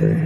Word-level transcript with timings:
Good 0.00 0.16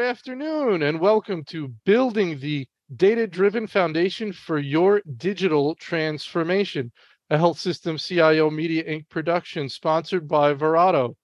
afternoon, 0.00 0.82
and 0.82 0.98
welcome 0.98 1.44
to 1.44 1.68
Building 1.84 2.40
the 2.40 2.66
Data 2.96 3.28
Driven 3.28 3.68
Foundation 3.68 4.32
for 4.32 4.58
Your 4.58 5.02
Digital 5.18 5.76
Transformation, 5.76 6.90
a 7.30 7.38
Health 7.38 7.60
System 7.60 7.96
CIO 7.96 8.50
Media 8.50 8.82
Inc. 8.82 9.08
production 9.08 9.68
sponsored 9.68 10.26
by 10.26 10.52
Verato. 10.52 11.14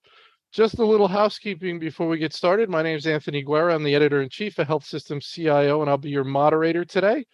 Just 0.52 0.78
a 0.78 0.86
little 0.86 1.08
housekeeping 1.08 1.80
before 1.80 2.06
we 2.06 2.18
get 2.18 2.32
started. 2.32 2.70
My 2.70 2.82
name 2.82 2.96
is 2.96 3.08
Anthony 3.08 3.42
Guerra. 3.42 3.74
I'm 3.74 3.82
the 3.82 3.96
editor 3.96 4.22
in 4.22 4.28
chief 4.28 4.56
of 4.60 4.68
Health 4.68 4.84
System 4.84 5.18
CIO, 5.18 5.80
and 5.80 5.90
I'll 5.90 5.98
be 5.98 6.10
your 6.10 6.22
moderator 6.22 6.84
today. 6.84 7.24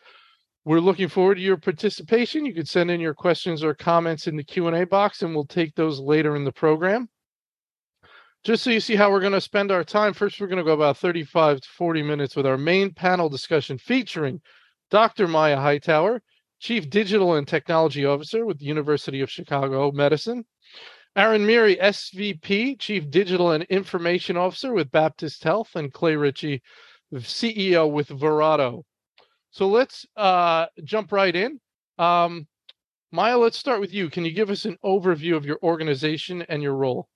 We're 0.65 0.81
looking 0.81 1.09
forward 1.09 1.37
to 1.37 1.41
your 1.41 1.59
participation. 1.59 2.47
You 2.47 2.55
can 2.55 2.67
send 2.67 2.91
in 2.91 3.01
your 3.01 3.15
questions 3.15 3.63
or 3.63 3.75
comments 3.75 4.27
in 4.27 4.37
the 4.37 4.45
Q&A 4.45 4.85
box, 4.87 5.23
and 5.23 5.35
we'll 5.35 5.45
take 5.45 5.75
those 5.75 6.01
later 6.01 6.37
in 6.37 6.45
the 6.45 6.53
program 6.53 7.09
just 8.45 8.63
so 8.63 8.71
you 8.71 8.81
see 8.81 8.95
how 8.95 9.11
we're 9.11 9.21
going 9.21 9.33
to 9.33 9.41
spend 9.41 9.73
our 9.73 9.83
time, 9.83 10.13
first, 10.13 10.39
we're 10.39 10.47
going 10.47 10.59
to 10.59 10.65
go 10.65 10.75
about 10.75 10.99
35 10.99 11.63
to 11.63 11.69
40 11.69 12.03
minutes 12.03 12.37
with 12.37 12.47
our 12.47 12.59
main 12.59 12.93
panel 12.93 13.31
discussion 13.31 13.79
featuring 13.79 14.41
Dr. 14.91 15.27
Maia 15.27 15.57
Hightower, 15.57 16.23
Chief 16.61 16.91
Digital 16.91 17.35
and 17.35 17.49
Technology 17.49 18.05
Officer 18.05 18.45
with 18.45 18.59
the 18.59 18.67
University 18.67 19.23
of 19.23 19.31
Chicago 19.31 19.91
Medicine, 19.93 20.45
Aaron 21.17 21.47
Miri, 21.47 21.77
SVP, 21.77 22.79
Chief 22.79 23.09
Digital 23.09 23.53
and 23.53 23.65
Information 23.65 24.37
Officer 24.37 24.75
with 24.75 24.91
Baptist 24.91 25.43
Health, 25.43 25.71
and 25.75 25.93
Clay 25.93 26.17
Ritchie, 26.17 26.63
CEO 27.15 27.91
with 27.91 28.09
Verato. 28.09 28.83
So 29.55 29.69
let's 29.69 30.05
uh, 30.17 30.67
jump 30.83 31.13
right 31.13 31.35
in. 31.35 31.61
Um, 31.97 32.49
Maia, 33.13 33.39
let's 33.39 33.57
start 33.57 33.79
with 33.79 33.95
you. 33.95 34.11
Can 34.11 34.25
you 34.25 34.33
give 34.33 34.51
us 34.51 34.65
an 34.65 34.77
overview 34.85 35.37
of 35.37 35.47
your 35.47 35.61
organization 35.63 36.43
and 36.49 36.61
your 36.61 36.75
role? 36.75 37.09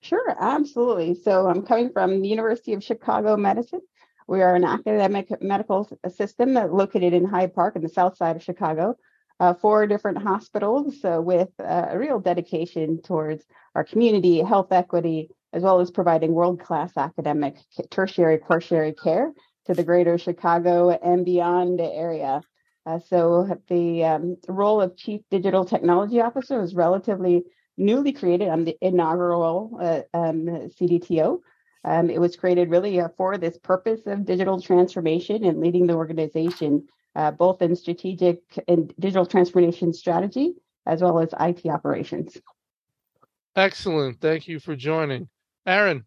Sure, 0.00 0.36
absolutely. 0.38 1.16
So 1.16 1.48
I'm 1.48 1.62
coming 1.62 1.90
from 1.90 2.22
the 2.22 2.28
University 2.28 2.72
of 2.74 2.84
Chicago 2.84 3.36
Medicine. 3.36 3.80
We 4.28 4.42
are 4.42 4.54
an 4.54 4.62
academic 4.62 5.42
medical 5.42 5.88
system 6.08 6.54
located 6.54 7.14
in 7.14 7.24
Hyde 7.24 7.52
Park 7.52 7.74
in 7.74 7.82
the 7.82 7.88
south 7.88 8.16
side 8.16 8.36
of 8.36 8.44
Chicago. 8.44 8.94
Uh, 9.40 9.54
four 9.54 9.88
different 9.88 10.18
hospitals 10.18 11.04
uh, 11.04 11.20
with 11.20 11.48
uh, 11.58 11.86
a 11.90 11.98
real 11.98 12.20
dedication 12.20 13.02
towards 13.02 13.44
our 13.74 13.82
community, 13.82 14.40
health 14.40 14.70
equity, 14.70 15.30
as 15.52 15.64
well 15.64 15.80
as 15.80 15.90
providing 15.90 16.32
world 16.32 16.60
class 16.60 16.96
academic 16.96 17.56
tertiary, 17.90 18.38
tertiary 18.38 18.92
care 18.92 19.32
to 19.66 19.74
the 19.74 19.84
greater 19.84 20.18
Chicago 20.18 20.90
and 20.90 21.24
beyond 21.24 21.80
area. 21.80 22.42
Uh, 22.84 22.98
so 22.98 23.58
the 23.68 24.04
um, 24.04 24.36
role 24.48 24.80
of 24.80 24.96
Chief 24.96 25.20
Digital 25.30 25.64
Technology 25.64 26.20
Officer 26.20 26.62
is 26.62 26.74
relatively 26.74 27.44
newly 27.76 28.12
created. 28.12 28.48
I'm 28.48 28.64
the 28.64 28.76
inaugural 28.80 29.78
uh, 29.80 30.00
um, 30.12 30.46
CDTO. 30.46 31.40
Um, 31.84 32.10
it 32.10 32.20
was 32.20 32.36
created 32.36 32.70
really 32.70 33.00
uh, 33.00 33.08
for 33.16 33.38
this 33.38 33.58
purpose 33.58 34.02
of 34.06 34.24
digital 34.24 34.60
transformation 34.60 35.44
and 35.44 35.60
leading 35.60 35.86
the 35.86 35.94
organization 35.94 36.86
uh, 37.14 37.30
both 37.30 37.60
in 37.62 37.76
strategic 37.76 38.40
and 38.68 38.92
digital 38.98 39.26
transformation 39.26 39.92
strategy 39.92 40.54
as 40.86 41.02
well 41.02 41.20
as 41.20 41.28
IT 41.38 41.66
operations. 41.66 42.36
Excellent. 43.54 44.20
Thank 44.20 44.48
you 44.48 44.58
for 44.58 44.74
joining. 44.74 45.28
Aaron. 45.66 46.04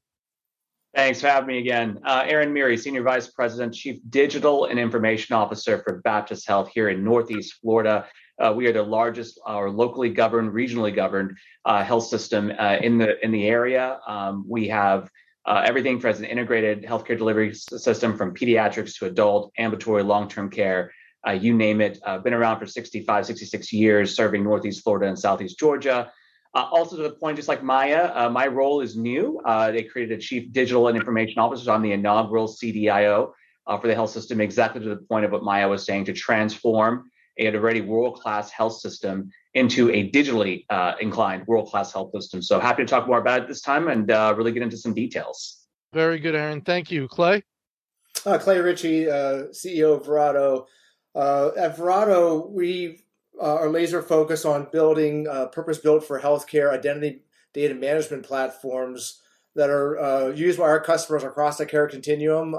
Thanks 0.95 1.19
for 1.19 1.27
having 1.27 1.47
me 1.47 1.57
again. 1.57 1.99
Uh, 2.05 2.23
Aaron 2.25 2.53
Miri, 2.53 2.77
Senior 2.77 3.03
Vice 3.03 3.27
President, 3.27 3.73
Chief 3.73 3.99
Digital 4.09 4.63
and 4.65 4.79
Information 4.79 5.35
Officer 5.35 5.79
for 5.79 5.99
Baptist 6.05 6.47
Health 6.47 6.69
here 6.73 6.88
in 6.88 7.03
Northeast 7.03 7.55
Florida. 7.61 8.07
Uh, 8.39 8.53
we 8.55 8.65
are 8.67 8.71
the 8.71 8.81
largest 8.81 9.38
or 9.45 9.69
locally 9.69 10.09
governed, 10.09 10.53
regionally 10.53 10.95
governed 10.95 11.38
uh, 11.66 11.83
health 11.83 12.05
system 12.05 12.49
uh, 12.57 12.77
in 12.81 12.97
the 12.97 13.23
in 13.25 13.31
the 13.31 13.45
area. 13.45 13.99
Um, 14.07 14.45
we 14.47 14.69
have 14.69 15.09
uh, 15.45 15.63
everything 15.66 15.99
from 15.99 16.16
an 16.16 16.23
integrated 16.23 16.83
healthcare 16.83 17.17
delivery 17.17 17.53
system 17.53 18.17
from 18.17 18.33
pediatrics 18.33 18.97
to 19.00 19.05
adult, 19.05 19.51
ambulatory, 19.57 20.01
long-term 20.01 20.50
care, 20.50 20.94
you 21.41 21.53
name 21.53 21.81
it. 21.81 22.00
Been 22.23 22.34
around 22.34 22.59
for 22.59 22.67
65, 22.67 23.25
66 23.25 23.73
years, 23.73 24.16
serving 24.16 24.45
Northeast 24.45 24.81
Florida 24.81 25.07
and 25.07 25.19
Southeast 25.19 25.59
Georgia. 25.59 26.09
Also 26.55 26.95
to 26.95 27.03
the 27.03 27.11
point, 27.11 27.35
just 27.35 27.49
like 27.49 27.63
Maia, 27.63 28.29
my 28.29 28.47
role 28.47 28.81
is 28.81 28.95
new. 28.95 29.41
they 29.45 29.83
created 29.83 30.17
a 30.17 30.21
chief 30.21 30.51
digital 30.51 30.88
and 30.88 30.97
information 30.97 31.39
officer. 31.39 31.66
So 31.66 31.73
I'm 31.73 31.81
the 31.81 31.91
inaugural 31.91 32.47
CDIO 32.47 33.31
for 33.67 33.88
the 33.88 33.93
health 33.93 34.11
system, 34.11 34.39
exactly 34.39 34.81
to 34.81 34.89
the 34.89 34.97
point 34.97 35.25
of 35.25 35.31
what 35.31 35.43
Maia 35.43 35.67
was 35.67 35.85
saying, 35.85 36.05
to 36.05 36.13
transform 36.13 37.11
a 37.38 37.53
already 37.53 37.81
world-class 37.81 38.51
health 38.51 38.79
system 38.79 39.29
into 39.53 39.89
a 39.91 40.09
digitally 40.11 40.66
uh, 40.69 40.93
inclined 40.99 41.45
world-class 41.47 41.91
health 41.93 42.11
system. 42.13 42.41
So 42.41 42.59
happy 42.59 42.83
to 42.83 42.87
talk 42.87 43.07
more 43.07 43.19
about 43.19 43.43
it 43.43 43.47
this 43.47 43.61
time 43.61 43.87
and 43.87 44.09
uh, 44.09 44.33
really 44.37 44.51
get 44.51 44.63
into 44.63 44.77
some 44.77 44.93
details. 44.93 45.66
Very 45.93 46.19
good, 46.19 46.35
Aaron. 46.35 46.61
Thank 46.61 46.91
you, 46.91 47.07
Clay. 47.07 47.43
Uh, 48.25 48.37
Clay 48.37 48.59
Ritchie, 48.59 49.09
uh, 49.09 49.43
CEO 49.51 49.95
of 49.95 50.03
Verato. 50.03 50.66
Uh, 51.13 51.51
at 51.57 51.77
Verato, 51.77 52.49
we 52.49 53.04
uh, 53.41 53.56
are 53.56 53.69
laser 53.69 54.01
focused 54.01 54.46
on 54.46 54.68
building 54.72 55.25
purpose-built 55.51 56.03
for 56.03 56.22
healthcare 56.22 56.72
identity 56.72 57.22
data 57.53 57.73
management 57.73 58.23
platforms 58.23 59.22
that 59.56 59.69
are 59.69 60.34
used 60.34 60.59
by 60.59 60.66
our 60.66 60.81
customers 60.81 61.23
across 61.23 61.57
the 61.57 61.66
care 61.66 61.88
continuum. 61.88 62.53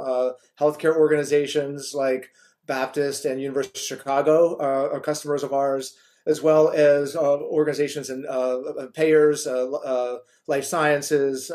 healthcare 0.58 0.96
organizations 0.96 1.92
like 1.94 2.30
Baptist 2.66 3.24
and 3.24 3.40
University 3.40 3.78
of 3.78 3.84
Chicago 3.84 4.56
uh, 4.56 4.90
are 4.92 5.00
customers 5.00 5.42
of 5.42 5.52
ours, 5.52 5.96
as 6.26 6.42
well 6.42 6.70
as 6.70 7.14
uh, 7.16 7.38
organizations 7.38 8.10
and 8.10 8.26
uh, 8.26 8.58
uh 8.58 8.86
payers, 8.88 9.46
uh, 9.46 9.70
uh, 9.70 10.18
life 10.46 10.64
sciences, 10.64 11.50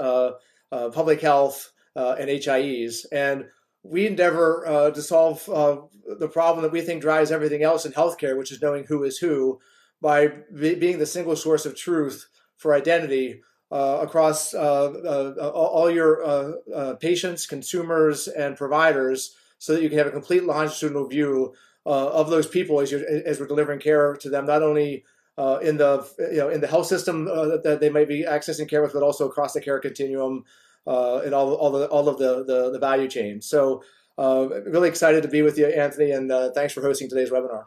public 0.72 1.22
health, 1.22 1.72
and 1.96 2.30
HIEs. 2.30 3.06
And 3.12 3.46
we 3.84 4.08
endeavor 4.08 4.92
to 4.94 5.02
solve 5.02 5.46
the 5.46 6.28
problem 6.28 6.64
that 6.64 6.72
we 6.72 6.82
think 6.82 7.02
drives 7.02 7.32
everything 7.32 7.64
else 7.64 7.86
in 7.86 7.92
healthcare, 7.92 8.38
which 8.38 8.52
is 8.52 8.62
knowing 8.62 8.86
who 8.86 9.04
is 9.04 9.18
who, 9.18 9.60
by 10.02 10.28
be- 10.28 10.76
being 10.76 11.00
the 11.00 11.06
single 11.06 11.36
source 11.36 11.66
of 11.66 11.76
truth 11.76 12.28
for 12.58 12.74
identity 12.74 13.42
uh, 13.72 14.00
across 14.02 14.54
uh, 14.54 14.92
uh, 15.40 15.50
all 15.50 15.90
your 15.90 16.98
patients, 17.00 17.46
consumers, 17.46 18.28
and 18.28 18.58
providers 18.58 19.36
so 19.58 19.74
that 19.74 19.84
you 19.84 19.90
can 19.90 19.98
have 20.00 20.08
a 20.08 20.12
complete 20.12 20.44
longitudinal 20.44 21.08
view 21.08 21.54
uh, 21.86 22.10
of 22.10 22.30
those 22.30 22.48
people 22.48 22.80
as 22.80 22.92
as 22.92 23.40
we're 23.40 23.48
delivering 23.48 23.80
care 23.80 24.16
to 24.16 24.30
them, 24.30 24.46
not 24.46 24.62
only 24.62 25.04
uh, 25.38 25.60
in 25.62 25.78
the 25.78 26.08
you 26.32 26.38
know 26.38 26.50
in 26.50 26.62
the 26.62 26.68
health 26.68 26.88
system 26.88 27.28
uh, 27.28 27.58
that 27.58 27.80
they 27.80 27.90
might 27.90 28.08
be 28.08 28.24
accessing 28.24 28.68
care 28.68 28.82
with, 28.82 28.94
but 28.94 29.04
also 29.04 29.28
across 29.28 29.54
the 29.54 29.62
care 29.62 29.80
continuum 29.80 30.44
uh, 30.88 31.20
and 31.20 31.34
all 31.34 31.54
all 31.54 31.72
the 31.72 31.88
all 31.88 32.08
of 32.10 32.18
the 32.18 32.44
the, 32.44 32.72
the 32.72 32.80
value 32.80 33.08
chain. 33.08 33.42
So 33.42 33.84
uh, 34.18 34.48
really 34.66 34.90
excited 34.90 35.24
to 35.24 35.30
be 35.30 35.42
with 35.42 35.58
you, 35.58 35.68
Anthony, 35.68 36.12
and 36.12 36.32
uh, 36.32 36.52
thanks 36.52 36.74
for 36.74 36.82
hosting 36.82 37.10
today's 37.10 37.30
webinar. 37.30 37.66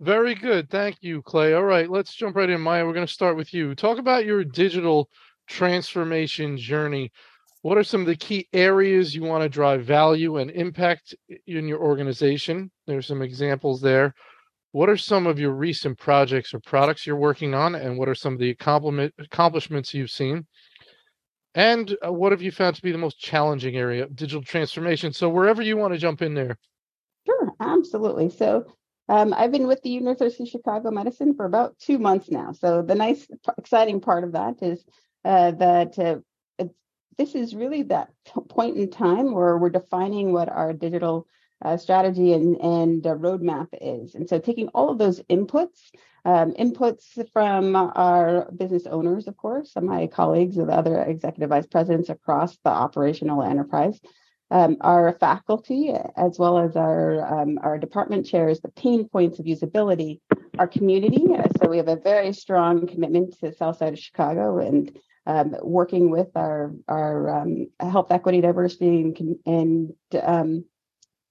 Very 0.00 0.34
good, 0.34 0.70
thank 0.70 0.96
you, 1.00 1.22
Clay. 1.22 1.54
All 1.54 1.64
right, 1.64 1.90
let's 1.90 2.14
jump 2.14 2.36
right 2.36 2.48
in, 2.48 2.60
Maia. 2.60 2.86
We're 2.86 2.92
going 2.92 3.06
to 3.06 3.12
start 3.12 3.36
with 3.36 3.52
you. 3.52 3.74
Talk 3.74 3.98
about 3.98 4.24
your 4.24 4.44
digital 4.44 5.08
transformation 5.48 6.56
journey 6.56 7.10
what 7.62 7.76
are 7.76 7.84
some 7.84 8.02
of 8.02 8.06
the 8.06 8.16
key 8.16 8.48
areas 8.52 9.14
you 9.14 9.22
want 9.22 9.42
to 9.42 9.48
drive 9.48 9.84
value 9.84 10.36
and 10.36 10.50
impact 10.50 11.14
in 11.46 11.66
your 11.66 11.80
organization? 11.80 12.70
There's 12.86 13.06
some 13.06 13.20
examples 13.20 13.80
there. 13.80 14.14
What 14.72 14.88
are 14.88 14.96
some 14.96 15.26
of 15.26 15.38
your 15.38 15.52
recent 15.52 15.98
projects 15.98 16.54
or 16.54 16.60
products 16.60 17.06
you're 17.06 17.16
working 17.16 17.54
on, 17.54 17.74
and 17.74 17.98
what 17.98 18.08
are 18.08 18.14
some 18.14 18.34
of 18.34 18.38
the 18.38 18.50
accomplishments 18.50 19.92
you've 19.92 20.10
seen? 20.10 20.46
And 21.58 21.96
uh, 22.06 22.12
what 22.12 22.30
have 22.30 22.40
you 22.40 22.52
found 22.52 22.76
to 22.76 22.82
be 22.82 22.92
the 22.92 22.98
most 22.98 23.18
challenging 23.18 23.76
area 23.76 24.04
of 24.04 24.14
digital 24.14 24.44
transformation? 24.44 25.12
So, 25.12 25.28
wherever 25.28 25.60
you 25.60 25.76
want 25.76 25.92
to 25.92 25.98
jump 25.98 26.22
in 26.22 26.32
there. 26.32 26.56
Sure, 27.26 27.52
absolutely. 27.58 28.30
So, 28.30 28.72
um, 29.08 29.34
I've 29.36 29.50
been 29.50 29.66
with 29.66 29.82
the 29.82 29.90
University 29.90 30.44
of 30.44 30.50
Chicago 30.50 30.92
Medicine 30.92 31.34
for 31.34 31.46
about 31.46 31.76
two 31.80 31.98
months 31.98 32.30
now. 32.30 32.52
So, 32.52 32.82
the 32.82 32.94
nice, 32.94 33.26
exciting 33.58 34.00
part 34.00 34.22
of 34.22 34.34
that 34.34 34.62
is 34.62 34.84
uh, 35.24 35.50
that 35.50 35.98
uh, 35.98 36.64
this 37.16 37.34
is 37.34 37.56
really 37.56 37.82
that 37.82 38.10
point 38.48 38.76
in 38.76 38.88
time 38.88 39.32
where 39.32 39.58
we're 39.58 39.68
defining 39.68 40.32
what 40.32 40.48
our 40.48 40.72
digital 40.72 41.26
uh, 41.64 41.76
strategy 41.76 42.32
and, 42.32 42.56
and 42.60 43.02
roadmap 43.02 43.68
is. 43.80 44.14
And 44.14 44.28
so 44.28 44.38
taking 44.38 44.68
all 44.68 44.90
of 44.90 44.98
those 44.98 45.20
inputs, 45.22 45.90
um, 46.24 46.52
inputs 46.54 47.04
from 47.32 47.74
our 47.74 48.50
business 48.56 48.86
owners, 48.86 49.26
of 49.28 49.36
course, 49.36 49.72
of 49.76 49.82
my 49.82 50.06
colleagues 50.06 50.56
and 50.56 50.70
other 50.70 51.02
executive 51.02 51.50
vice 51.50 51.66
presidents 51.66 52.08
across 52.08 52.56
the 52.58 52.70
operational 52.70 53.42
enterprise, 53.42 54.00
um, 54.50 54.76
our 54.80 55.12
faculty, 55.20 55.92
as 56.16 56.38
well 56.38 56.58
as 56.58 56.76
our, 56.76 57.40
um, 57.40 57.58
our 57.62 57.78
department 57.78 58.26
chairs, 58.26 58.60
the 58.60 58.68
pain 58.70 59.08
points 59.08 59.38
of 59.38 59.46
usability, 59.46 60.20
our 60.58 60.66
community. 60.66 61.24
So 61.60 61.68
we 61.68 61.76
have 61.76 61.88
a 61.88 61.96
very 61.96 62.32
strong 62.32 62.86
commitment 62.86 63.32
to 63.34 63.40
the 63.42 63.52
South 63.52 63.76
Side 63.76 63.92
of 63.92 63.98
Chicago 63.98 64.58
and 64.58 64.98
um, 65.26 65.54
working 65.62 66.10
with 66.10 66.28
our 66.34 66.72
our 66.88 67.42
um, 67.42 67.66
health 67.78 68.10
equity 68.10 68.40
diversity 68.40 69.02
and, 69.02 69.36
and 69.44 69.92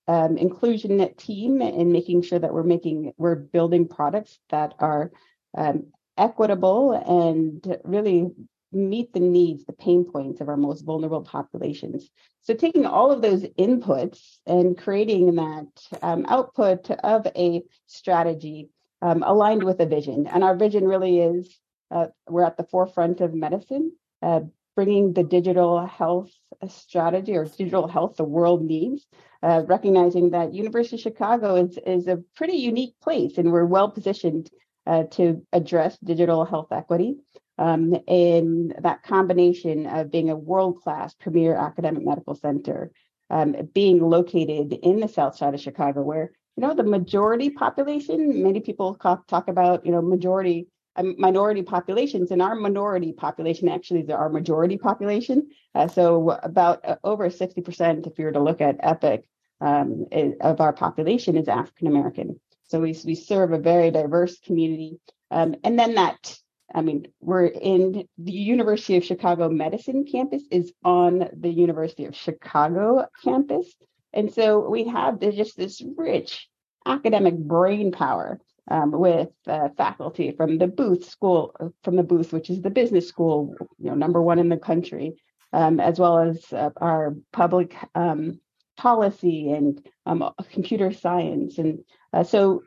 um, 0.07 0.37
inclusion 0.37 1.13
team 1.15 1.61
and 1.61 1.91
making 1.91 2.21
sure 2.21 2.39
that 2.39 2.53
we're 2.53 2.63
making 2.63 3.13
we're 3.17 3.35
building 3.35 3.87
products 3.87 4.39
that 4.49 4.73
are 4.79 5.11
um, 5.57 5.87
equitable 6.17 6.93
and 6.93 7.77
really 7.83 8.31
meet 8.71 9.13
the 9.13 9.19
needs, 9.19 9.65
the 9.65 9.73
pain 9.73 10.05
points 10.05 10.41
of 10.41 10.49
our 10.49 10.57
most 10.57 10.81
vulnerable 10.81 11.21
populations. 11.21 12.09
So, 12.41 12.53
taking 12.53 12.85
all 12.85 13.11
of 13.11 13.21
those 13.21 13.43
inputs 13.43 14.37
and 14.45 14.77
creating 14.77 15.35
that 15.35 15.67
um, 16.01 16.25
output 16.27 16.89
of 16.91 17.27
a 17.35 17.63
strategy 17.87 18.69
um, 19.01 19.23
aligned 19.23 19.63
with 19.63 19.79
a 19.79 19.85
vision. 19.85 20.27
And 20.27 20.43
our 20.43 20.55
vision 20.55 20.87
really 20.87 21.19
is 21.19 21.59
uh, 21.91 22.07
we're 22.27 22.45
at 22.45 22.57
the 22.57 22.63
forefront 22.63 23.21
of 23.21 23.33
medicine, 23.33 23.91
uh, 24.21 24.41
bringing 24.77 25.11
the 25.11 25.23
digital 25.23 25.83
health 25.87 26.29
strategy 26.67 27.35
or 27.35 27.45
digital 27.45 27.87
health 27.87 28.15
the 28.15 28.23
world 28.23 28.61
needs, 28.61 29.07
uh, 29.41 29.63
recognizing 29.65 30.29
that 30.29 30.53
University 30.53 30.97
of 30.97 31.01
Chicago 31.01 31.55
is, 31.55 31.79
is 31.83 32.07
a 32.07 32.21
pretty 32.35 32.57
unique 32.57 32.93
place 33.01 33.39
and 33.39 33.51
we're 33.51 33.65
well 33.65 33.89
positioned 33.89 34.51
uh, 34.85 35.05
to 35.09 35.43
address 35.51 35.97
digital 36.03 36.45
health 36.45 36.67
equity. 36.71 37.15
Um, 37.57 37.95
in 38.05 38.75
that 38.83 39.01
combination 39.01 39.87
of 39.87 40.11
being 40.11 40.29
a 40.29 40.35
world 40.35 40.79
class 40.83 41.15
premier 41.15 41.55
academic 41.55 42.05
medical 42.05 42.35
center, 42.35 42.91
um, 43.31 43.55
being 43.73 43.99
located 43.99 44.73
in 44.73 44.99
the 44.99 45.07
south 45.07 45.37
side 45.37 45.55
of 45.55 45.59
Chicago, 45.59 46.03
where 46.03 46.33
you 46.55 46.61
know 46.61 46.75
the 46.75 46.83
majority 46.83 47.49
population, 47.49 48.43
many 48.43 48.59
people 48.59 48.93
talk 48.93 49.47
about 49.47 49.87
you 49.87 49.91
know 49.91 50.03
majority 50.03 50.67
minority 51.03 51.63
populations, 51.63 52.31
and 52.31 52.41
our 52.41 52.55
minority 52.55 53.13
population 53.13 53.69
actually 53.69 54.01
is 54.01 54.09
our 54.09 54.29
majority 54.29 54.77
population. 54.77 55.49
Uh, 55.75 55.87
so 55.87 56.31
about 56.43 56.83
uh, 56.85 56.95
over 57.03 57.29
60%, 57.29 58.07
if 58.07 58.17
you 58.17 58.25
were 58.25 58.31
to 58.31 58.43
look 58.43 58.61
at 58.61 58.77
EPIC, 58.83 59.23
um, 59.59 60.05
of 60.41 60.61
our 60.61 60.73
population 60.73 61.35
is 61.35 61.47
African 61.47 61.87
American. 61.87 62.39
So 62.65 62.79
we, 62.79 62.95
we 63.05 63.15
serve 63.15 63.53
a 63.53 63.57
very 63.57 63.91
diverse 63.91 64.39
community. 64.39 64.99
Um, 65.31 65.55
and 65.63 65.79
then 65.79 65.95
that, 65.95 66.37
I 66.73 66.81
mean, 66.81 67.07
we're 67.21 67.45
in 67.45 68.07
the 68.17 68.31
University 68.31 68.97
of 68.97 69.05
Chicago 69.05 69.49
Medicine 69.49 70.05
campus 70.05 70.43
is 70.51 70.73
on 70.83 71.29
the 71.33 71.49
University 71.49 72.05
of 72.05 72.15
Chicago 72.15 73.07
campus. 73.23 73.73
And 74.13 74.31
so 74.31 74.69
we 74.69 74.87
have 74.87 75.19
just 75.19 75.57
this 75.57 75.81
rich 75.95 76.47
academic 76.85 77.37
brain 77.37 77.91
power 77.91 78.39
um, 78.67 78.91
with 78.91 79.29
uh, 79.47 79.69
faculty 79.77 80.31
from 80.31 80.57
the 80.57 80.67
Booth 80.67 81.09
School, 81.09 81.55
from 81.83 81.95
the 81.95 82.03
Booth, 82.03 82.33
which 82.33 82.49
is 82.49 82.61
the 82.61 82.69
business 82.69 83.07
school, 83.07 83.55
you 83.77 83.89
know, 83.89 83.95
number 83.95 84.21
one 84.21 84.39
in 84.39 84.49
the 84.49 84.57
country, 84.57 85.15
um, 85.53 85.79
as 85.79 85.99
well 85.99 86.19
as 86.19 86.51
uh, 86.51 86.69
our 86.77 87.15
public 87.31 87.75
um, 87.95 88.39
policy 88.77 89.51
and 89.51 89.85
um, 90.05 90.31
computer 90.51 90.91
science. 90.91 91.57
And 91.57 91.79
uh, 92.13 92.23
so, 92.23 92.63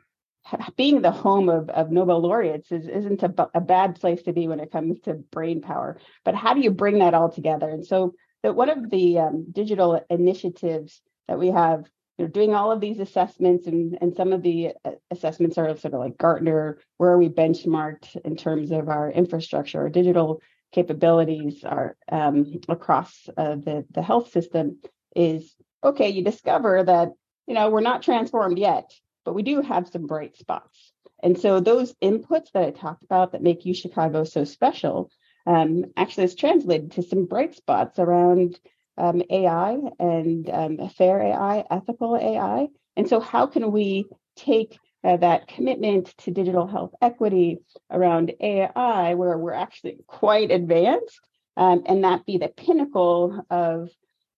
being 0.75 1.03
the 1.03 1.11
home 1.11 1.49
of, 1.49 1.69
of 1.69 1.91
Nobel 1.91 2.19
laureates 2.19 2.71
is, 2.71 2.87
isn't 2.87 3.21
a, 3.21 3.49
a 3.53 3.61
bad 3.61 3.99
place 3.99 4.23
to 4.23 4.33
be 4.33 4.47
when 4.47 4.59
it 4.59 4.71
comes 4.71 4.99
to 5.01 5.13
brain 5.13 5.61
power. 5.61 5.99
But 6.25 6.33
how 6.33 6.55
do 6.55 6.61
you 6.61 6.71
bring 6.71 6.99
that 6.99 7.13
all 7.13 7.29
together? 7.29 7.69
And 7.69 7.85
so, 7.85 8.15
that 8.41 8.55
one 8.55 8.69
of 8.69 8.89
the 8.89 9.19
um, 9.19 9.45
digital 9.51 10.03
initiatives 10.09 10.99
that 11.27 11.37
we 11.37 11.49
have 11.49 11.85
you 12.21 12.27
know, 12.27 12.31
doing 12.31 12.53
all 12.53 12.71
of 12.71 12.79
these 12.79 12.99
assessments 12.99 13.65
and, 13.65 13.97
and 13.99 14.15
some 14.15 14.31
of 14.31 14.43
the 14.43 14.73
uh, 14.85 14.91
assessments 15.09 15.57
are 15.57 15.75
sort 15.75 15.95
of 15.95 15.99
like 15.99 16.19
Gartner, 16.19 16.77
where 16.97 17.09
are 17.09 17.17
we 17.17 17.29
benchmarked 17.29 18.15
in 18.23 18.35
terms 18.35 18.69
of 18.69 18.89
our 18.89 19.09
infrastructure, 19.09 19.81
our 19.81 19.89
digital 19.89 20.39
capabilities 20.71 21.63
are 21.63 21.97
um, 22.11 22.61
across 22.69 23.27
uh, 23.35 23.55
the, 23.55 23.85
the 23.89 24.03
health 24.03 24.29
system 24.31 24.77
is 25.15 25.55
okay, 25.83 26.09
you 26.09 26.23
discover 26.23 26.83
that, 26.83 27.09
you 27.47 27.55
know, 27.55 27.71
we're 27.71 27.81
not 27.81 28.03
transformed 28.03 28.59
yet, 28.59 28.91
but 29.25 29.33
we 29.33 29.41
do 29.41 29.61
have 29.61 29.87
some 29.87 30.05
bright 30.05 30.37
spots. 30.37 30.93
And 31.23 31.39
so 31.39 31.59
those 31.59 31.95
inputs 32.03 32.51
that 32.53 32.63
I 32.63 32.69
talked 32.69 33.03
about 33.03 33.31
that 33.31 33.41
make 33.41 33.65
U 33.65 33.73
Chicago 33.73 34.25
so 34.25 34.43
special 34.43 35.09
um, 35.47 35.85
actually 35.97 36.25
is 36.25 36.35
translated 36.35 36.91
to 36.91 37.01
some 37.01 37.25
bright 37.25 37.55
spots 37.55 37.97
around 37.97 38.59
um, 38.97 39.21
AI 39.29 39.77
and 39.99 40.49
um, 40.49 40.89
fair 40.89 41.21
AI, 41.21 41.63
ethical 41.69 42.17
AI. 42.17 42.67
And 42.95 43.07
so, 43.07 43.19
how 43.19 43.47
can 43.47 43.71
we 43.71 44.05
take 44.35 44.77
uh, 45.03 45.17
that 45.17 45.47
commitment 45.47 46.15
to 46.19 46.31
digital 46.31 46.67
health 46.67 46.93
equity 47.01 47.59
around 47.89 48.33
AI, 48.39 49.13
where 49.15 49.37
we're 49.37 49.53
actually 49.53 49.97
quite 50.07 50.51
advanced, 50.51 51.19
um, 51.57 51.83
and 51.85 52.03
that 52.03 52.25
be 52.25 52.37
the 52.37 52.49
pinnacle 52.49 53.45
of 53.49 53.89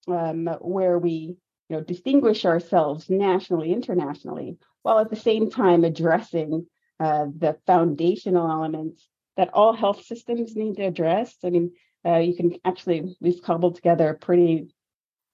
um, 0.08 0.48
where 0.62 0.98
we 0.98 1.36
you 1.70 1.78
know, 1.78 1.82
distinguish 1.82 2.46
ourselves 2.46 3.10
nationally, 3.10 3.74
internationally, 3.74 4.58
while 4.82 5.00
at 5.00 5.10
the 5.10 5.16
same 5.16 5.50
time 5.50 5.84
addressing 5.84 6.68
uh, 7.00 7.26
the 7.38 7.58
foundational 7.66 8.50
elements 8.50 9.08
that 9.38 9.50
all 9.54 9.74
health 9.74 10.06
systems 10.06 10.56
need 10.56 10.76
to 10.76 10.84
address. 10.84 11.36
I 11.44 11.50
mean, 11.50 11.72
uh, 12.06 12.18
you 12.18 12.36
can 12.36 12.56
actually 12.66 13.16
we've 13.20 13.42
cobbled 13.42 13.76
together 13.76 14.10
a 14.10 14.16
pretty 14.16 14.74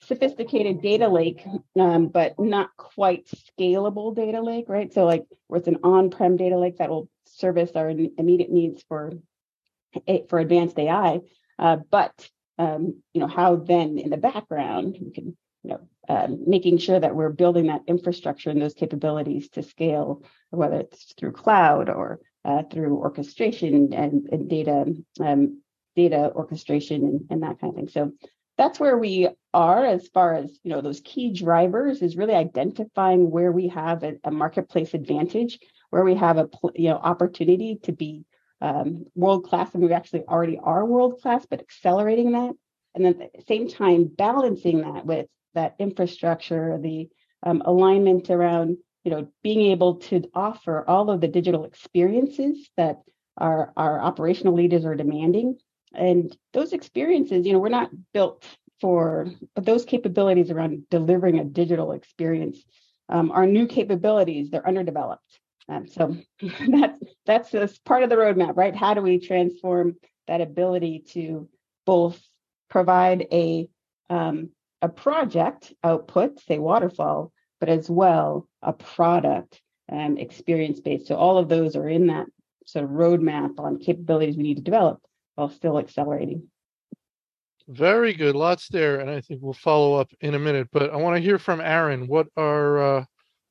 sophisticated 0.01 0.81
data 0.81 1.07
lake, 1.07 1.45
um, 1.77 2.07
but 2.07 2.39
not 2.39 2.69
quite 2.77 3.27
scalable 3.27 4.15
data 4.15 4.41
lake, 4.41 4.65
right? 4.67 4.93
So 4.93 5.05
like 5.05 5.25
where 5.47 5.59
it's 5.59 5.67
an 5.67 5.79
on-prem 5.83 6.37
data 6.37 6.57
lake 6.57 6.77
that 6.77 6.89
will 6.89 7.09
service 7.25 7.71
our 7.75 7.89
immediate 7.89 8.51
needs 8.51 8.83
for 8.87 9.13
for 10.29 10.39
advanced 10.39 10.77
AI, 10.77 11.19
uh, 11.57 11.77
but 11.89 12.29
um, 12.57 13.01
you 13.13 13.21
know 13.21 13.27
how 13.27 13.55
then 13.55 13.97
in 13.97 14.09
the 14.11 14.17
background 14.17 14.97
we 15.01 15.11
can 15.11 15.35
you 15.63 15.71
know 15.71 15.79
um, 16.07 16.43
making 16.47 16.77
sure 16.77 16.99
that 16.99 17.15
we're 17.15 17.29
building 17.29 17.67
that 17.67 17.81
infrastructure 17.87 18.49
and 18.49 18.61
those 18.61 18.73
capabilities 18.73 19.49
to 19.49 19.63
scale, 19.63 20.23
whether 20.51 20.79
it's 20.79 21.13
through 21.13 21.31
cloud 21.31 21.89
or 21.89 22.19
uh, 22.45 22.63
through 22.71 22.97
orchestration 22.97 23.93
and, 23.93 24.29
and 24.31 24.49
data 24.49 24.85
um, 25.19 25.61
data 25.95 26.31
orchestration 26.33 27.03
and, 27.03 27.21
and 27.29 27.43
that 27.43 27.59
kind 27.59 27.71
of 27.71 27.75
thing. 27.75 27.87
So 27.89 28.11
that's 28.59 28.79
where 28.79 28.97
we 28.97 29.29
are 29.53 29.85
as 29.85 30.09
far 30.09 30.33
as 30.33 30.59
you 30.63 30.71
know 30.71 30.81
those 30.81 30.99
key 30.99 31.31
drivers 31.31 32.01
is 32.01 32.17
really 32.17 32.35
identifying 32.35 33.31
where 33.31 33.53
we 33.53 33.69
have 33.69 34.03
a, 34.03 34.17
a 34.25 34.31
marketplace 34.31 34.93
advantage, 34.93 35.59
where 35.91 36.03
we 36.03 36.15
have 36.15 36.37
a 36.37 36.49
you 36.75 36.89
know 36.89 36.97
opportunity 36.97 37.79
to 37.83 37.93
be 37.93 38.25
um, 38.59 39.05
world 39.15 39.45
class, 39.45 39.73
and 39.73 39.83
we 39.83 39.93
actually 39.93 40.23
already 40.23 40.59
are 40.61 40.85
world 40.85 41.21
class, 41.21 41.45
but 41.49 41.61
accelerating 41.61 42.33
that, 42.33 42.51
and 42.93 43.05
then 43.05 43.21
at 43.21 43.33
the 43.33 43.43
same 43.47 43.69
time 43.69 44.03
balancing 44.05 44.81
that 44.81 45.05
with 45.05 45.27
that 45.53 45.75
infrastructure, 45.79 46.77
the 46.81 47.07
um, 47.43 47.61
alignment 47.65 48.29
around 48.29 48.77
you 49.05 49.11
know 49.11 49.27
being 49.41 49.71
able 49.71 49.95
to 49.95 50.29
offer 50.33 50.83
all 50.85 51.09
of 51.09 51.21
the 51.21 51.29
digital 51.29 51.63
experiences 51.63 52.69
that 52.75 52.97
our 53.37 53.71
our 53.77 54.01
operational 54.01 54.53
leaders 54.53 54.83
are 54.83 54.95
demanding 54.95 55.57
and 55.93 56.35
those 56.53 56.73
experiences 56.73 57.45
you 57.45 57.53
know 57.53 57.59
we're 57.59 57.69
not 57.69 57.89
built 58.13 58.45
for 58.81 59.27
those 59.55 59.85
capabilities 59.85 60.51
around 60.51 60.89
delivering 60.89 61.39
a 61.39 61.43
digital 61.43 61.91
experience 61.91 62.63
um, 63.09 63.31
are 63.31 63.45
new 63.45 63.67
capabilities. 63.67 64.49
They're 64.49 64.67
underdeveloped. 64.67 65.39
Um, 65.67 65.87
so 65.87 66.15
that's 67.25 67.51
that's 67.51 67.77
part 67.79 68.03
of 68.03 68.09
the 68.09 68.15
roadmap 68.15 68.55
right? 68.55 68.75
How 68.75 68.93
do 68.93 69.01
we 69.01 69.19
transform 69.19 69.97
that 70.27 70.41
ability 70.41 71.03
to 71.11 71.49
both 71.85 72.19
provide 72.69 73.27
a 73.31 73.67
um, 74.09 74.49
a 74.81 74.89
project 74.89 75.73
output 75.83 76.39
say 76.39 76.57
waterfall 76.57 77.31
but 77.59 77.69
as 77.69 77.89
well 77.89 78.47
a 78.61 78.71
product 78.71 79.61
um, 79.91 80.17
experience 80.17 80.79
based 80.79 81.07
so 81.07 81.15
all 81.15 81.37
of 81.37 81.49
those 81.49 81.75
are 81.75 81.89
in 81.89 82.07
that 82.07 82.25
sort 82.65 82.85
of 82.85 82.91
roadmap 82.91 83.59
on 83.59 83.77
capabilities 83.77 84.37
we 84.37 84.43
need 84.43 84.55
to 84.55 84.63
develop 84.63 85.01
while 85.39 85.49
still 85.49 85.79
accelerating. 85.79 86.43
Very 87.67 88.13
good. 88.13 88.35
Lots 88.35 88.67
there, 88.67 88.99
and 88.99 89.09
I 89.09 89.21
think 89.21 89.41
we'll 89.41 89.53
follow 89.53 89.95
up 89.95 90.11
in 90.21 90.35
a 90.35 90.39
minute. 90.39 90.67
But 90.71 90.91
I 90.91 90.97
want 90.97 91.15
to 91.15 91.21
hear 91.21 91.39
from 91.39 91.61
Aaron. 91.61 92.07
What 92.07 92.27
are 92.35 92.97
uh, 92.97 93.05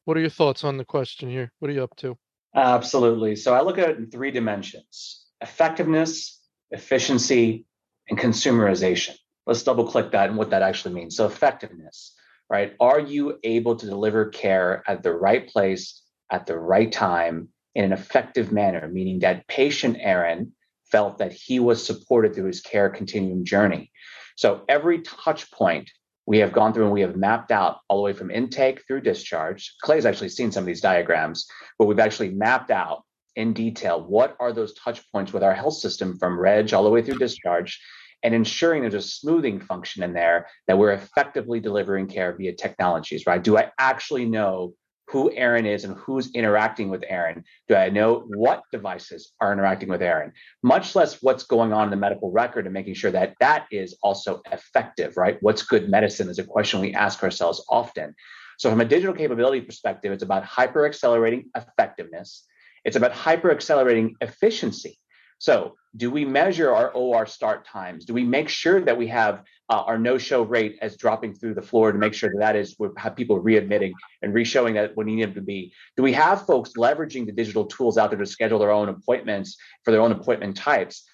what 0.05 0.17
are 0.17 0.21
your 0.21 0.29
thoughts 0.31 0.65
on 0.65 0.77
the 0.77 0.85
question 0.85 1.31
here? 1.31 1.53
What 1.61 1.71
are 1.71 1.75
you 1.75 1.83
up 1.83 1.97
to? 1.97 2.19
Absolutely. 2.55 3.37
So 3.37 3.55
I 3.55 3.63
look 3.63 3.79
at 3.79 3.91
it 3.91 3.97
in 3.97 4.11
three 4.11 4.33
dimensions: 4.33 5.25
effectiveness, 5.41 6.41
efficiency, 6.71 7.65
and 8.09 8.19
consumerization. 8.19 9.15
Let's 9.47 9.63
double 9.63 9.87
click 9.87 10.11
that 10.11 10.29
and 10.29 10.37
what 10.37 10.51
that 10.51 10.63
actually 10.63 10.95
means. 10.95 11.17
So 11.17 11.25
effectiveness, 11.25 12.15
right? 12.51 12.75
Are 12.81 13.01
you 13.01 13.39
able 13.45 13.77
to 13.77 13.87
deliver 13.87 14.27
care 14.27 14.83
at 14.87 15.03
the 15.03 15.13
right 15.13 15.49
place 15.49 16.03
at 16.31 16.45
the 16.45 16.59
right 16.59 16.93
time 16.93 17.49
in 17.75 17.85
an 17.85 17.93
effective 17.93 18.51
manner? 18.53 18.89
Meaning 18.89 19.21
that 19.21 19.47
patient 19.47 19.97
Aaron 20.01 20.53
felt 20.91 21.19
that 21.19 21.33
he 21.33 21.61
was 21.61 21.85
supported 21.85 22.35
through 22.35 22.47
his 22.47 22.61
care 22.61 22.89
continuum 22.89 23.45
journey. 23.45 23.91
So 24.37 24.63
every 24.69 25.01
touch 25.03 25.51
point 25.51 25.91
we 26.27 26.39
have 26.39 26.53
gone 26.53 26.73
through 26.73 26.85
and 26.85 26.93
we 26.93 27.01
have 27.01 27.17
mapped 27.17 27.51
out 27.51 27.79
all 27.89 27.97
the 27.97 28.03
way 28.03 28.13
from 28.13 28.31
intake 28.31 28.87
through 28.87 29.01
discharge. 29.01 29.75
Clay's 29.83 30.07
actually 30.07 30.29
seen 30.29 30.53
some 30.53 30.63
of 30.63 30.67
these 30.67 30.81
diagrams, 30.81 31.49
but 31.79 31.87
we've 31.87 31.99
actually 31.99 32.31
mapped 32.31 32.71
out 32.71 33.03
in 33.35 33.53
detail 33.53 34.03
what 34.03 34.37
are 34.41 34.53
those 34.53 34.75
touch 34.75 35.01
points 35.11 35.33
with 35.33 35.43
our 35.43 35.55
health 35.55 35.75
system 35.75 36.19
from 36.19 36.39
reg 36.39 36.75
all 36.75 36.85
the 36.85 36.91
way 36.91 37.01
through 37.01 37.19
discharge 37.19 37.81
and 38.23 38.35
ensuring 38.35 38.83
there's 38.83 38.95
a 38.95 39.01
smoothing 39.01 39.61
function 39.61 40.03
in 40.03 40.13
there 40.13 40.49
that 40.67 40.77
we're 40.77 40.93
effectively 40.93 41.61
delivering 41.61 42.07
care 42.07 42.35
via 42.37 42.53
technologies, 42.53 43.27
right? 43.27 43.43
Do 43.43 43.57
I 43.57 43.71
actually 43.79 44.25
know 44.25 44.75
who 45.09 45.33
Aaron 45.33 45.65
is 45.65 45.85
and 45.85 45.97
who's 45.97 46.31
interacting 46.35 46.91
with 46.91 47.03
Aaron? 47.09 47.45
Do 47.67 47.75
I 47.75 47.89
know 47.89 48.25
what 48.27 48.63
devices 48.71 49.33
are 49.41 49.53
interacting 49.53 49.89
with 49.89 50.03
Aaron? 50.03 50.33
Much 50.63 50.95
less 50.95 51.23
what's 51.23 51.45
going 51.45 51.73
on 51.73 51.85
in 51.85 51.91
the 51.91 51.97
medical 51.97 52.31
record 52.31 52.67
and 52.67 52.75
making 52.75 52.95
sure 52.95 53.11
that 53.11 53.35
that 53.41 53.67
is 53.71 53.97
also 54.03 54.43
effective, 54.53 55.17
right? 55.17 55.39
What's 55.41 55.63
good 55.63 55.89
medicine 55.89 56.29
is 56.29 56.39
a 56.39 56.45
question 56.45 56.81
we 56.81 56.95
ask 56.95 57.23
ourselves 57.23 57.65
often. 57.71 58.15
So, 58.59 58.69
from 58.69 58.81
a 58.81 58.85
digital 58.85 59.15
capability 59.15 59.63
perspective, 59.63 60.13
it's 60.13 60.23
about 60.23 60.45
hyper 60.45 60.85
accelerating 60.85 61.47
effectiveness, 61.57 62.45
it's 62.85 62.97
about 62.97 63.13
hyper 63.13 63.51
accelerating 63.51 64.15
efficiency. 64.21 64.99
So, 65.39 65.75
do 65.97 66.11
we 66.11 66.25
measure 66.25 66.75
our 66.75 66.91
OR 66.91 67.27
start 67.27 67.67
times? 67.67 68.05
Do 68.05 68.13
we 68.13 68.23
make 68.23 68.49
sure 68.49 68.81
that 68.81 68.99
we 68.99 69.07
have 69.09 69.43
uh, 69.71 69.83
our 69.87 69.99
no-show 69.99 70.43
rate 70.43 70.79
as 70.83 70.97
dropping 70.97 71.35
through 71.35 71.55
the 71.55 71.63
floor 71.63 71.93
to 71.93 71.99
make 71.99 72.15
sure 72.15 72.31
that 72.31 72.41
that 72.41 72.57
is 72.57 72.77
we 72.79 72.89
have 72.97 73.17
people 73.17 73.43
readmitting 73.43 73.93
and 74.23 74.35
re-showing 74.35 74.75
that 74.75 74.97
what 74.97 75.07
need 75.07 75.23
them 75.23 75.35
to 75.35 75.41
be? 75.41 75.73
Do 75.97 76.03
we 76.03 76.13
have 76.13 76.47
folks 76.47 76.73
leveraging 76.77 77.27
the 77.27 77.33
digital 77.33 77.67
tools 77.67 77.99
out 77.99 78.11
there 78.11 78.19
to 78.19 78.27
schedule 78.27 78.59
their 78.59 78.71
own 78.71 78.89
appointments 78.89 79.57
for 79.85 79.91
their 79.91 80.01
own 80.01 80.13
appointment 80.13 80.57
types? 80.57 81.05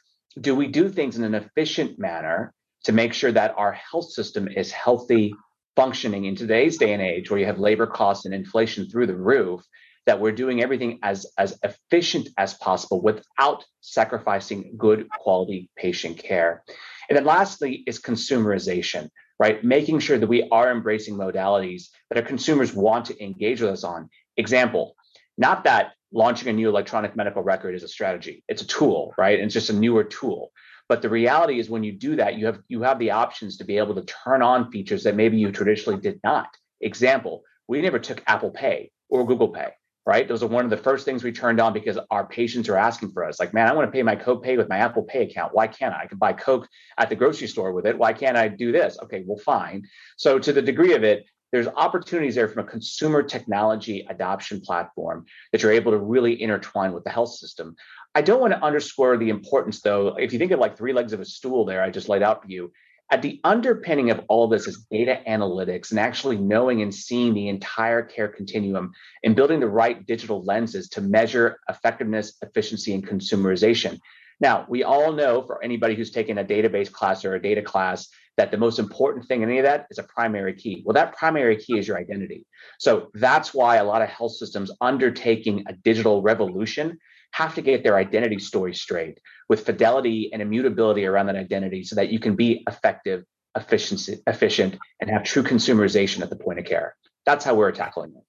Do 0.40 0.54
we 0.54 0.66
do 0.66 0.88
things 0.88 1.16
in 1.16 1.24
an 1.24 1.34
efficient 1.34 1.98
manner 1.98 2.52
to 2.84 2.92
make 2.92 3.12
sure 3.12 3.32
that 3.32 3.54
our 3.56 3.72
health 3.72 4.10
system 4.10 4.48
is 4.48 4.72
healthy, 4.72 5.34
functioning 5.76 6.24
in 6.24 6.36
today's 6.36 6.78
day 6.78 6.92
and 6.92 7.02
age 7.02 7.30
where 7.30 7.40
you 7.40 7.46
have 7.46 7.58
labor 7.58 7.86
costs 7.86 8.24
and 8.24 8.34
inflation 8.34 8.88
through 8.88 9.06
the 9.06 9.16
roof? 9.16 9.62
That 10.06 10.20
we're 10.20 10.32
doing 10.32 10.62
everything 10.62 10.98
as, 11.02 11.26
as 11.38 11.58
efficient 11.62 12.28
as 12.36 12.54
possible 12.54 13.00
without 13.00 13.64
sacrificing 13.80 14.74
good 14.76 15.08
quality 15.08 15.70
patient 15.76 16.18
care. 16.18 16.62
And 17.08 17.16
then 17.16 17.24
lastly 17.24 17.82
is 17.86 18.00
consumerization, 18.00 19.08
right? 19.38 19.62
Making 19.64 19.98
sure 20.00 20.18
that 20.18 20.26
we 20.26 20.48
are 20.50 20.70
embracing 20.70 21.16
modalities 21.16 21.88
that 22.10 22.18
our 22.18 22.26
consumers 22.26 22.74
want 22.74 23.06
to 23.06 23.24
engage 23.24 23.60
with 23.60 23.70
us 23.70 23.84
on. 23.84 24.08
Example, 24.36 24.96
not 25.38 25.64
that 25.64 25.92
launching 26.12 26.48
a 26.48 26.52
new 26.52 26.68
electronic 26.68 27.16
medical 27.16 27.42
record 27.42 27.74
is 27.74 27.82
a 27.82 27.88
strategy. 27.88 28.44
It's 28.48 28.62
a 28.62 28.66
tool, 28.66 29.14
right? 29.18 29.38
It's 29.38 29.54
just 29.54 29.70
a 29.70 29.74
newer 29.74 30.04
tool. 30.04 30.52
But 30.88 31.02
the 31.02 31.08
reality 31.08 31.58
is 31.58 31.70
when 31.70 31.82
you 31.82 31.92
do 31.92 32.16
that, 32.16 32.36
you 32.36 32.46
have 32.46 32.60
you 32.68 32.82
have 32.82 32.98
the 32.98 33.12
options 33.12 33.56
to 33.56 33.64
be 33.64 33.78
able 33.78 33.94
to 33.94 34.04
turn 34.24 34.42
on 34.42 34.70
features 34.70 35.04
that 35.04 35.16
maybe 35.16 35.38
you 35.38 35.50
traditionally 35.50 35.98
did 35.98 36.20
not. 36.22 36.48
Example, 36.80 37.42
we 37.66 37.80
never 37.80 37.98
took 37.98 38.22
Apple 38.26 38.50
Pay 38.50 38.90
or 39.08 39.26
Google 39.26 39.48
Pay 39.48 39.70
right? 40.06 40.28
Those 40.28 40.42
are 40.42 40.46
one 40.46 40.64
of 40.64 40.70
the 40.70 40.76
first 40.76 41.04
things 41.04 41.24
we 41.24 41.32
turned 41.32 41.60
on 41.60 41.72
because 41.72 41.98
our 42.10 42.26
patients 42.26 42.68
are 42.68 42.76
asking 42.76 43.12
for 43.12 43.24
us. 43.24 43.40
Like, 43.40 43.54
man, 43.54 43.68
I 43.68 43.72
want 43.72 43.88
to 43.88 43.92
pay 43.92 44.02
my 44.02 44.16
copay 44.16 44.56
with 44.56 44.68
my 44.68 44.78
Apple 44.78 45.02
Pay 45.02 45.22
account. 45.22 45.54
Why 45.54 45.66
can't 45.66 45.94
I? 45.94 46.02
I 46.02 46.06
can 46.06 46.18
buy 46.18 46.32
Coke 46.34 46.68
at 46.98 47.08
the 47.08 47.16
grocery 47.16 47.48
store 47.48 47.72
with 47.72 47.86
it. 47.86 47.96
Why 47.96 48.12
can't 48.12 48.36
I 48.36 48.48
do 48.48 48.72
this? 48.72 48.98
Okay, 49.02 49.24
well, 49.26 49.38
fine. 49.38 49.86
So, 50.16 50.38
to 50.38 50.52
the 50.52 50.62
degree 50.62 50.94
of 50.94 51.04
it, 51.04 51.24
there's 51.52 51.68
opportunities 51.68 52.34
there 52.34 52.48
from 52.48 52.66
a 52.66 52.68
consumer 52.68 53.22
technology 53.22 54.04
adoption 54.10 54.60
platform 54.60 55.24
that 55.52 55.62
you're 55.62 55.70
able 55.70 55.92
to 55.92 55.98
really 55.98 56.42
intertwine 56.42 56.92
with 56.92 57.04
the 57.04 57.10
health 57.10 57.32
system. 57.32 57.76
I 58.14 58.22
don't 58.22 58.40
want 58.40 58.52
to 58.52 58.62
underscore 58.62 59.16
the 59.16 59.30
importance, 59.30 59.80
though. 59.80 60.16
If 60.16 60.32
you 60.32 60.38
think 60.38 60.52
of 60.52 60.58
like 60.58 60.76
three 60.76 60.92
legs 60.92 61.12
of 61.12 61.20
a 61.20 61.24
stool 61.24 61.64
there, 61.64 61.82
I 61.82 61.90
just 61.90 62.08
laid 62.08 62.22
out 62.22 62.42
for 62.42 62.48
you, 62.48 62.72
at 63.10 63.22
the 63.22 63.40
underpinning 63.44 64.10
of 64.10 64.20
all 64.28 64.48
this 64.48 64.66
is 64.66 64.86
data 64.90 65.20
analytics 65.28 65.90
and 65.90 66.00
actually 66.00 66.36
knowing 66.36 66.82
and 66.82 66.94
seeing 66.94 67.34
the 67.34 67.48
entire 67.48 68.02
care 68.02 68.28
continuum 68.28 68.92
and 69.22 69.36
building 69.36 69.60
the 69.60 69.68
right 69.68 70.06
digital 70.06 70.42
lenses 70.44 70.88
to 70.88 71.00
measure 71.00 71.58
effectiveness, 71.68 72.36
efficiency, 72.42 72.94
and 72.94 73.06
consumerization. 73.06 73.98
Now, 74.40 74.66
we 74.68 74.82
all 74.82 75.12
know 75.12 75.42
for 75.46 75.62
anybody 75.62 75.94
who's 75.94 76.10
taken 76.10 76.38
a 76.38 76.44
database 76.44 76.90
class 76.90 77.24
or 77.24 77.34
a 77.34 77.42
data 77.42 77.62
class 77.62 78.08
that 78.36 78.50
the 78.50 78.56
most 78.56 78.78
important 78.78 79.26
thing 79.26 79.42
in 79.42 79.48
any 79.48 79.58
of 79.58 79.64
that 79.64 79.86
is 79.90 79.98
a 79.98 80.02
primary 80.02 80.54
key. 80.54 80.82
Well, 80.84 80.94
that 80.94 81.16
primary 81.16 81.56
key 81.56 81.78
is 81.78 81.86
your 81.86 81.98
identity. 81.98 82.46
So 82.78 83.10
that's 83.14 83.54
why 83.54 83.76
a 83.76 83.84
lot 83.84 84.02
of 84.02 84.08
health 84.08 84.32
systems 84.32 84.72
undertaking 84.80 85.64
a 85.68 85.72
digital 85.72 86.20
revolution 86.20 86.98
have 87.34 87.52
to 87.52 87.62
get 87.62 87.82
their 87.82 87.96
identity 87.96 88.38
story 88.38 88.72
straight 88.72 89.18
with 89.48 89.66
fidelity 89.66 90.30
and 90.32 90.40
immutability 90.40 91.04
around 91.04 91.26
that 91.26 91.34
identity 91.34 91.82
so 91.82 91.96
that 91.96 92.08
you 92.08 92.20
can 92.20 92.36
be 92.36 92.62
effective, 92.68 93.24
efficiency, 93.56 94.22
efficient, 94.28 94.78
and 95.00 95.10
have 95.10 95.24
true 95.24 95.42
consumerization 95.42 96.22
at 96.22 96.30
the 96.30 96.36
point 96.36 96.60
of 96.60 96.64
care. 96.64 96.94
That's 97.26 97.44
how 97.44 97.56
we're 97.56 97.72
tackling 97.72 98.14
it. 98.16 98.22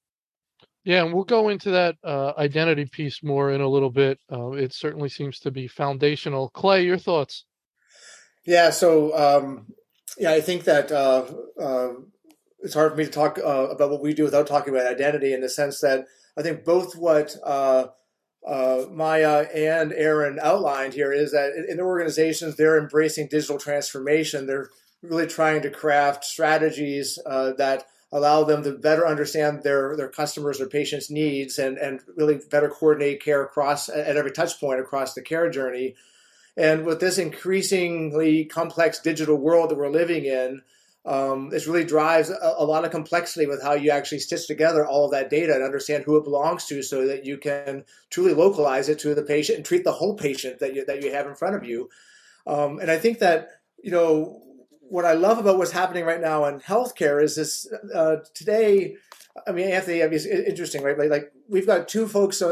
Yeah, 0.86 1.04
and 1.04 1.14
we'll 1.14 1.24
go 1.24 1.50
into 1.50 1.70
that 1.70 1.98
uh, 2.04 2.34
identity 2.40 2.86
piece 2.86 3.22
more 3.22 3.52
in 3.52 3.62
a 3.62 3.68
little 3.68 3.92
bit. 3.92 4.18
Uh, 4.32 4.54
it 4.54 4.74
certainly 4.74 5.10
seems 5.10 5.40
to 5.42 5.52
be 5.52 5.68
foundational. 5.68 6.50
Clay, 6.50 6.84
your 6.84 6.98
thoughts? 6.98 7.46
Yeah, 8.44 8.72
so 8.72 9.16
um, 9.16 9.68
yeah, 10.18 10.32
I 10.32 10.42
think 10.42 10.64
that 10.64 10.92
uh, 10.92 11.26
uh 11.60 11.90
it's 12.62 12.74
hard 12.74 12.94
for 12.94 12.98
me 12.98 13.06
to 13.06 13.12
talk 13.12 13.38
uh, 13.38 13.68
about 13.70 13.92
what 13.92 14.02
we 14.02 14.16
do 14.16 14.24
without 14.24 14.48
talking 14.48 14.74
about 14.74 14.92
identity 14.92 15.32
in 15.32 15.42
the 15.42 15.50
sense 15.50 15.80
that 15.82 16.06
I 16.36 16.42
think 16.42 16.66
both 16.66 16.96
what 16.96 17.36
uh, 18.46 18.86
Maia 18.92 19.48
and 19.54 19.92
Aaron 19.94 20.40
outlined 20.42 20.94
here 20.94 21.12
is 21.12 21.32
that 21.32 21.54
in 21.68 21.78
their 21.78 21.88
organizations, 21.88 22.56
they're 22.56 22.78
embracing 22.78 23.28
digital 23.28 23.58
transformation. 23.58 24.46
They're 24.46 24.70
really 25.02 25.28
trying 25.28 25.64
to 25.64 25.72
craft 25.72 26.26
strategies 26.26 27.18
uh, 27.26 27.54
that 27.54 27.88
allow 28.12 28.44
them 28.44 28.64
to 28.64 28.72
better 28.72 29.08
understand 29.08 29.64
their, 29.64 29.98
their 29.98 30.08
customers 30.08 30.62
or 30.62 30.68
patients' 30.68 31.10
needs 31.10 31.58
and, 31.58 31.78
and 31.78 32.02
really 32.16 32.40
better 32.50 32.70
coordinate 32.70 33.22
care 33.22 33.44
across 33.44 33.90
at 33.90 34.16
every 34.16 34.32
touch 34.32 34.60
point 34.60 34.80
across 34.80 35.14
the 35.14 35.22
care 35.22 35.50
journey. 35.50 35.96
And 36.56 36.86
with 36.86 37.00
this 37.00 37.18
increasingly 37.18 38.46
complex 38.46 39.00
digital 39.00 39.36
world 39.36 39.70
that 39.70 39.78
we're 39.78 39.90
living 39.90 40.26
in, 40.26 40.62
um, 41.06 41.50
this 41.50 41.68
really 41.68 41.84
drives 41.84 42.32
a, 42.32 42.56
a, 42.58 42.66
lot 42.66 42.84
of 42.84 42.90
complexity 42.90 43.46
with 43.46 43.62
how 43.62 43.74
you 43.74 43.92
actually 43.92 44.20
stitch 44.20 44.48
together 44.48 44.88
all 44.88 45.06
of 45.06 45.12
that 45.12 45.30
data 45.30 45.54
and 45.54 45.64
understand 45.64 46.04
who 46.04 46.18
it 46.18 46.24
belongs 46.24 46.66
to 46.66 46.82
so 46.82 47.06
that 47.06 47.26
you 47.26 47.38
can 47.38 47.86
truly 48.10 48.34
localize 48.34 48.90
it 48.90 48.98
to 49.00 49.14
the 49.14 49.22
patient 49.22 49.58
and 49.58 49.66
treat 49.66 49.84
the 49.84 49.92
whole 49.92 50.16
patient 50.16 50.60
that 50.60 50.74
you, 50.74 50.84
that 50.86 51.04
you 51.04 51.12
have 51.12 51.28
in 51.28 51.36
front 51.36 51.56
of 51.56 51.64
you. 51.64 51.90
Um, 52.48 52.80
and 52.80 52.90
I 52.90 52.98
think 52.98 53.20
that, 53.20 53.50
you 53.84 53.92
know, 53.92 54.42
what 54.82 55.06
I 55.06 55.14
love 55.14 55.38
about 55.38 55.60
what's 55.60 55.72
happening 55.72 56.06
right 56.06 56.22
now 56.22 56.46
in 56.46 56.60
healthcare 56.60 57.22
is 57.22 57.36
this 57.36 57.72
uh, 57.94 58.18
today. 58.34 58.96
I 59.48 59.52
mean, 59.52 59.70
Anthony, 59.70 60.02
I 60.02 60.06
mean, 60.06 60.16
it's 60.16 60.26
interesting, 60.26 60.82
right? 60.82 60.98
Like, 60.98 61.32
we've 61.48 61.68
got 61.68 61.88
two 61.88 62.08
folks, 62.08 62.42
uh, 62.42 62.50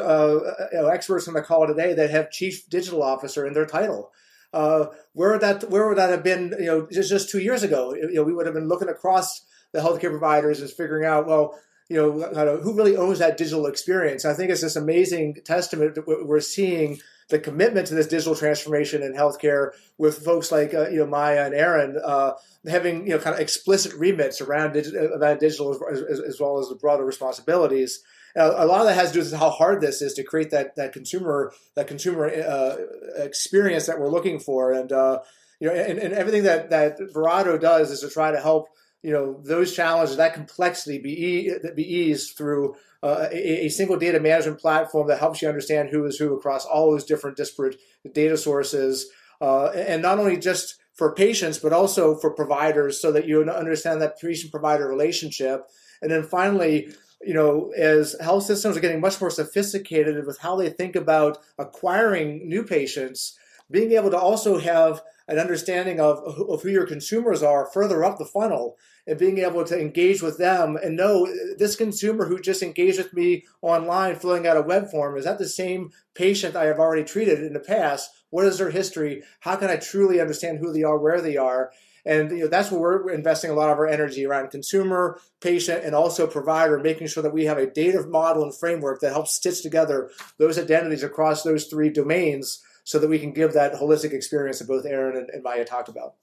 uh, 0.75 0.86
experts 0.88 1.27
on 1.27 1.33
the 1.33 1.41
call 1.41 1.65
today 1.65 1.93
that 1.93 2.12
have 2.12 2.29
chief 2.29 2.69
digital 2.69 3.01
officer 3.01 3.48
in 3.48 3.53
their 3.53 3.65
title. 3.65 4.12
Uh, 4.53 4.88
where 5.13 5.31
would 5.31 5.41
that 5.41 5.69
where 5.69 5.88
would 5.88 5.98
that 5.98 6.10
have 6.10 6.24
been? 6.24 6.55
You 6.60 6.65
know, 6.65 6.88
just 6.91 7.10
just 7.10 7.29
two 7.29 7.39
years 7.39 7.63
ago, 7.63 7.93
you 7.95 8.13
know, 8.13 8.24
we 8.24 8.33
would 8.33 8.45
have 8.45 8.55
been 8.55 8.67
looking 8.67 8.89
across 8.89 9.45
the 9.72 9.79
healthcare 9.79 10.12
providers 10.12 10.62
and 10.62 10.69
figuring 10.69 11.05
out, 11.05 11.25
well, 11.25 11.60
you 11.89 11.98
know, 11.98 12.57
who 12.57 12.75
really 12.75 12.95
owns 12.95 13.19
that 13.19 13.38
digital 13.38 13.65
experience. 13.65 14.25
I 14.25 14.33
think 14.33 14.51
it's 14.51 14.62
this 14.62 14.75
amazing 14.75 15.38
testament 15.43 15.95
that 15.95 16.07
we're 16.07 16.39
seeing 16.39 17.00
the 17.29 17.39
commitment 17.39 17.88
to 17.88 17.95
this 17.95 18.07
digital 18.07 18.36
transformation 18.36 19.01
in 19.01 19.13
healthcare 19.13 19.72
with 19.98 20.24
folks 20.24 20.51
like 20.51 20.74
uh, 20.74 20.89
you 20.89 21.00
know 21.00 21.07
Maia 21.07 21.45
and 21.45 21.53
Aaron 21.53 22.00
uh, 22.03 22.33
having 22.67 23.07
you 23.07 23.13
know 23.13 23.19
kind 23.19 23.33
of 23.33 23.39
explicit 23.39 23.93
remits 23.93 24.41
around, 24.41 24.74
digi- 24.74 24.93
around 24.93 25.39
digital 25.39 25.72
as, 25.91 26.01
as, 26.01 26.19
as, 26.19 26.39
well 26.39 26.60
as 26.60 26.69
the 26.69 26.75
broader 26.75 27.05
responsibilities 27.05 28.03
a 28.35 28.65
lot 28.65 28.81
of 28.81 28.87
that 28.87 28.95
has 28.95 29.09
to 29.09 29.13
do 29.13 29.19
with 29.19 29.33
how 29.33 29.49
hard 29.49 29.81
this 29.81 30.01
is 30.01 30.13
to 30.13 30.23
create 30.23 30.51
that 30.51 30.75
that 30.75 30.93
consumer 30.93 31.53
that 31.75 31.87
consumer 31.87 32.27
uh, 32.27 32.77
experience 33.17 33.85
that 33.85 33.99
we're 33.99 34.09
looking 34.09 34.39
for, 34.39 34.71
and 34.71 34.91
uh, 34.91 35.19
you 35.59 35.67
know, 35.67 35.73
and, 35.73 35.99
and 35.99 36.13
everything 36.13 36.43
that 36.43 36.69
that 36.71 36.97
Verato 37.13 37.59
does 37.59 37.91
is 37.91 38.01
to 38.01 38.09
try 38.09 38.31
to 38.31 38.39
help 38.39 38.69
you 39.03 39.11
know 39.11 39.39
those 39.43 39.75
challenges, 39.75 40.17
that 40.17 40.33
complexity 40.33 40.97
be 40.97 41.11
e- 41.11 41.51
be 41.75 41.83
eased 41.83 42.35
through 42.35 42.75
uh, 43.03 43.27
a, 43.31 43.65
a, 43.65 43.69
single 43.69 43.97
data 43.97 44.19
management 44.19 44.59
platform 44.59 45.07
that 45.09 45.19
helps 45.19 45.41
you 45.41 45.47
understand 45.47 45.89
who 45.89 46.05
is 46.05 46.17
who 46.17 46.33
across 46.35 46.65
all 46.65 46.91
those 46.91 47.03
different 47.03 47.37
disparate 47.37 47.79
data 48.13 48.37
sources, 48.37 49.07
uh, 49.41 49.67
and 49.67 50.01
not 50.01 50.17
only 50.17 50.37
just 50.37 50.77
for 50.93 51.13
patients 51.13 51.59
but 51.59 51.73
also 51.73 52.15
for 52.15 52.31
providers, 52.31 52.99
so 52.99 53.11
that 53.11 53.27
you 53.27 53.43
understand 53.43 54.01
that 54.01 54.19
patient 54.19 54.51
provider 54.51 54.87
relationship. 54.87 55.67
And 56.01 56.11
then 56.11 56.23
finally, 56.23 56.93
you 57.25 57.33
know, 57.33 57.71
as 57.77 58.15
health 58.19 58.43
systems 58.43 58.77
are 58.77 58.81
getting 58.81 59.01
much 59.01 59.19
more 59.19 59.29
sophisticated 59.29 60.25
with 60.25 60.39
how 60.39 60.55
they 60.55 60.69
think 60.69 60.95
about 60.95 61.37
acquiring 61.57 62.47
new 62.47 62.63
patients, 62.63 63.37
being 63.69 63.91
able 63.93 64.11
to 64.11 64.17
also 64.17 64.59
have 64.59 65.01
an 65.27 65.39
understanding 65.39 65.99
of, 65.99 66.19
of 66.49 66.61
who 66.61 66.69
your 66.69 66.85
consumers 66.85 67.41
are 67.41 67.65
further 67.65 68.03
up 68.03 68.17
the 68.17 68.25
funnel 68.25 68.77
and 69.07 69.17
being 69.17 69.39
able 69.39 69.63
to 69.63 69.79
engage 69.79 70.21
with 70.21 70.37
them 70.37 70.77
and 70.81 70.95
know 70.95 71.27
this 71.57 71.75
consumer 71.75 72.27
who 72.27 72.39
just 72.39 72.63
engaged 72.63 72.97
with 72.97 73.13
me 73.13 73.45
online 73.61 74.15
filling 74.15 74.47
out 74.47 74.57
a 74.57 74.61
web 74.61 74.89
form 74.89 75.17
is 75.17 75.25
that 75.25 75.37
the 75.37 75.47
same 75.47 75.91
patient 76.13 76.55
I 76.55 76.65
have 76.65 76.79
already 76.79 77.03
treated 77.03 77.39
in 77.39 77.53
the 77.53 77.59
past? 77.59 78.11
What 78.29 78.45
is 78.45 78.57
their 78.57 78.71
history? 78.71 79.23
How 79.41 79.55
can 79.55 79.69
I 79.69 79.77
truly 79.77 80.19
understand 80.19 80.59
who 80.59 80.73
they 80.73 80.83
are, 80.83 80.97
where 80.97 81.21
they 81.21 81.37
are? 81.37 81.71
And 82.05 82.31
you 82.31 82.39
know, 82.39 82.48
that's 82.48 82.72
where 82.72 82.81
we're 82.81 83.12
investing 83.12 83.50
a 83.50 83.53
lot 83.53 83.69
of 83.69 83.77
our 83.77 83.88
energy 83.88 84.25
around 84.25 84.50
consumer, 84.51 85.19
patient, 85.41 85.86
and 85.86 85.95
also 85.95 86.27
provider, 86.27 86.79
making 86.79 87.07
sure 87.07 87.24
that 87.24 87.33
we 87.33 87.45
have 87.45 87.57
a 87.57 87.67
data 87.67 88.05
model 88.07 88.43
and 88.43 88.53
framework 88.53 89.00
that 89.01 89.13
helps 89.13 89.33
stitch 89.33 89.62
together 89.62 90.12
those 90.38 90.60
identities 90.60 91.03
across 91.03 91.43
those 91.43 91.67
three 91.67 91.89
domains 91.89 92.62
so 92.83 93.00
that 93.00 93.10
we 93.10 93.19
can 93.19 93.31
give 93.31 93.53
that 93.53 93.74
holistic 93.74 94.12
experience 94.12 94.60
that 94.60 94.67
both 94.67 94.86
Aaron 94.86 95.17
and, 95.17 95.29
and 95.29 95.43
Maia 95.43 95.63
talked 95.63 95.88
about. 95.88 96.15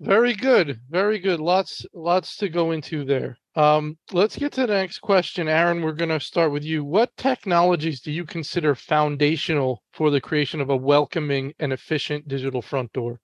Very 0.00 0.34
good. 0.34 0.80
Very 0.90 1.20
good. 1.20 1.38
Lots 1.38 1.86
lots 1.94 2.36
to 2.38 2.48
go 2.48 2.72
into 2.72 3.04
there. 3.04 3.38
Um, 3.54 3.96
let's 4.10 4.36
get 4.36 4.50
to 4.52 4.62
the 4.66 4.74
next 4.74 4.98
question. 4.98 5.46
Aaron, 5.46 5.80
we're 5.80 5.92
going 5.92 6.08
to 6.08 6.18
start 6.18 6.50
with 6.50 6.64
you. 6.64 6.84
What 6.84 7.16
technologies 7.16 8.00
do 8.00 8.10
you 8.10 8.24
consider 8.24 8.74
foundational 8.74 9.82
for 9.92 10.10
the 10.10 10.20
creation 10.20 10.60
of 10.60 10.70
a 10.70 10.76
welcoming 10.76 11.52
and 11.60 11.72
efficient 11.72 12.26
digital 12.26 12.62
front 12.62 12.92
door? 12.92 13.20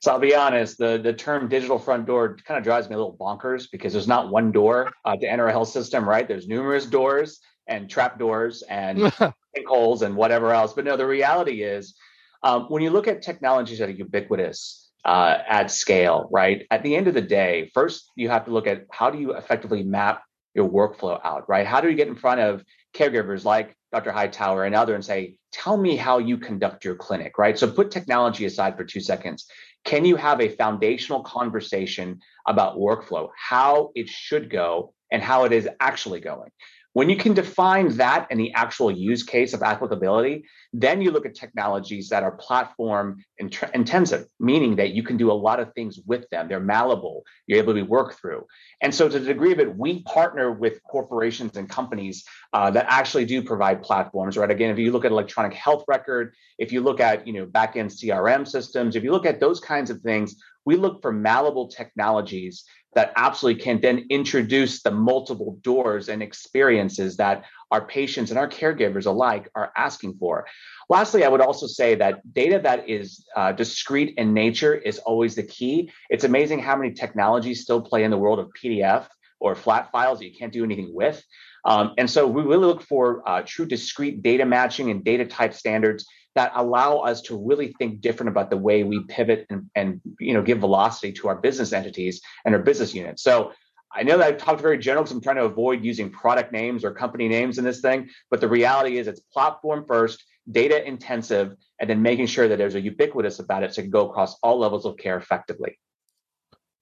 So 0.00 0.12
I'll 0.12 0.18
be 0.18 0.34
honest, 0.34 0.78
the, 0.78 0.98
the 1.02 1.12
term 1.12 1.48
digital 1.48 1.78
front 1.78 2.06
door 2.06 2.36
kind 2.44 2.58
of 2.58 2.64
drives 2.64 2.88
me 2.88 2.94
a 2.94 2.98
little 2.98 3.16
bonkers 3.16 3.70
because 3.70 3.92
there's 3.92 4.08
not 4.08 4.30
one 4.30 4.52
door 4.52 4.92
uh, 5.04 5.16
to 5.16 5.28
enter 5.28 5.46
a 5.46 5.52
health 5.52 5.68
system, 5.68 6.08
right? 6.08 6.26
There's 6.26 6.46
numerous 6.46 6.86
doors 6.86 7.40
and 7.66 7.90
trap 7.90 8.18
doors 8.18 8.62
and 8.62 9.12
holes 9.66 10.02
and 10.02 10.16
whatever 10.16 10.52
else. 10.52 10.72
But 10.72 10.84
no, 10.84 10.96
the 10.96 11.06
reality 11.06 11.62
is 11.62 11.94
um, 12.42 12.66
when 12.68 12.82
you 12.82 12.90
look 12.90 13.08
at 13.08 13.22
technologies 13.22 13.80
that 13.80 13.88
are 13.88 13.92
ubiquitous, 13.92 14.88
uh, 15.04 15.38
at 15.48 15.70
scale, 15.70 16.28
right? 16.30 16.66
At 16.70 16.82
the 16.82 16.94
end 16.94 17.08
of 17.08 17.14
the 17.14 17.22
day, 17.22 17.70
first 17.72 18.10
you 18.14 18.28
have 18.28 18.44
to 18.44 18.50
look 18.50 18.66
at 18.66 18.84
how 18.92 19.10
do 19.10 19.18
you 19.18 19.32
effectively 19.32 19.82
map 19.82 20.22
your 20.54 20.68
workflow 20.68 21.20
out, 21.24 21.48
right? 21.48 21.66
How 21.66 21.80
do 21.80 21.88
you 21.88 21.94
get 21.94 22.08
in 22.08 22.16
front 22.16 22.40
of 22.40 22.64
caregivers 22.94 23.44
like 23.44 23.76
Dr. 23.92 24.12
Hightower 24.12 24.64
and 24.64 24.74
other 24.74 24.94
and 24.94 25.04
say, 25.04 25.36
tell 25.52 25.76
me 25.76 25.96
how 25.96 26.18
you 26.18 26.36
conduct 26.36 26.84
your 26.84 26.94
clinic, 26.94 27.38
right? 27.38 27.58
So 27.58 27.70
put 27.70 27.90
technology 27.90 28.44
aside 28.44 28.76
for 28.76 28.84
two 28.84 29.00
seconds. 29.00 29.46
Can 29.88 30.04
you 30.04 30.16
have 30.16 30.42
a 30.42 30.50
foundational 30.50 31.22
conversation 31.22 32.20
about 32.46 32.76
workflow, 32.76 33.30
how 33.38 33.90
it 33.94 34.06
should 34.06 34.50
go 34.50 34.92
and 35.10 35.22
how 35.22 35.44
it 35.46 35.52
is 35.54 35.66
actually 35.80 36.20
going? 36.20 36.50
When 36.98 37.08
you 37.08 37.16
can 37.16 37.32
define 37.32 37.96
that 37.98 38.26
and 38.28 38.40
the 38.40 38.52
actual 38.54 38.90
use 38.90 39.22
case 39.22 39.54
of 39.54 39.62
applicability, 39.62 40.46
then 40.72 41.00
you 41.00 41.12
look 41.12 41.26
at 41.26 41.36
technologies 41.36 42.08
that 42.08 42.24
are 42.24 42.32
platform 42.32 43.24
intensive, 43.38 44.26
meaning 44.40 44.74
that 44.74 44.90
you 44.90 45.04
can 45.04 45.16
do 45.16 45.30
a 45.30 45.38
lot 45.46 45.60
of 45.60 45.72
things 45.74 46.00
with 46.06 46.28
them. 46.30 46.48
They're 46.48 46.58
malleable, 46.58 47.22
you're 47.46 47.60
able 47.60 47.74
to 47.74 47.82
work 47.82 48.14
through. 48.14 48.46
And 48.82 48.92
so, 48.92 49.08
to 49.08 49.16
the 49.16 49.26
degree 49.26 49.52
of 49.52 49.60
it, 49.60 49.76
we 49.76 50.02
partner 50.02 50.50
with 50.50 50.82
corporations 50.82 51.56
and 51.56 51.68
companies 51.68 52.24
uh, 52.52 52.72
that 52.72 52.86
actually 52.88 53.26
do 53.26 53.44
provide 53.44 53.80
platforms, 53.80 54.36
right? 54.36 54.50
Again, 54.50 54.70
if 54.70 54.78
you 54.80 54.90
look 54.90 55.04
at 55.04 55.12
electronic 55.12 55.54
health 55.54 55.84
record, 55.86 56.34
if 56.58 56.72
you 56.72 56.80
look 56.80 56.98
at 56.98 57.28
you 57.28 57.32
know 57.32 57.46
back 57.46 57.76
end 57.76 57.90
CRM 57.90 58.44
systems, 58.44 58.96
if 58.96 59.04
you 59.04 59.12
look 59.12 59.24
at 59.24 59.38
those 59.38 59.60
kinds 59.60 59.90
of 59.90 60.00
things, 60.00 60.34
we 60.68 60.76
look 60.76 61.00
for 61.00 61.10
malleable 61.10 61.68
technologies 61.68 62.64
that 62.94 63.10
absolutely 63.16 63.62
can 63.62 63.80
then 63.80 64.04
introduce 64.10 64.82
the 64.82 64.90
multiple 64.90 65.58
doors 65.62 66.10
and 66.10 66.22
experiences 66.22 67.16
that 67.16 67.46
our 67.70 67.86
patients 67.86 68.28
and 68.30 68.38
our 68.38 68.46
caregivers 68.46 69.06
alike 69.06 69.48
are 69.54 69.72
asking 69.74 70.14
for. 70.20 70.46
Lastly, 70.90 71.24
I 71.24 71.28
would 71.28 71.40
also 71.40 71.66
say 71.66 71.94
that 71.94 72.20
data 72.34 72.60
that 72.64 72.86
is 72.86 73.24
uh, 73.34 73.52
discrete 73.52 74.12
in 74.18 74.34
nature 74.34 74.74
is 74.74 74.98
always 74.98 75.34
the 75.34 75.42
key. 75.42 75.90
It's 76.10 76.24
amazing 76.24 76.58
how 76.58 76.76
many 76.76 76.92
technologies 76.92 77.62
still 77.62 77.80
play 77.80 78.04
in 78.04 78.10
the 78.10 78.18
world 78.18 78.38
of 78.38 78.50
PDF 78.62 79.06
or 79.40 79.54
flat 79.54 79.90
files 79.90 80.18
that 80.18 80.26
you 80.26 80.36
can't 80.38 80.52
do 80.52 80.64
anything 80.64 80.90
with. 80.92 81.24
Um, 81.64 81.94
and 81.96 82.10
so 82.10 82.26
we 82.26 82.42
really 82.42 82.66
look 82.66 82.82
for 82.82 83.26
uh, 83.26 83.42
true 83.46 83.64
discrete 83.64 84.20
data 84.22 84.44
matching 84.44 84.90
and 84.90 85.02
data 85.02 85.24
type 85.24 85.54
standards 85.54 86.04
that 86.38 86.52
allow 86.54 86.98
us 86.98 87.20
to 87.20 87.36
really 87.36 87.74
think 87.80 88.00
different 88.00 88.28
about 88.28 88.48
the 88.48 88.56
way 88.56 88.84
we 88.84 89.02
pivot 89.08 89.44
and, 89.50 89.68
and 89.74 90.00
you 90.20 90.32
know 90.32 90.40
give 90.40 90.60
velocity 90.60 91.10
to 91.12 91.26
our 91.26 91.34
business 91.34 91.72
entities 91.72 92.20
and 92.44 92.54
our 92.54 92.62
business 92.62 92.94
units. 92.94 93.24
So 93.24 93.50
I 93.92 94.04
know 94.04 94.16
that 94.18 94.24
I've 94.28 94.38
talked 94.38 94.60
very 94.60 94.78
general 94.78 95.02
because 95.02 95.16
I'm 95.16 95.20
trying 95.20 95.42
to 95.42 95.46
avoid 95.46 95.84
using 95.84 96.10
product 96.10 96.52
names 96.52 96.84
or 96.84 96.92
company 96.92 97.26
names 97.26 97.58
in 97.58 97.64
this 97.64 97.80
thing, 97.80 98.10
but 98.30 98.40
the 98.40 98.46
reality 98.46 98.98
is 98.98 99.08
it's 99.08 99.18
platform 99.18 99.84
first, 99.88 100.22
data 100.48 100.86
intensive, 100.86 101.56
and 101.80 101.90
then 101.90 102.02
making 102.02 102.26
sure 102.26 102.46
that 102.46 102.56
there's 102.56 102.76
a 102.76 102.80
ubiquitous 102.80 103.40
about 103.40 103.64
it 103.64 103.74
so 103.74 103.80
it 103.80 103.86
can 103.86 103.90
go 103.90 104.08
across 104.08 104.38
all 104.40 104.60
levels 104.60 104.86
of 104.86 104.96
care 104.96 105.16
effectively. 105.16 105.76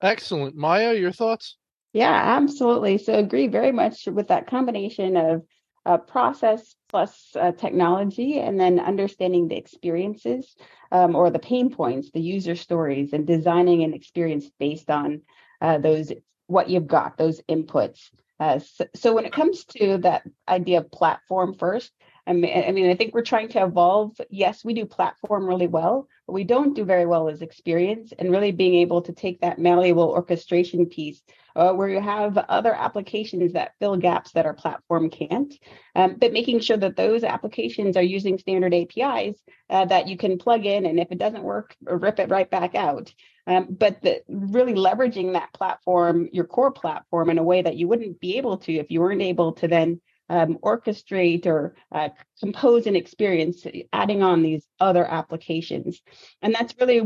Excellent. 0.02 0.54
Maya, 0.54 0.92
your 0.92 1.12
thoughts? 1.12 1.56
Yeah, 1.94 2.12
absolutely. 2.12 2.98
So 2.98 3.14
agree 3.14 3.46
very 3.46 3.72
much 3.72 4.06
with 4.06 4.28
that 4.28 4.48
combination 4.48 5.16
of 5.16 5.42
uh, 5.86 5.96
process 5.96 6.74
plus 6.96 7.36
uh, 7.38 7.52
technology, 7.52 8.40
and 8.40 8.58
then 8.58 8.80
understanding 8.80 9.48
the 9.48 9.56
experiences 9.56 10.56
um, 10.92 11.14
or 11.14 11.28
the 11.28 11.38
pain 11.38 11.68
points, 11.68 12.10
the 12.10 12.20
user 12.20 12.56
stories, 12.56 13.12
and 13.12 13.26
designing 13.26 13.84
an 13.84 13.92
experience 13.92 14.50
based 14.58 14.88
on 14.88 15.20
uh, 15.60 15.76
those 15.76 16.10
what 16.46 16.70
you've 16.70 16.86
got, 16.86 17.18
those 17.18 17.42
inputs. 17.50 18.08
Uh, 18.40 18.58
so, 18.60 18.86
so, 18.94 19.12
when 19.12 19.26
it 19.26 19.32
comes 19.34 19.66
to 19.66 19.98
that 19.98 20.22
idea 20.48 20.78
of 20.78 20.90
platform 20.90 21.52
first, 21.52 21.92
I 22.26 22.32
mean, 22.32 22.64
I 22.66 22.72
mean, 22.72 22.88
I 22.88 22.94
think 22.94 23.12
we're 23.12 23.20
trying 23.20 23.50
to 23.50 23.64
evolve. 23.64 24.18
Yes, 24.30 24.64
we 24.64 24.72
do 24.72 24.86
platform 24.86 25.44
really 25.44 25.66
well. 25.66 26.08
What 26.26 26.34
we 26.34 26.44
don't 26.44 26.74
do 26.74 26.84
very 26.84 27.06
well 27.06 27.28
is 27.28 27.40
experience 27.40 28.12
and 28.18 28.32
really 28.32 28.50
being 28.50 28.74
able 28.74 29.02
to 29.02 29.12
take 29.12 29.40
that 29.40 29.60
malleable 29.60 30.10
orchestration 30.10 30.86
piece 30.86 31.22
uh, 31.54 31.72
where 31.72 31.88
you 31.88 32.00
have 32.00 32.36
other 32.36 32.74
applications 32.74 33.54
that 33.54 33.72
fill 33.78 33.96
gaps 33.96 34.32
that 34.32 34.44
our 34.44 34.52
platform 34.52 35.08
can't, 35.08 35.54
um, 35.94 36.16
but 36.18 36.32
making 36.32 36.60
sure 36.60 36.76
that 36.76 36.96
those 36.96 37.24
applications 37.24 37.96
are 37.96 38.02
using 38.02 38.38
standard 38.38 38.74
APIs 38.74 39.40
uh, 39.70 39.86
that 39.86 40.06
you 40.06 40.18
can 40.18 40.36
plug 40.36 40.66
in, 40.66 40.84
and 40.84 41.00
if 41.00 41.10
it 41.10 41.18
doesn't 41.18 41.42
work, 41.42 41.74
rip 41.82 42.18
it 42.18 42.28
right 42.28 42.50
back 42.50 42.74
out. 42.74 43.12
Um, 43.46 43.68
but 43.70 44.02
the, 44.02 44.22
really 44.28 44.74
leveraging 44.74 45.32
that 45.32 45.52
platform, 45.54 46.28
your 46.32 46.44
core 46.44 46.72
platform, 46.72 47.30
in 47.30 47.38
a 47.38 47.44
way 47.44 47.62
that 47.62 47.76
you 47.76 47.88
wouldn't 47.88 48.20
be 48.20 48.36
able 48.36 48.58
to 48.58 48.74
if 48.74 48.90
you 48.90 49.00
weren't 49.00 49.22
able 49.22 49.52
to 49.54 49.68
then 49.68 50.00
um, 50.28 50.58
orchestrate 50.62 51.46
or 51.46 51.74
uh, 51.92 52.08
compose 52.40 52.86
an 52.86 52.96
experience, 52.96 53.66
adding 53.92 54.22
on 54.22 54.42
these 54.42 54.66
other 54.80 55.04
applications. 55.04 56.00
And 56.42 56.54
that's 56.54 56.74
really, 56.80 57.02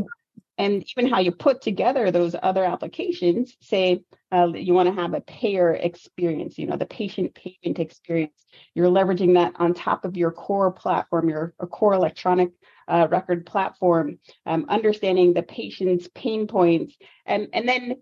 and 0.57 0.83
even 0.95 1.09
how 1.09 1.19
you 1.19 1.31
put 1.31 1.61
together 1.61 2.11
those 2.11 2.35
other 2.41 2.63
applications, 2.63 3.55
say 3.61 4.03
uh, 4.31 4.47
you 4.53 4.73
want 4.73 4.87
to 4.89 5.01
have 5.01 5.13
a 5.13 5.21
payer 5.21 5.73
experience, 5.73 6.57
you 6.57 6.67
know, 6.67 6.77
the 6.77 6.85
patient 6.85 7.35
payment 7.35 7.79
experience. 7.79 8.45
You're 8.73 8.87
leveraging 8.87 9.35
that 9.35 9.53
on 9.57 9.73
top 9.73 10.05
of 10.05 10.17
your 10.17 10.31
core 10.31 10.71
platform, 10.71 11.29
your 11.29 11.53
core 11.69 11.93
electronic 11.93 12.51
uh, 12.87 13.07
record 13.09 13.45
platform, 13.45 14.19
um, 14.45 14.65
understanding 14.69 15.33
the 15.33 15.43
patient's 15.43 16.09
pain 16.13 16.47
points, 16.47 16.95
and, 17.25 17.47
and 17.53 17.67
then 17.67 17.95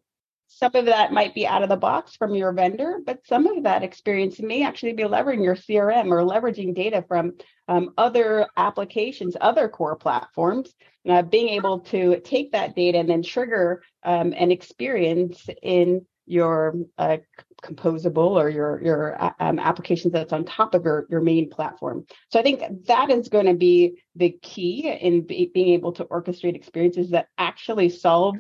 some 0.51 0.71
of 0.73 0.85
that 0.85 1.13
might 1.13 1.35
be 1.35 1.45
out 1.45 1.62
of 1.62 1.69
the 1.69 1.77
box 1.77 2.15
from 2.15 2.33
your 2.33 2.51
vendor, 2.51 2.99
but 3.05 3.25
some 3.27 3.45
of 3.45 3.63
that 3.63 3.83
experience 3.83 4.39
may 4.39 4.63
actually 4.63 4.93
be 4.93 5.03
leveraging 5.03 5.43
your 5.43 5.55
CRM 5.55 6.07
or 6.07 6.23
leveraging 6.23 6.73
data 6.75 7.05
from 7.07 7.33
um, 7.67 7.93
other 7.97 8.47
applications, 8.57 9.38
other 9.39 9.69
core 9.69 9.95
platforms, 9.95 10.73
uh, 11.07 11.21
being 11.21 11.49
able 11.49 11.81
to 11.81 12.19
take 12.21 12.51
that 12.51 12.75
data 12.75 12.97
and 12.97 13.07
then 13.07 13.21
trigger 13.21 13.83
um, 14.03 14.33
an 14.35 14.51
experience 14.51 15.47
in 15.62 16.05
your 16.25 16.75
uh, 16.97 17.17
composable 17.63 18.39
or 18.41 18.49
your 18.49 18.81
your 18.81 19.21
uh, 19.21 19.31
um, 19.39 19.59
applications 19.59 20.13
that's 20.13 20.33
on 20.33 20.45
top 20.45 20.73
of 20.73 20.83
your 20.85 21.05
your 21.09 21.21
main 21.21 21.49
platform. 21.49 22.05
So 22.31 22.39
I 22.39 22.43
think 22.43 22.63
that 22.85 23.09
is 23.09 23.29
going 23.29 23.47
to 23.47 23.55
be 23.55 24.01
the 24.15 24.31
key 24.41 24.89
in 24.89 25.23
be, 25.23 25.51
being 25.53 25.73
able 25.73 25.91
to 25.93 26.05
orchestrate 26.05 26.55
experiences 26.55 27.09
that 27.12 27.27
actually 27.38 27.89
solve 27.89 28.35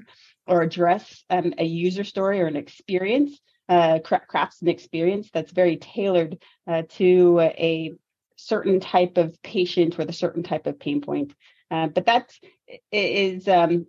or 0.49 0.61
address 0.61 1.23
um, 1.29 1.53
a 1.57 1.63
user 1.63 2.03
story 2.03 2.41
or 2.41 2.47
an 2.47 2.55
experience, 2.55 3.39
uh, 3.69 3.99
crafts 3.99 4.61
an 4.61 4.67
experience 4.67 5.29
that's 5.31 5.51
very 5.51 5.77
tailored 5.77 6.41
uh, 6.67 6.83
to 6.89 7.39
a 7.39 7.93
certain 8.35 8.79
type 8.79 9.17
of 9.17 9.41
patient 9.43 9.97
with 9.97 10.09
a 10.09 10.13
certain 10.13 10.43
type 10.43 10.65
of 10.65 10.79
pain 10.79 11.01
point. 11.01 11.33
Uh, 11.69 11.87
but 11.87 12.05
that 12.07 12.31
is, 12.91 13.47
um, 13.47 13.85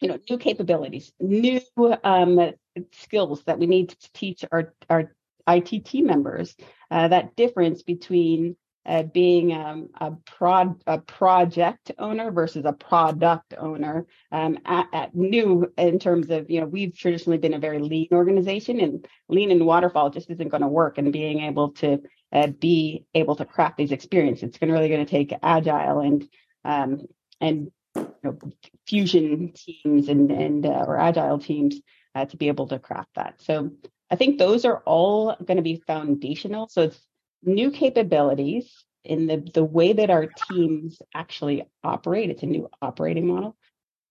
you 0.00 0.08
know, 0.08 0.18
new 0.28 0.38
capabilities, 0.38 1.12
new 1.20 1.60
um, 2.02 2.52
skills 2.92 3.44
that 3.44 3.58
we 3.58 3.66
need 3.66 3.90
to 3.90 4.12
teach 4.14 4.44
our 4.50 4.72
our 4.88 5.14
IT 5.46 5.84
team 5.84 6.06
members. 6.06 6.56
Uh, 6.90 7.08
that 7.08 7.36
difference 7.36 7.82
between 7.82 8.56
uh, 8.86 9.02
being 9.02 9.52
um, 9.52 9.88
a, 10.00 10.12
prod, 10.26 10.82
a 10.86 10.98
project 10.98 11.92
owner 11.98 12.30
versus 12.30 12.64
a 12.64 12.72
product 12.72 13.54
owner 13.58 14.06
um, 14.32 14.58
at, 14.64 14.86
at, 14.92 15.14
new 15.14 15.70
in 15.76 15.98
terms 15.98 16.30
of 16.30 16.50
you 16.50 16.60
know 16.60 16.66
we've 16.66 16.96
traditionally 16.96 17.38
been 17.38 17.54
a 17.54 17.58
very 17.58 17.78
lean 17.78 18.08
organization 18.12 18.80
and 18.80 19.06
lean 19.28 19.50
and 19.50 19.66
waterfall 19.66 20.10
just 20.10 20.30
isn't 20.30 20.48
going 20.48 20.62
to 20.62 20.68
work 20.68 20.98
and 20.98 21.12
being 21.12 21.40
able 21.40 21.72
to 21.72 22.00
uh, 22.32 22.46
be 22.46 23.04
able 23.14 23.36
to 23.36 23.44
craft 23.44 23.76
these 23.76 23.92
experiences 23.92 24.44
it's 24.44 24.58
going 24.58 24.72
really 24.72 24.88
going 24.88 25.04
to 25.04 25.10
take 25.10 25.34
agile 25.42 26.00
and 26.00 26.28
um, 26.64 27.00
and 27.40 27.70
you 27.96 28.14
know, 28.22 28.38
fusion 28.86 29.52
teams 29.54 30.08
and 30.08 30.30
and 30.30 30.64
uh, 30.64 30.84
or 30.86 30.98
agile 30.98 31.38
teams 31.38 31.80
uh, 32.14 32.24
to 32.24 32.36
be 32.36 32.48
able 32.48 32.66
to 32.66 32.78
craft 32.78 33.10
that 33.14 33.34
so 33.42 33.70
I 34.10 34.16
think 34.16 34.38
those 34.38 34.64
are 34.64 34.78
all 34.78 35.36
going 35.44 35.56
to 35.56 35.62
be 35.62 35.82
foundational. 35.86 36.68
So 36.68 36.82
it's 36.82 37.00
new 37.42 37.70
capabilities 37.70 38.84
in 39.04 39.26
the, 39.26 39.48
the 39.54 39.64
way 39.64 39.92
that 39.92 40.10
our 40.10 40.26
teams 40.26 41.00
actually 41.14 41.64
operate. 41.82 42.30
It's 42.30 42.42
a 42.42 42.46
new 42.46 42.68
operating 42.82 43.26
model, 43.26 43.56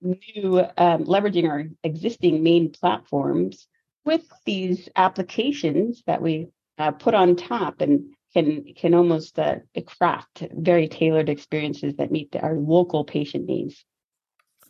new 0.01 0.59
um, 0.77 1.05
leveraging 1.05 1.47
our 1.47 1.65
existing 1.83 2.41
main 2.43 2.71
platforms 2.71 3.67
with 4.05 4.27
these 4.45 4.89
applications 4.95 6.03
that 6.07 6.21
we 6.21 6.47
uh, 6.77 6.91
put 6.91 7.13
on 7.13 7.35
top 7.35 7.81
and 7.81 8.13
can 8.33 8.63
can 8.75 8.93
almost 8.93 9.37
uh, 9.39 9.55
craft 9.85 10.47
very 10.53 10.87
tailored 10.87 11.29
experiences 11.29 11.95
that 11.97 12.11
meet 12.11 12.35
our 12.35 12.55
local 12.55 13.03
patient 13.03 13.45
needs. 13.45 13.83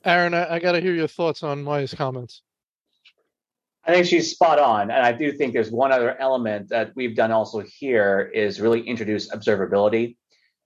Aaron, 0.05 0.33
I, 0.33 0.55
I 0.55 0.59
got 0.59 0.73
to 0.73 0.81
hear 0.81 0.93
your 0.93 1.07
thoughts 1.07 1.43
on 1.43 1.63
Maia's 1.63 1.93
comments. 1.93 2.41
I 3.85 3.93
think 3.93 4.05
she's 4.05 4.31
spot 4.31 4.59
on. 4.59 4.91
And 4.91 5.05
I 5.05 5.11
do 5.11 5.31
think 5.31 5.53
there's 5.53 5.71
one 5.71 5.91
other 5.91 6.19
element 6.19 6.69
that 6.69 6.91
we've 6.95 7.15
done 7.15 7.31
also 7.31 7.61
here 7.61 8.29
is 8.33 8.59
really 8.59 8.81
introduce 8.81 9.29
observability 9.29 10.17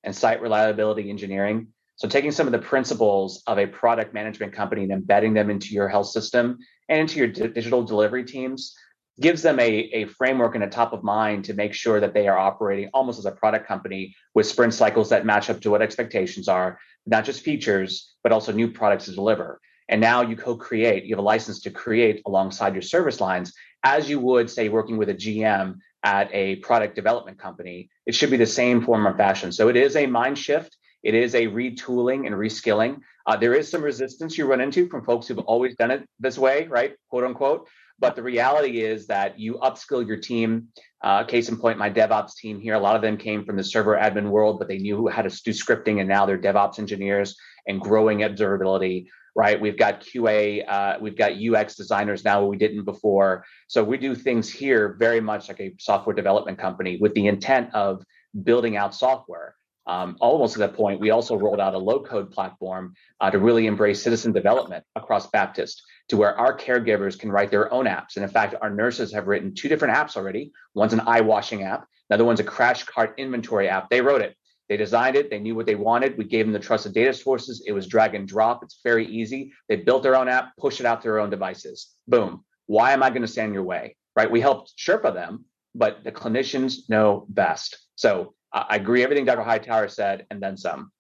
and 0.04 0.16
site 0.16 0.42
reliability 0.42 1.10
engineering. 1.10 1.68
So 1.96 2.08
taking 2.08 2.32
some 2.32 2.48
of 2.48 2.52
the 2.52 2.60
principles 2.60 3.44
of 3.48 3.60
a 3.60 3.68
product 3.68 4.14
management 4.14 4.52
company 4.54 4.84
and 4.84 4.92
embedding 4.92 5.34
them 5.34 5.50
into 5.50 5.74
your 5.74 5.88
health 5.88 6.08
system 6.08 6.58
and 6.90 7.00
into 7.00 7.20
your 7.20 7.28
d- 7.28 7.48
digital 7.48 7.84
delivery 7.84 8.26
teams 8.26 8.76
gives 9.22 9.44
them 9.44 9.60
a, 9.60 9.70
a 9.70 10.06
framework 10.06 10.56
and 10.56 10.64
a 10.64 10.70
top 10.70 10.92
of 10.92 11.04
mind 11.04 11.46
to 11.46 11.54
make 11.54 11.74
sure 11.74 12.00
that 12.00 12.16
they 12.16 12.28
are 12.28 12.38
operating 12.38 12.90
almost 12.94 13.20
as 13.20 13.26
a 13.26 13.32
product 13.32 13.68
company 13.68 14.16
with 14.34 14.48
sprint 14.48 14.74
cycles 14.74 15.10
that 15.10 15.26
match 15.26 15.52
up 15.52 15.62
to 15.62 15.70
what 15.70 15.84
expectations 15.84 16.48
are, 16.48 16.80
not 17.06 17.24
just 17.24 17.42
features, 17.42 18.16
but 18.24 18.32
also 18.32 18.52
new 18.52 18.72
products 18.72 19.06
to 19.06 19.12
deliver. 19.12 19.62
And 19.90 20.02
now 20.02 20.22
you 20.22 20.36
co-create, 20.36 21.04
you 21.04 21.16
have 21.16 21.20
a 21.20 21.28
license 21.28 21.62
to 21.62 21.72
create 21.72 22.22
alongside 22.26 22.74
your 22.74 22.82
service 22.82 23.20
lines, 23.20 23.54
as 23.84 24.10
you 24.10 24.20
would 24.20 24.50
say 24.50 24.70
working 24.70 24.98
with 24.98 25.10
a 25.10 25.14
GM 25.14 25.76
at 26.04 26.30
a 26.34 26.58
product 26.58 26.96
development 26.96 27.40
company. 27.40 27.90
It 28.06 28.16
should 28.16 28.32
be 28.32 28.38
the 28.38 28.46
same 28.46 28.82
form 28.82 29.06
of 29.06 29.18
fashion. 29.18 29.52
So 29.52 29.70
it 29.70 29.76
is 29.76 29.96
a 29.96 30.06
mind 30.06 30.38
shift. 30.38 30.78
It 31.02 31.16
is 31.16 31.36
a 31.36 31.48
retooling 31.48 32.28
and 32.28 32.36
reskilling. 32.36 33.02
Uh, 33.26 33.38
there 33.38 33.54
is 33.54 33.70
some 33.70 33.82
resistance 33.82 34.38
you 34.38 34.46
run 34.46 34.62
into 34.62 34.88
from 34.88 35.06
folks 35.06 35.28
who've 35.28 35.40
always 35.40 35.76
done 35.76 35.92
it 35.92 36.08
this 36.20 36.38
way, 36.38 36.68
right? 36.68 36.96
Quote 37.10 37.24
unquote. 37.24 37.68
But 38.00 38.16
the 38.16 38.24
reality 38.24 38.82
is 38.82 39.08
that 39.08 39.40
you 39.40 39.56
upskill 39.56 40.06
your 40.06 40.18
team. 40.18 40.70
Uh, 41.02 41.24
case 41.24 41.48
in 41.48 41.58
point, 41.58 41.78
my 41.78 41.90
DevOps 41.90 42.36
team 42.36 42.60
here, 42.60 42.74
a 42.74 42.80
lot 42.80 42.96
of 42.96 43.02
them 43.02 43.18
came 43.18 43.46
from 43.46 43.56
the 43.56 43.64
server 43.64 43.96
admin 43.96 44.30
world, 44.30 44.60
but 44.60 44.68
they 44.68 44.78
knew 44.78 45.08
how 45.08 45.22
to 45.22 45.30
do 45.30 45.52
scripting, 45.52 46.00
and 46.00 46.10
now 46.10 46.26
they're 46.26 46.38
DevOps 46.38 46.80
engineers 46.80 47.36
and 47.68 47.80
growing 47.80 48.20
observability 48.20 49.08
right? 49.36 49.60
We've 49.60 49.78
got 49.78 50.02
QA, 50.02 50.64
uh, 50.68 50.98
we've 51.02 51.18
got 51.18 51.34
UX 51.34 51.76
designers 51.76 52.24
now 52.24 52.46
we 52.46 52.58
didn't 52.58 52.84
before. 52.84 53.46
So 53.68 53.84
we 53.84 53.98
do 53.98 54.16
things 54.16 54.50
here 54.50 54.96
very 55.00 55.22
much 55.22 55.48
like 55.48 55.60
a 55.60 55.74
software 55.80 56.16
development 56.16 56.60
company 56.60 56.98
with 57.02 57.14
the 57.14 57.28
intent 57.28 57.74
of 57.74 58.04
building 58.44 58.78
out 58.78 58.94
software. 58.94 59.56
Um, 59.86 60.16
almost 60.22 60.54
to 60.54 60.60
that 60.60 60.76
point, 60.76 61.02
we 61.02 61.10
also 61.10 61.36
rolled 61.36 61.60
out 61.60 61.74
a 61.74 61.78
low 61.78 62.02
code 62.02 62.32
platform 62.32 62.94
uh, 63.20 63.30
to 63.32 63.40
really 63.40 63.68
embrace 63.68 64.02
citizen 64.02 64.32
development 64.32 64.86
across 64.96 65.28
Baptist 65.28 65.84
to 66.10 66.16
where 66.16 66.38
our 66.38 66.58
caregivers 66.58 67.20
can 67.20 67.32
write 67.32 67.52
their 67.52 67.72
own 67.74 67.86
apps. 67.86 68.16
And 68.16 68.24
in 68.24 68.30
fact, 68.30 68.56
our 68.62 68.70
nurses 68.70 69.14
have 69.14 69.28
written 69.28 69.54
two 69.54 69.68
different 69.68 69.96
apps 69.96 70.16
already. 70.16 70.52
One's 70.74 70.94
an 70.94 71.02
eye 71.02 71.22
washing 71.22 71.64
app, 71.64 71.86
another 72.10 72.24
one's 72.24 72.40
a 72.40 72.46
crash 72.46 72.84
cart 72.84 73.16
inventory 73.18 73.68
app. 73.68 73.90
They 73.90 74.02
wrote 74.02 74.22
it. 74.22 74.38
They 74.74 74.78
designed 74.78 75.16
it. 75.16 75.30
They 75.30 75.38
knew 75.38 75.54
what 75.54 75.68
they 75.68 75.76
wanted. 75.76 76.18
We 76.18 76.24
gave 76.24 76.48
them 76.48 76.52
the 76.52 76.58
trusted 76.58 76.96
data 76.96 77.14
sources. 77.14 77.64
It 77.68 77.74
was 77.74 77.86
drag 77.86 78.16
and 78.16 78.28
drop. 78.28 78.64
It's 78.64 78.80
very 78.84 79.06
easy. 79.06 79.54
They 79.70 79.76
built 79.76 80.02
their 80.02 80.16
own 80.16 80.28
app, 80.28 80.58
push 80.58 80.80
it 80.80 80.86
out 80.88 81.00
to 81.04 81.10
their 81.10 81.20
own 81.20 81.30
devices. 81.30 81.92
Boom. 82.08 82.44
Why 82.66 82.92
am 82.92 83.04
I 83.04 83.12
going 83.12 83.22
to 83.22 83.28
stand 83.28 83.50
in 83.50 83.54
your 83.54 83.62
way? 83.62 83.96
Right? 84.16 84.32
We 84.32 84.42
helped 84.42 84.74
Sherpa 84.76 85.14
them, 85.14 85.46
but 85.76 86.04
the 86.04 86.12
clinicians 86.12 86.90
know 86.90 87.28
best. 87.30 87.78
So 87.94 88.34
I 88.52 88.78
agree 88.78 89.04
everything 89.04 89.26
Dr. 89.26 89.44
Hightower 89.44 89.90
said, 89.90 90.26
and 90.32 90.42
then 90.42 90.58
some. 90.58 90.92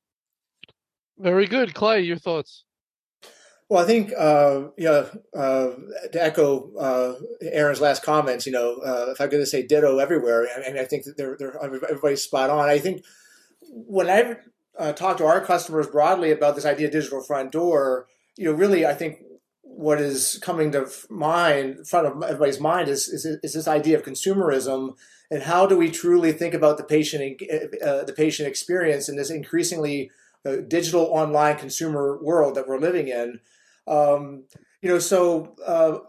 Very 1.17 1.47
good, 1.47 1.73
Clay. 1.73 2.01
Your 2.01 2.19
thoughts? 2.19 2.65
Well, 3.69 3.83
I 3.83 3.87
think 3.87 4.13
uh, 4.15 4.65
yeah. 4.77 5.05
Uh, 5.35 5.71
to 6.11 6.23
echo 6.23 6.71
uh, 6.75 7.15
Aaron's 7.41 7.81
last 7.81 8.03
comments, 8.03 8.45
you 8.45 8.51
know, 8.51 8.75
uh, 8.85 9.07
if 9.09 9.19
I'm 9.19 9.29
going 9.29 9.41
to 9.41 9.47
say 9.47 9.65
ditto 9.65 9.97
everywhere, 9.97 10.47
I, 10.55 10.59
mean, 10.59 10.77
I 10.77 10.85
think 10.85 11.05
that 11.05 11.17
they're, 11.17 11.35
they're 11.39 11.57
everybody's 11.63 12.21
spot 12.21 12.51
on. 12.51 12.69
I 12.69 12.77
think 12.77 13.03
when 13.73 14.09
I 14.09 14.37
uh, 14.77 14.93
talk 14.93 15.17
to 15.17 15.25
our 15.25 15.41
customers 15.41 15.87
broadly 15.87 16.31
about 16.31 16.55
this 16.55 16.65
idea 16.65 16.87
of 16.87 16.93
digital 16.93 17.21
front 17.21 17.51
door, 17.51 18.07
you 18.37 18.45
know, 18.45 18.53
really, 18.53 18.85
I 18.85 18.93
think 18.93 19.19
what 19.61 19.99
is 19.99 20.39
coming 20.41 20.71
to 20.71 20.87
mind, 21.09 21.87
front 21.87 22.07
of 22.07 22.23
everybody's 22.23 22.59
mind, 22.59 22.89
is, 22.89 23.07
is, 23.07 23.25
is 23.25 23.53
this 23.53 23.67
idea 23.67 23.97
of 23.97 24.03
consumerism 24.03 24.95
and 25.31 25.43
how 25.43 25.65
do 25.65 25.75
we 25.75 25.89
truly 25.89 26.31
think 26.31 26.53
about 26.53 26.77
the 26.77 26.83
patient 26.83 27.41
uh, 27.83 28.03
the 28.03 28.13
patient 28.15 28.47
experience 28.47 29.09
in 29.09 29.15
this 29.15 29.31
increasingly 29.31 30.11
uh, 30.45 30.57
digital 30.67 31.05
online 31.05 31.57
consumer 31.57 32.19
world 32.21 32.53
that 32.55 32.67
we're 32.67 32.79
living 32.79 33.07
in. 33.07 33.39
Um, 33.87 34.43
you 34.81 34.89
know, 34.89 34.99
so 34.99 35.55
uh, 35.65 35.99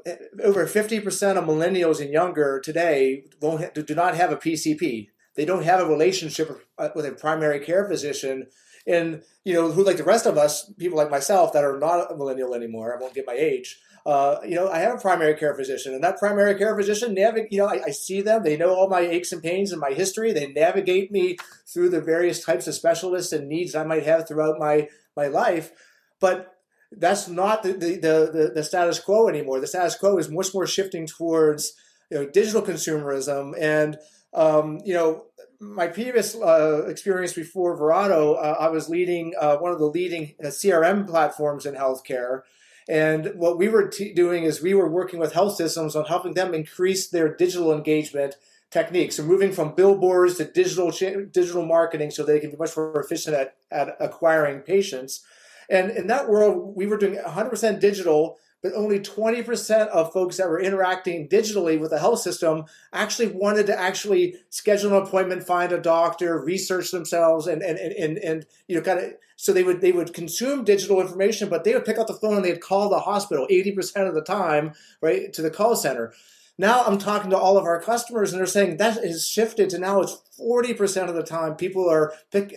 over 0.42 0.66
50% 0.66 1.38
of 1.38 1.44
millennials 1.44 2.00
and 2.00 2.10
younger 2.10 2.60
today 2.60 3.24
don't 3.40 3.72
do 3.72 3.94
not 3.94 4.16
have 4.16 4.32
a 4.32 4.36
PCP. 4.36 5.08
They 5.36 5.44
don't 5.44 5.64
have 5.64 5.80
a 5.80 5.86
relationship 5.86 6.48
with, 6.48 6.64
uh, 6.78 6.88
with 6.94 7.06
a 7.06 7.12
primary 7.12 7.60
care 7.60 7.88
physician. 7.88 8.46
And, 8.86 9.22
you 9.44 9.54
know, 9.54 9.72
who 9.72 9.84
like 9.84 9.96
the 9.96 10.04
rest 10.04 10.26
of 10.26 10.36
us, 10.36 10.70
people 10.78 10.98
like 10.98 11.10
myself 11.10 11.52
that 11.52 11.64
are 11.64 11.78
not 11.78 12.12
a 12.12 12.16
millennial 12.16 12.54
anymore, 12.54 12.94
I 12.94 13.00
won't 13.00 13.14
get 13.14 13.26
my 13.26 13.34
age, 13.34 13.80
uh, 14.06 14.38
you 14.44 14.54
know, 14.54 14.68
I 14.68 14.80
have 14.80 14.96
a 14.96 15.00
primary 15.00 15.34
care 15.34 15.54
physician, 15.54 15.94
and 15.94 16.04
that 16.04 16.18
primary 16.18 16.56
care 16.56 16.76
physician, 16.76 17.14
navigate, 17.14 17.50
you 17.50 17.58
know, 17.58 17.66
I, 17.66 17.84
I, 17.86 17.90
see 17.90 18.20
them. 18.20 18.42
They 18.42 18.56
know 18.58 18.74
all 18.74 18.88
my 18.88 19.00
aches 19.00 19.32
and 19.32 19.42
pains 19.42 19.72
and 19.72 19.80
my 19.80 19.92
history. 19.92 20.30
They 20.32 20.48
navigate 20.48 21.10
me 21.10 21.38
through 21.66 21.88
the 21.88 22.02
various 22.02 22.44
types 22.44 22.66
of 22.66 22.74
specialists 22.74 23.32
and 23.32 23.48
needs 23.48 23.74
I 23.74 23.84
might 23.84 24.04
have 24.04 24.28
throughout 24.28 24.58
my 24.58 24.88
my 25.16 25.28
life. 25.28 25.72
But 26.20 26.54
that's 26.92 27.28
not 27.28 27.62
the 27.62 27.72
the, 27.72 28.30
the, 28.30 28.52
the 28.54 28.62
status 28.62 29.00
quo 29.00 29.26
anymore. 29.26 29.58
The 29.58 29.66
status 29.66 29.96
quo 29.96 30.18
is 30.18 30.28
much 30.28 30.52
more 30.52 30.66
shifting 30.66 31.06
towards 31.06 31.72
you 32.10 32.18
know 32.18 32.26
digital 32.28 32.60
consumerism 32.60 33.54
and 33.58 33.96
um, 34.34 34.80
you 34.84 34.94
know, 34.94 35.26
my 35.60 35.86
previous 35.86 36.34
uh, 36.34 36.86
experience 36.88 37.32
before 37.32 37.78
Verato, 37.78 38.36
uh, 38.36 38.56
I 38.58 38.68
was 38.68 38.88
leading 38.88 39.32
uh, 39.40 39.56
one 39.56 39.72
of 39.72 39.78
the 39.78 39.86
leading 39.86 40.34
uh, 40.42 40.48
CRM 40.48 41.06
platforms 41.08 41.64
in 41.64 41.74
healthcare. 41.74 42.42
And 42.88 43.32
what 43.36 43.56
we 43.56 43.68
were 43.68 43.88
t- 43.88 44.12
doing 44.12 44.44
is 44.44 44.60
we 44.60 44.74
were 44.74 44.88
working 44.88 45.18
with 45.18 45.32
health 45.32 45.56
systems 45.56 45.96
on 45.96 46.04
helping 46.04 46.34
them 46.34 46.52
increase 46.52 47.08
their 47.08 47.34
digital 47.34 47.72
engagement 47.72 48.34
techniques. 48.70 49.16
So 49.16 49.22
moving 49.22 49.52
from 49.52 49.74
billboards 49.74 50.36
to 50.36 50.44
digital 50.44 50.90
digital 50.90 51.64
marketing 51.64 52.10
so 52.10 52.24
they 52.24 52.40
can 52.40 52.50
be 52.50 52.56
much 52.56 52.76
more 52.76 53.00
efficient 53.00 53.36
at, 53.36 53.56
at 53.70 53.96
acquiring 54.00 54.60
patients. 54.60 55.22
And 55.70 55.90
in 55.92 56.08
that 56.08 56.28
world, 56.28 56.76
we 56.76 56.86
were 56.86 56.98
doing 56.98 57.16
100% 57.16 57.80
digital 57.80 58.36
but 58.64 58.72
only 58.74 58.98
20% 58.98 59.88
of 59.88 60.10
folks 60.10 60.38
that 60.38 60.48
were 60.48 60.58
interacting 60.58 61.28
digitally 61.28 61.78
with 61.78 61.90
the 61.90 61.98
health 61.98 62.20
system 62.20 62.64
actually 62.94 63.28
wanted 63.28 63.66
to 63.66 63.78
actually 63.78 64.36
schedule 64.48 64.96
an 64.96 65.02
appointment, 65.02 65.46
find 65.46 65.70
a 65.70 65.78
doctor, 65.78 66.40
research 66.40 66.90
themselves, 66.90 67.46
and 67.46 67.62
and 67.62 67.78
and, 67.78 68.16
and 68.16 68.46
you 68.66 68.74
know 68.74 68.80
kind 68.80 69.00
of 69.00 69.12
so 69.36 69.52
they 69.52 69.62
would 69.62 69.82
they 69.82 69.92
would 69.92 70.14
consume 70.14 70.64
digital 70.64 71.02
information, 71.02 71.50
but 71.50 71.64
they 71.64 71.74
would 71.74 71.84
pick 71.84 71.98
up 71.98 72.06
the 72.06 72.14
phone 72.14 72.36
and 72.36 72.44
they'd 72.46 72.62
call 72.62 72.88
the 72.88 73.00
hospital 73.00 73.46
80% 73.50 74.08
of 74.08 74.14
the 74.14 74.22
time, 74.22 74.72
right, 75.02 75.30
to 75.34 75.42
the 75.42 75.50
call 75.50 75.76
center. 75.76 76.14
Now 76.56 76.84
I'm 76.84 76.96
talking 76.96 77.30
to 77.32 77.38
all 77.38 77.58
of 77.58 77.64
our 77.64 77.82
customers 77.82 78.32
and 78.32 78.40
they're 78.40 78.46
saying 78.46 78.78
that 78.78 79.04
has 79.04 79.28
shifted 79.28 79.68
to 79.70 79.78
now 79.78 80.00
it's 80.00 80.16
40% 80.40 81.10
of 81.10 81.14
the 81.14 81.22
time 81.22 81.56
people 81.56 81.90
are 81.90 82.14
pick, 82.30 82.54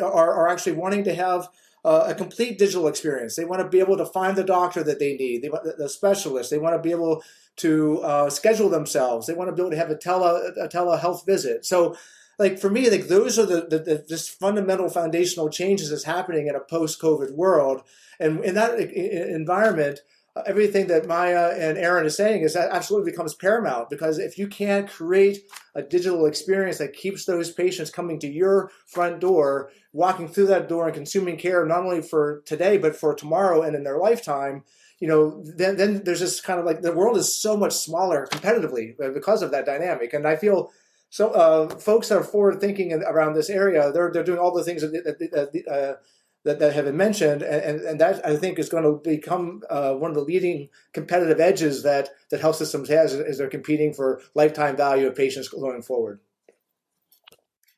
are, 0.00 0.32
are 0.32 0.48
actually 0.48 0.72
wanting 0.72 1.02
to 1.04 1.14
have 1.14 1.48
uh, 1.84 2.04
a 2.08 2.14
complete 2.14 2.58
digital 2.58 2.88
experience. 2.88 3.36
They 3.36 3.44
want 3.44 3.62
to 3.62 3.68
be 3.68 3.80
able 3.80 3.96
to 3.96 4.06
find 4.06 4.36
the 4.36 4.44
doctor 4.44 4.82
that 4.82 4.98
they 4.98 5.16
need, 5.16 5.42
they 5.42 5.48
want 5.48 5.64
the 5.78 5.88
specialist. 5.88 6.50
They 6.50 6.58
want 6.58 6.74
to 6.74 6.82
be 6.82 6.90
able 6.90 7.22
to 7.56 8.00
uh, 8.00 8.30
schedule 8.30 8.68
themselves. 8.68 9.26
They 9.26 9.34
want 9.34 9.48
to 9.48 9.54
be 9.54 9.62
able 9.62 9.70
to 9.70 9.76
have 9.76 9.90
a 9.90 9.96
tele 9.96 10.52
a 10.60 10.68
telehealth 10.68 11.26
visit. 11.26 11.64
So, 11.64 11.96
like 12.38 12.58
for 12.58 12.70
me, 12.70 12.88
like 12.88 13.08
those 13.08 13.38
are 13.38 13.46
the, 13.46 13.66
the, 13.68 13.78
the 13.78 14.04
just 14.08 14.38
fundamental 14.38 14.88
foundational 14.88 15.50
changes 15.50 15.90
that's 15.90 16.04
happening 16.04 16.46
in 16.46 16.54
a 16.54 16.60
post 16.60 17.00
COVID 17.00 17.32
world, 17.32 17.82
and 18.18 18.44
in 18.44 18.54
that 18.54 18.78
environment 18.78 20.00
everything 20.46 20.86
that 20.86 21.06
Maia 21.06 21.50
and 21.50 21.76
Aaron 21.76 22.06
is 22.06 22.16
saying 22.16 22.42
is 22.42 22.54
that 22.54 22.70
absolutely 22.70 23.10
becomes 23.10 23.34
paramount 23.34 23.90
because 23.90 24.18
if 24.18 24.38
you 24.38 24.46
can't 24.46 24.88
create 24.88 25.38
a 25.74 25.82
digital 25.82 26.26
experience 26.26 26.78
that 26.78 26.92
keeps 26.92 27.24
those 27.24 27.50
patients 27.50 27.90
coming 27.90 28.18
to 28.20 28.28
your 28.28 28.70
front 28.86 29.20
door, 29.20 29.70
walking 29.92 30.28
through 30.28 30.46
that 30.46 30.68
door 30.68 30.86
and 30.86 30.94
consuming 30.94 31.36
care 31.36 31.66
not 31.66 31.80
only 31.80 32.00
for 32.02 32.42
today 32.46 32.78
but 32.78 32.94
for 32.94 33.14
tomorrow 33.14 33.62
and 33.62 33.74
in 33.74 33.82
their 33.82 33.98
lifetime, 33.98 34.62
you 35.00 35.08
know, 35.08 35.42
then 35.56 35.76
then 35.76 36.04
there's 36.04 36.20
this 36.20 36.40
kind 36.40 36.60
of 36.60 36.66
like 36.66 36.82
the 36.82 36.92
world 36.92 37.16
is 37.16 37.40
so 37.40 37.56
much 37.56 37.72
smaller 37.72 38.28
competitively 38.30 38.94
because 39.14 39.42
of 39.42 39.50
that 39.50 39.66
dynamic, 39.66 40.12
and 40.12 40.26
I 40.26 40.36
feel. 40.36 40.70
So, 41.12 41.30
uh, 41.32 41.68
folks 41.70 42.08
that 42.08 42.18
are 42.18 42.22
forward 42.22 42.60
thinking 42.60 42.92
around 42.92 43.34
this 43.34 43.50
area, 43.50 43.90
they're, 43.90 44.12
they're 44.12 44.22
doing 44.22 44.38
all 44.38 44.54
the 44.54 44.62
things 44.62 44.82
that, 44.82 44.92
that, 44.92 45.68
uh, 45.68 46.00
that, 46.44 46.58
that 46.58 46.72
have 46.72 46.86
been 46.86 46.96
mentioned, 46.96 47.42
and, 47.42 47.80
and 47.80 48.00
that 48.00 48.24
I 48.24 48.36
think 48.36 48.58
is 48.58 48.68
going 48.68 48.84
to 48.84 49.00
become 49.02 49.62
uh, 49.68 49.94
one 49.94 50.10
of 50.10 50.16
the 50.16 50.22
leading 50.22 50.68
competitive 50.92 51.38
edges 51.40 51.82
that, 51.82 52.08
that 52.30 52.40
health 52.40 52.56
systems 52.56 52.88
has 52.88 53.14
as 53.14 53.38
they're 53.38 53.48
competing 53.48 53.92
for 53.92 54.22
lifetime 54.34 54.76
value 54.76 55.06
of 55.06 55.14
patients 55.14 55.48
going 55.48 55.82
forward. 55.82 56.20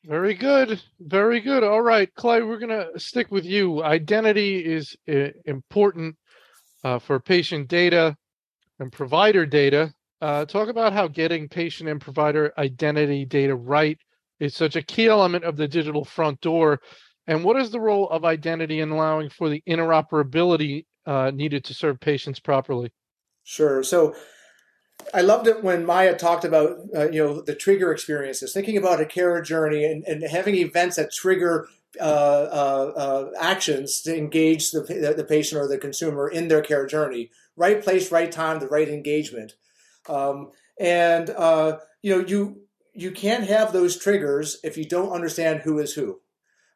Very 0.05 0.35
good, 0.35 0.81
very 1.01 1.41
good. 1.41 1.63
All 1.63 1.83
right, 1.83 2.13
Clay, 2.15 2.43
we're 2.43 2.59
going 2.59 2.71
to 2.71 2.99
stick 2.99 3.31
with 3.31 3.45
you. 3.45 3.83
Identity 3.85 4.59
is 4.59 4.97
uh, 5.09 5.29
important 5.45 6.17
uh, 6.83 6.99
for 6.99 7.21
patient 7.21 7.69
data 7.69 8.17
and 8.81 8.91
provider 8.91 9.47
data. 9.47 9.93
Uh, 10.21 10.45
talk 10.45 10.69
about 10.69 10.93
how 10.93 11.09
getting 11.09 11.49
patient 11.49 11.89
and 11.89 12.01
provider 12.01 12.53
identity 12.59 13.25
data 13.25 13.55
right 13.55 13.99
is 14.41 14.55
such 14.57 14.75
a 14.75 14.83
key 14.83 15.07
element 15.07 15.45
of 15.45 15.57
the 15.57 15.69
digital 15.69 16.05
front 16.05 16.41
door 16.41 16.81
and 17.27 17.45
what 17.45 17.57
is 17.57 17.71
the 17.71 17.81
role 17.81 18.09
of 18.11 18.25
identity 18.25 18.81
in 18.81 18.91
allowing 18.91 19.31
for 19.31 19.49
the 19.49 19.63
interoperability 19.69 20.87
uh, 21.07 21.31
needed 21.35 21.65
to 21.65 21.75
serve 21.75 22.01
patients 22.01 22.41
properly? 22.41 22.93
Sure. 23.45 23.83
So, 23.83 24.15
I 25.13 25.23
loved 25.23 25.47
it 25.47 25.63
when 25.63 25.85
Maia 25.85 26.17
talked 26.17 26.45
about 26.45 26.77
uh, 26.95 27.11
you 27.11 27.23
know 27.23 27.41
the 27.41 27.55
trigger 27.55 27.93
experiences, 27.93 28.53
thinking 28.53 28.77
about 28.77 29.01
a 29.01 29.07
care 29.07 29.41
journey 29.43 29.85
and, 29.85 30.05
and 30.05 30.23
having 30.23 30.55
events 30.55 30.97
that 30.97 31.13
trigger 31.13 31.69
uh, 32.01 32.03
uh, 32.03 32.93
uh, 32.97 33.31
actions 33.39 34.01
to 34.03 34.17
engage 34.17 34.71
the, 34.71 34.81
the 35.17 35.25
patient 35.25 35.61
or 35.61 35.69
the 35.69 35.77
consumer 35.77 36.27
in 36.29 36.49
their 36.49 36.63
care 36.63 36.87
journey. 36.87 37.31
Right 37.55 37.83
place, 37.83 38.11
right 38.11 38.33
time, 38.33 38.61
the 38.61 38.69
right 38.69 38.89
engagement, 38.89 39.53
um, 40.09 40.53
and 40.81 41.29
uh, 41.31 41.79
you 42.01 42.17
know 42.17 42.27
you 42.27 42.63
you 42.95 43.11
can't 43.11 43.45
have 43.45 43.73
those 43.73 43.99
triggers 43.99 44.59
if 44.65 44.79
you 44.79 44.87
don't 44.87 45.13
understand 45.13 45.61
who 45.61 45.79
is 45.79 45.93
who. 45.93 46.22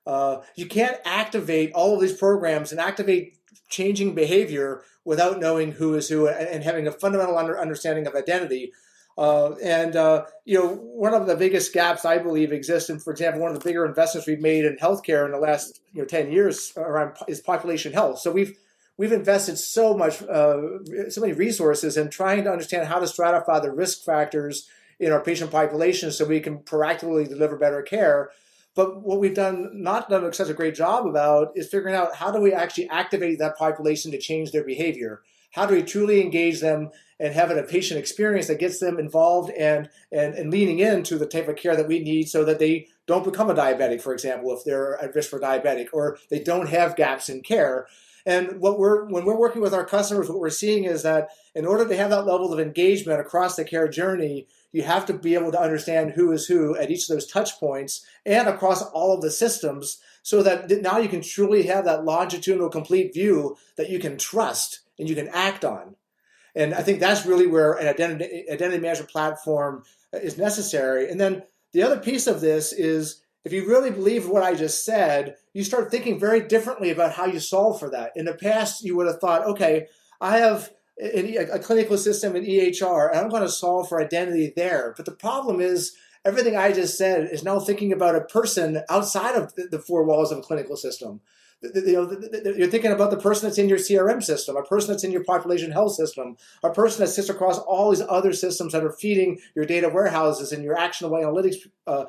Uh, 0.06 0.40
you 0.54 0.66
can't 0.66 0.98
activate 1.04 1.72
all 1.72 1.94
of 1.94 2.00
these 2.00 2.12
programs 2.12 2.70
and 2.70 2.80
activate 2.80 3.36
changing 3.68 4.14
behavior 4.14 4.82
without 5.04 5.40
knowing 5.40 5.72
who 5.72 5.94
is 5.94 6.08
who 6.08 6.28
and, 6.28 6.48
and 6.48 6.64
having 6.64 6.86
a 6.86 6.92
fundamental 6.92 7.36
under, 7.36 7.58
understanding 7.58 8.06
of 8.06 8.14
identity. 8.14 8.72
Uh, 9.18 9.52
and 9.62 9.96
uh, 9.96 10.26
you 10.44 10.58
know, 10.58 10.74
one 10.74 11.14
of 11.14 11.26
the 11.26 11.34
biggest 11.34 11.72
gaps 11.72 12.04
I 12.04 12.18
believe 12.18 12.52
exists, 12.52 12.90
and 12.90 13.02
for 13.02 13.12
example, 13.12 13.40
one 13.40 13.50
of 13.50 13.58
the 13.58 13.64
bigger 13.64 13.86
investments 13.86 14.26
we've 14.26 14.40
made 14.40 14.64
in 14.66 14.76
healthcare 14.76 15.24
in 15.24 15.32
the 15.32 15.38
last 15.38 15.80
you 15.94 16.02
know 16.02 16.06
ten 16.06 16.30
years 16.30 16.72
around 16.76 17.16
is 17.26 17.40
population 17.40 17.94
health. 17.94 18.18
So 18.18 18.30
we've 18.30 18.58
we've 18.98 19.12
invested 19.12 19.56
so 19.56 19.96
much, 19.96 20.22
uh, 20.22 20.60
so 21.08 21.20
many 21.20 21.32
resources 21.32 21.96
in 21.96 22.10
trying 22.10 22.44
to 22.44 22.52
understand 22.52 22.88
how 22.88 22.98
to 22.98 23.06
stratify 23.06 23.62
the 23.62 23.72
risk 23.72 24.04
factors 24.04 24.68
in 24.98 25.12
our 25.12 25.20
patient 25.20 25.50
population, 25.50 26.12
so 26.12 26.26
we 26.26 26.40
can 26.40 26.58
proactively 26.58 27.26
deliver 27.26 27.56
better 27.56 27.80
care. 27.80 28.30
But 28.76 29.02
what 29.02 29.18
we've 29.18 29.34
done 29.34 29.70
not 29.72 30.08
done 30.10 30.30
such 30.34 30.50
a 30.50 30.54
great 30.54 30.76
job 30.76 31.06
about 31.06 31.52
is 31.56 31.66
figuring 31.66 31.96
out 31.96 32.14
how 32.14 32.30
do 32.30 32.40
we 32.40 32.52
actually 32.52 32.88
activate 32.90 33.38
that 33.38 33.56
population 33.56 34.12
to 34.12 34.18
change 34.18 34.52
their 34.52 34.62
behavior. 34.62 35.22
How 35.52 35.64
do 35.64 35.74
we 35.74 35.82
truly 35.82 36.20
engage 36.20 36.60
them 36.60 36.90
and 37.18 37.32
have 37.32 37.50
a 37.50 37.62
patient 37.62 37.98
experience 37.98 38.48
that 38.48 38.58
gets 38.58 38.78
them 38.78 38.98
involved 38.98 39.50
and, 39.52 39.88
and, 40.12 40.34
and 40.34 40.50
leaning 40.50 40.80
into 40.80 41.16
the 41.16 41.24
type 41.24 41.48
of 41.48 41.56
care 41.56 41.74
that 41.74 41.88
we 41.88 42.00
need 42.00 42.28
so 42.28 42.44
that 42.44 42.58
they 42.58 42.88
don't 43.06 43.24
become 43.24 43.48
a 43.48 43.54
diabetic, 43.54 44.02
for 44.02 44.12
example, 44.12 44.54
if 44.54 44.64
they're 44.64 45.02
at 45.02 45.14
risk 45.14 45.30
for 45.30 45.40
diabetic, 45.40 45.88
or 45.94 46.18
they 46.28 46.40
don't 46.40 46.68
have 46.68 46.96
gaps 46.96 47.30
in 47.30 47.40
care. 47.40 47.86
And 48.26 48.60
what 48.60 48.78
we're 48.78 49.06
when 49.06 49.24
we're 49.24 49.38
working 49.38 49.62
with 49.62 49.72
our 49.72 49.84
customers, 49.84 50.28
what 50.28 50.40
we're 50.40 50.50
seeing 50.50 50.84
is 50.84 51.04
that 51.04 51.28
in 51.54 51.64
order 51.64 51.86
to 51.86 51.96
have 51.96 52.10
that 52.10 52.26
level 52.26 52.52
of 52.52 52.58
engagement 52.58 53.20
across 53.20 53.54
the 53.54 53.64
care 53.64 53.88
journey, 53.88 54.48
you 54.72 54.82
have 54.82 55.06
to 55.06 55.14
be 55.14 55.34
able 55.34 55.52
to 55.52 55.60
understand 55.60 56.10
who 56.10 56.32
is 56.32 56.46
who 56.46 56.76
at 56.76 56.90
each 56.90 57.08
of 57.08 57.14
those 57.14 57.26
touch 57.26 57.58
points 57.60 58.04
and 58.26 58.48
across 58.48 58.82
all 58.82 59.14
of 59.14 59.22
the 59.22 59.30
systems 59.30 60.00
so 60.22 60.42
that 60.42 60.68
now 60.82 60.98
you 60.98 61.08
can 61.08 61.22
truly 61.22 61.62
have 61.68 61.84
that 61.84 62.04
longitudinal 62.04 62.68
complete 62.68 63.14
view 63.14 63.56
that 63.76 63.90
you 63.90 64.00
can 64.00 64.18
trust 64.18 64.80
and 64.98 65.08
you 65.08 65.14
can 65.14 65.28
act 65.28 65.64
on. 65.64 65.94
And 66.56 66.74
I 66.74 66.82
think 66.82 66.98
that's 66.98 67.26
really 67.26 67.46
where 67.46 67.74
an 67.74 67.86
identity, 67.86 68.44
identity 68.50 68.80
management 68.80 69.10
platform 69.10 69.84
is 70.12 70.36
necessary. 70.36 71.08
And 71.10 71.20
then 71.20 71.44
the 71.72 71.82
other 71.82 71.98
piece 71.98 72.26
of 72.26 72.40
this 72.40 72.72
is 72.72 73.22
if 73.46 73.52
you 73.52 73.64
really 73.68 73.92
believe 73.92 74.28
what 74.28 74.42
I 74.42 74.56
just 74.56 74.84
said, 74.84 75.36
you 75.54 75.62
start 75.62 75.88
thinking 75.88 76.18
very 76.18 76.40
differently 76.40 76.90
about 76.90 77.12
how 77.12 77.26
you 77.26 77.38
solve 77.38 77.78
for 77.78 77.88
that. 77.90 78.10
In 78.16 78.24
the 78.24 78.34
past, 78.34 78.84
you 78.84 78.96
would 78.96 79.06
have 79.06 79.20
thought, 79.20 79.46
okay, 79.46 79.86
I 80.20 80.38
have 80.38 80.72
a 81.00 81.60
clinical 81.60 81.96
system 81.96 82.34
in 82.34 82.44
EHR, 82.44 83.08
and 83.08 83.20
I'm 83.20 83.28
going 83.28 83.42
to 83.42 83.48
solve 83.48 83.88
for 83.88 84.02
identity 84.02 84.52
there. 84.56 84.94
But 84.96 85.06
the 85.06 85.12
problem 85.12 85.60
is, 85.60 85.94
everything 86.24 86.56
I 86.56 86.72
just 86.72 86.98
said 86.98 87.28
is 87.30 87.44
now 87.44 87.60
thinking 87.60 87.92
about 87.92 88.16
a 88.16 88.22
person 88.22 88.82
outside 88.90 89.36
of 89.36 89.54
the 89.54 89.78
four 89.78 90.02
walls 90.02 90.32
of 90.32 90.38
a 90.38 90.42
clinical 90.42 90.76
system. 90.76 91.20
You 91.62 91.92
know, 91.92 92.52
you're 92.56 92.68
thinking 92.68 92.92
about 92.92 93.10
the 93.10 93.16
person 93.16 93.48
that's 93.48 93.58
in 93.58 93.68
your 93.68 93.78
CRM 93.78 94.22
system, 94.22 94.56
a 94.56 94.62
person 94.62 94.90
that's 94.90 95.04
in 95.04 95.12
your 95.12 95.24
population 95.24 95.70
health 95.70 95.94
system, 95.94 96.36
a 96.64 96.70
person 96.70 97.00
that 97.04 97.12
sits 97.12 97.30
across 97.30 97.58
all 97.58 97.90
these 97.90 98.02
other 98.08 98.32
systems 98.32 98.72
that 98.72 98.84
are 98.84 98.92
feeding 98.92 99.38
your 99.54 99.64
data 99.64 99.88
warehouses 99.88 100.52
and 100.52 100.64
your 100.64 100.76
actionable 100.76 101.16
analytics 101.16 101.56
uh, 101.86 102.06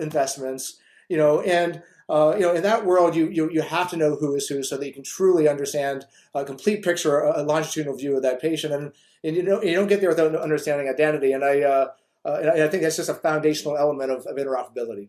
investments. 0.00 0.78
You 1.08 1.18
know, 1.18 1.40
and 1.42 1.82
uh, 2.08 2.34
you 2.36 2.42
know, 2.42 2.54
in 2.54 2.62
that 2.62 2.84
world, 2.84 3.16
you, 3.16 3.28
you 3.28 3.50
you 3.50 3.62
have 3.62 3.88
to 3.90 3.96
know 3.96 4.16
who 4.16 4.34
is 4.34 4.46
who 4.46 4.62
so 4.62 4.76
that 4.76 4.86
you 4.86 4.92
can 4.92 5.02
truly 5.02 5.48
understand 5.48 6.04
a 6.34 6.44
complete 6.44 6.84
picture, 6.84 7.20
a, 7.20 7.42
longitudinal 7.42 7.96
view 7.96 8.16
of 8.16 8.22
that 8.22 8.40
patient, 8.40 8.74
and 8.74 8.92
and 9.22 9.36
you 9.36 9.42
know 9.42 9.62
you 9.62 9.74
don't 9.74 9.86
get 9.86 10.00
there 10.00 10.10
without 10.10 10.34
understanding 10.36 10.88
identity. 10.88 11.32
And 11.32 11.42
I 11.42 11.62
uh, 11.62 11.86
uh, 12.26 12.40
and 12.42 12.62
I 12.62 12.68
think 12.68 12.82
that's 12.82 12.96
just 12.96 13.08
a 13.08 13.14
foundational 13.14 13.78
element 13.78 14.10
of, 14.10 14.26
of 14.26 14.36
interoperability. 14.36 15.08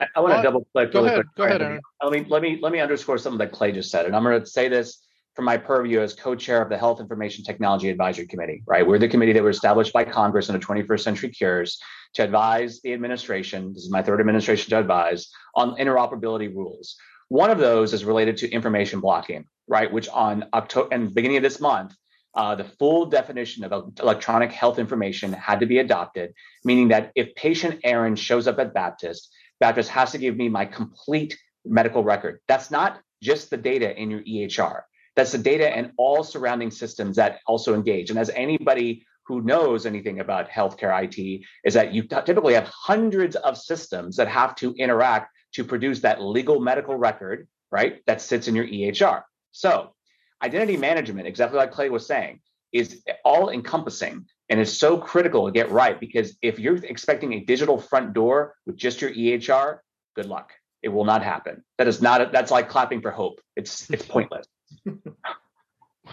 I, 0.00 0.06
I 0.16 0.20
want 0.20 0.36
to 0.36 0.42
double 0.42 0.66
click. 0.72 0.92
Go 0.92 1.00
really 1.00 1.12
ahead. 1.12 1.26
Quick. 1.26 1.36
Go 1.36 1.44
ahead, 1.44 1.62
Aaron. 1.62 1.80
Let 2.02 2.12
me 2.12 2.26
let 2.28 2.42
me 2.42 2.58
let 2.62 2.72
me 2.72 2.80
underscore 2.80 3.18
something 3.18 3.38
that 3.38 3.52
Clay 3.52 3.72
just 3.72 3.90
said, 3.90 4.06
and 4.06 4.16
I'm 4.16 4.22
going 4.22 4.40
to 4.40 4.46
say 4.46 4.68
this 4.68 5.03
from 5.34 5.44
my 5.44 5.56
purview 5.56 6.00
as 6.00 6.14
co-chair 6.14 6.62
of 6.62 6.68
the 6.68 6.78
Health 6.78 7.00
Information 7.00 7.44
Technology 7.44 7.90
Advisory 7.90 8.26
Committee. 8.26 8.62
Right, 8.66 8.86
we're 8.86 8.98
the 8.98 9.08
committee 9.08 9.32
that 9.32 9.42
was 9.42 9.56
established 9.56 9.92
by 9.92 10.04
Congress 10.04 10.46
the 10.46 10.58
21st 10.58 11.00
Century 11.00 11.30
Cures 11.30 11.80
to 12.14 12.22
advise 12.22 12.80
the 12.82 12.92
administration, 12.92 13.72
this 13.72 13.82
is 13.82 13.90
my 13.90 14.02
third 14.02 14.20
administration 14.20 14.70
to 14.70 14.78
advise, 14.78 15.30
on 15.56 15.76
interoperability 15.76 16.54
rules. 16.54 16.96
One 17.28 17.50
of 17.50 17.58
those 17.58 17.92
is 17.92 18.04
related 18.04 18.36
to 18.38 18.50
information 18.50 19.00
blocking, 19.00 19.46
right? 19.66 19.92
Which 19.92 20.08
on 20.08 20.44
October 20.54 20.88
and 20.92 21.12
beginning 21.12 21.38
of 21.38 21.42
this 21.42 21.60
month, 21.60 21.96
uh, 22.36 22.54
the 22.54 22.64
full 22.64 23.06
definition 23.06 23.64
of 23.64 23.92
electronic 24.00 24.52
health 24.52 24.78
information 24.78 25.32
had 25.32 25.60
to 25.60 25.66
be 25.66 25.78
adopted, 25.78 26.34
meaning 26.64 26.88
that 26.88 27.12
if 27.14 27.34
patient 27.34 27.80
Aaron 27.84 28.14
shows 28.16 28.46
up 28.46 28.58
at 28.58 28.74
Baptist, 28.74 29.32
Baptist 29.58 29.90
has 29.90 30.12
to 30.12 30.18
give 30.18 30.36
me 30.36 30.48
my 30.48 30.64
complete 30.64 31.36
medical 31.64 32.04
record. 32.04 32.40
That's 32.46 32.70
not 32.70 33.00
just 33.22 33.50
the 33.50 33.56
data 33.56 34.00
in 34.00 34.10
your 34.10 34.20
EHR. 34.20 34.82
That's 35.16 35.32
the 35.32 35.38
data 35.38 35.68
and 35.68 35.92
all 35.96 36.24
surrounding 36.24 36.70
systems 36.70 37.16
that 37.16 37.40
also 37.46 37.74
engage. 37.74 38.10
And 38.10 38.18
as 38.18 38.30
anybody 38.30 39.06
who 39.26 39.40
knows 39.40 39.86
anything 39.86 40.20
about 40.20 40.50
healthcare 40.50 41.02
IT 41.02 41.42
is 41.64 41.74
that 41.74 41.94
you 41.94 42.02
typically 42.02 42.54
have 42.54 42.68
hundreds 42.68 43.36
of 43.36 43.56
systems 43.56 44.16
that 44.16 44.28
have 44.28 44.54
to 44.56 44.74
interact 44.74 45.30
to 45.54 45.64
produce 45.64 46.00
that 46.00 46.20
legal 46.20 46.60
medical 46.60 46.96
record, 46.96 47.48
right? 47.70 48.02
That 48.06 48.20
sits 48.20 48.48
in 48.48 48.54
your 48.54 48.66
EHR. 48.66 49.22
So, 49.52 49.94
identity 50.42 50.76
management, 50.76 51.26
exactly 51.26 51.58
like 51.58 51.72
Clay 51.72 51.88
was 51.88 52.06
saying, 52.06 52.40
is 52.72 53.02
all 53.24 53.50
encompassing 53.50 54.26
and 54.50 54.60
is 54.60 54.76
so 54.76 54.98
critical 54.98 55.46
to 55.46 55.52
get 55.52 55.70
right 55.70 55.98
because 55.98 56.36
if 56.42 56.58
you're 56.58 56.76
expecting 56.76 57.34
a 57.34 57.40
digital 57.40 57.78
front 57.80 58.12
door 58.12 58.54
with 58.66 58.76
just 58.76 59.00
your 59.00 59.12
EHR, 59.12 59.78
good 60.16 60.26
luck. 60.26 60.52
It 60.82 60.88
will 60.88 61.04
not 61.04 61.22
happen. 61.22 61.64
That 61.78 61.88
is 61.88 62.02
not, 62.02 62.20
a, 62.20 62.30
that's 62.30 62.50
like 62.50 62.68
clapping 62.68 63.00
for 63.00 63.10
hope. 63.10 63.40
It's, 63.56 63.88
it's 63.88 64.04
pointless. 64.04 64.46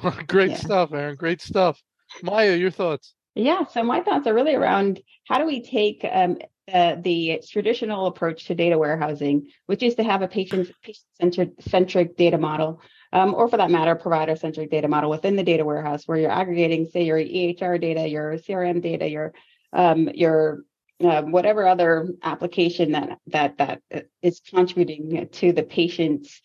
Great 0.27 0.51
yeah. 0.51 0.57
stuff, 0.57 0.93
Aaron. 0.93 1.15
Great 1.15 1.41
stuff. 1.41 1.81
Maia, 2.23 2.55
your 2.55 2.71
thoughts? 2.71 3.13
Yeah, 3.35 3.65
so 3.65 3.83
my 3.83 4.01
thoughts 4.01 4.27
are 4.27 4.33
really 4.33 4.55
around 4.55 5.01
how 5.27 5.37
do 5.37 5.45
we 5.45 5.61
take 5.61 6.05
um, 6.11 6.37
uh, 6.71 6.95
the 7.01 7.41
traditional 7.49 8.07
approach 8.07 8.45
to 8.45 8.55
data 8.55 8.77
warehousing, 8.77 9.47
which 9.67 9.83
is 9.83 9.95
to 9.95 10.03
have 10.03 10.21
a 10.21 10.27
patient 10.27 10.69
centric 11.59 12.17
data 12.17 12.37
model, 12.37 12.81
um, 13.13 13.33
or 13.33 13.47
for 13.47 13.57
that 13.57 13.71
matter, 13.71 13.95
provider 13.95 14.35
centric 14.35 14.69
data 14.69 14.87
model 14.87 15.09
within 15.09 15.35
the 15.35 15.43
data 15.43 15.63
warehouse, 15.63 16.07
where 16.07 16.17
you're 16.17 16.31
aggregating, 16.31 16.87
say, 16.87 17.03
your 17.03 17.17
EHR 17.17 17.79
data, 17.79 18.07
your 18.07 18.37
CRM 18.37 18.81
data, 18.81 19.07
your 19.07 19.33
um, 19.73 20.09
your 20.09 20.63
uh, 21.01 21.21
whatever 21.23 21.67
other 21.67 22.09
application 22.23 22.91
that 22.91 23.17
that 23.27 23.57
that 23.57 23.81
uh, 23.93 24.29
contributing 24.49 25.29
to 25.31 25.53
the 25.53 25.63
patient's 25.63 26.41